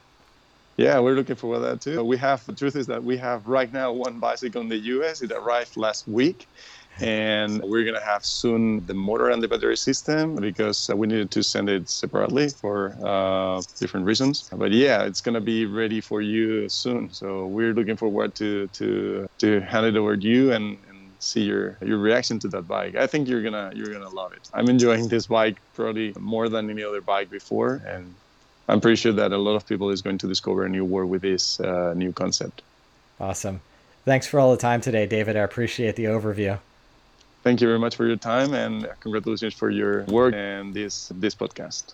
Yeah, 0.77 0.99
we're 0.99 1.13
looking 1.13 1.37
forward 1.37 1.59
to 1.59 1.61
that 1.63 1.81
too. 1.81 2.03
We 2.03 2.17
have 2.17 2.45
the 2.45 2.53
truth 2.53 2.75
is 2.75 2.87
that 2.87 3.01
we 3.01 3.15
have 3.17 3.47
right 3.47 3.71
now 3.71 3.93
one 3.93 4.19
bicycle 4.19 4.61
in 4.61 4.67
the 4.67 4.77
US. 4.77 5.21
It 5.21 5.31
arrived 5.31 5.77
last 5.77 6.05
week, 6.07 6.47
and 7.01 7.61
we're 7.61 7.83
going 7.83 7.95
to 7.95 8.05
have 8.05 8.25
soon 8.25 8.85
the 8.85 8.93
motor 8.93 9.29
and 9.29 9.41
the 9.43 9.47
battery 9.47 9.77
system 9.77 10.35
because 10.35 10.89
uh, 10.89 10.95
we 10.95 11.07
needed 11.07 11.31
to 11.31 11.43
send 11.43 11.69
it 11.69 11.89
separately 11.89 12.49
for 12.49 12.95
uh, 13.03 13.61
different 13.79 14.05
reasons. 14.05 14.49
But 14.51 14.71
yeah 14.71 15.03
it's 15.03 15.21
going 15.21 15.35
to 15.35 15.41
be 15.41 15.65
ready 15.65 16.01
for 16.01 16.21
you 16.21 16.69
soon. 16.69 17.11
So 17.11 17.47
we're 17.47 17.73
looking 17.73 17.97
forward 17.97 18.35
to 18.35 18.67
to 18.67 19.27
to 19.39 19.59
hand 19.61 19.85
it 19.85 19.97
over 19.97 20.15
to 20.15 20.27
you 20.27 20.51
and, 20.53 20.77
and 20.89 21.11
see 21.19 21.41
your 21.41 21.77
your 21.81 21.97
reaction 21.97 22.39
to 22.39 22.47
that 22.49 22.67
bike. 22.67 22.95
I 22.95 23.07
think 23.07 23.27
you're 23.27 23.43
gonna 23.43 23.71
you're 23.75 23.91
gonna 23.91 24.09
love 24.09 24.33
it. 24.33 24.49
I'm 24.53 24.69
enjoying 24.69 25.07
this 25.07 25.27
bike 25.27 25.57
probably 25.73 26.13
more 26.19 26.49
than 26.49 26.69
any 26.69 26.83
other 26.83 27.01
bike 27.01 27.29
before 27.29 27.81
and 27.85 28.13
i'm 28.67 28.81
pretty 28.81 28.95
sure 28.95 29.11
that 29.11 29.31
a 29.31 29.37
lot 29.37 29.55
of 29.55 29.67
people 29.67 29.91
is 29.91 30.01
going 30.01 30.17
to 30.17 30.27
discover 30.27 30.65
a 30.65 30.69
new 30.69 30.83
world 30.83 31.09
with 31.09 31.21
this 31.21 31.59
uh, 31.59 31.93
new 31.93 32.11
concept. 32.11 32.63
Awesome. 33.19 33.61
Thanks 34.05 34.27
for 34.27 34.39
all 34.39 34.51
the 34.51 34.57
time 34.57 34.81
today 34.81 35.05
david. 35.05 35.35
I 35.35 35.41
appreciate 35.41 35.95
the 35.95 36.05
overview 36.05 36.59
thank 37.45 37.61
you 37.61 37.67
very 37.67 37.79
much 37.79 37.95
for 37.95 38.07
your 38.07 38.15
time 38.17 38.55
and 38.55 38.89
congratulations 38.99 39.53
for 39.53 39.69
your 39.69 40.03
work 40.05 40.33
and 40.35 40.73
this 40.73 41.11
this 41.15 41.35
podcast. 41.35 41.93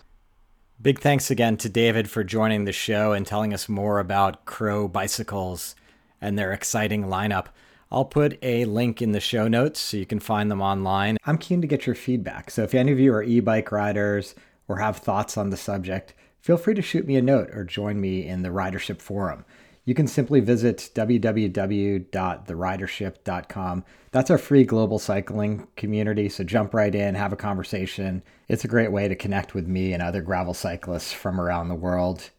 Big 0.80 0.98
thanks 0.98 1.30
again 1.30 1.56
to 1.58 1.68
David 1.68 2.10
for 2.10 2.24
joining 2.24 2.64
the 2.64 2.72
show 2.72 3.12
and 3.12 3.26
telling 3.26 3.52
us 3.54 3.68
more 3.68 4.00
about 4.00 4.46
Crow 4.46 4.88
bicycles 4.88 5.76
and 6.20 6.38
their 6.38 6.52
exciting 6.52 7.04
lineup. 7.04 7.48
I'll 7.90 8.06
put 8.06 8.38
a 8.42 8.64
link 8.64 9.02
in 9.02 9.12
the 9.12 9.20
show 9.20 9.46
notes 9.46 9.78
so 9.78 9.98
you 9.98 10.06
can 10.06 10.18
find 10.18 10.50
them 10.50 10.62
online. 10.62 11.18
I'm 11.26 11.36
keen 11.36 11.60
to 11.60 11.66
get 11.66 11.86
your 11.86 11.94
feedback. 11.94 12.50
So 12.50 12.62
if 12.62 12.74
any 12.74 12.90
of 12.90 12.98
you 12.98 13.12
are 13.12 13.22
e-bike 13.22 13.70
riders 13.70 14.34
or 14.66 14.78
have 14.78 14.96
thoughts 14.96 15.36
on 15.36 15.50
the 15.50 15.58
subject, 15.58 16.14
feel 16.40 16.56
free 16.56 16.74
to 16.74 16.82
shoot 16.82 17.06
me 17.06 17.16
a 17.16 17.22
note 17.22 17.50
or 17.52 17.64
join 17.64 18.00
me 18.00 18.26
in 18.26 18.40
the 18.40 18.48
ridership 18.48 19.02
forum 19.02 19.44
you 19.84 19.94
can 19.94 20.06
simply 20.06 20.40
visit 20.40 20.90
www.theridership.com. 20.94 23.84
That's 24.12 24.30
our 24.30 24.38
free 24.38 24.62
global 24.64 24.98
cycling 24.98 25.66
community, 25.76 26.28
so 26.28 26.44
jump 26.44 26.72
right 26.74 26.94
in, 26.94 27.16
have 27.16 27.32
a 27.32 27.36
conversation. 27.36 28.22
It's 28.48 28.64
a 28.64 28.68
great 28.68 28.92
way 28.92 29.08
to 29.08 29.16
connect 29.16 29.54
with 29.54 29.66
me 29.66 29.92
and 29.92 30.02
other 30.02 30.22
gravel 30.22 30.54
cyclists 30.54 31.12
from 31.12 31.38
around 31.40 31.68
the 31.68 31.74
world. 31.74 32.30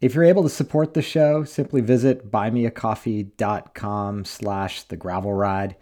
If 0.00 0.14
you're 0.14 0.24
able 0.24 0.42
to 0.42 0.48
support 0.48 0.94
the 0.94 1.02
show, 1.02 1.44
simply 1.44 1.80
visit 1.80 2.28
buymeacoffee.com 2.30 4.24
slash 4.24 4.82
the 4.82 4.96
gravel 4.96 5.32
ride. 5.32 5.76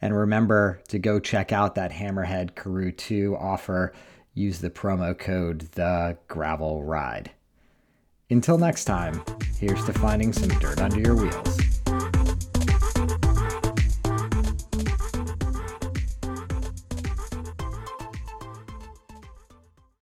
And 0.00 0.16
remember 0.16 0.80
to 0.88 0.98
go 0.98 1.20
check 1.20 1.52
out 1.52 1.74
that 1.74 1.92
Hammerhead 1.92 2.54
Karoo 2.54 2.92
2 2.92 3.36
offer. 3.36 3.92
Use 4.32 4.60
the 4.60 4.70
promo 4.70 5.18
code 5.18 5.72
the 5.72 6.16
gravel 6.28 6.84
ride. 6.84 7.32
Until 8.30 8.58
next 8.58 8.84
time, 8.84 9.22
here's 9.58 9.82
to 9.86 9.92
finding 9.94 10.34
some 10.34 10.50
dirt 10.58 10.82
under 10.82 11.00
your 11.00 11.16
wheels. 11.16 11.67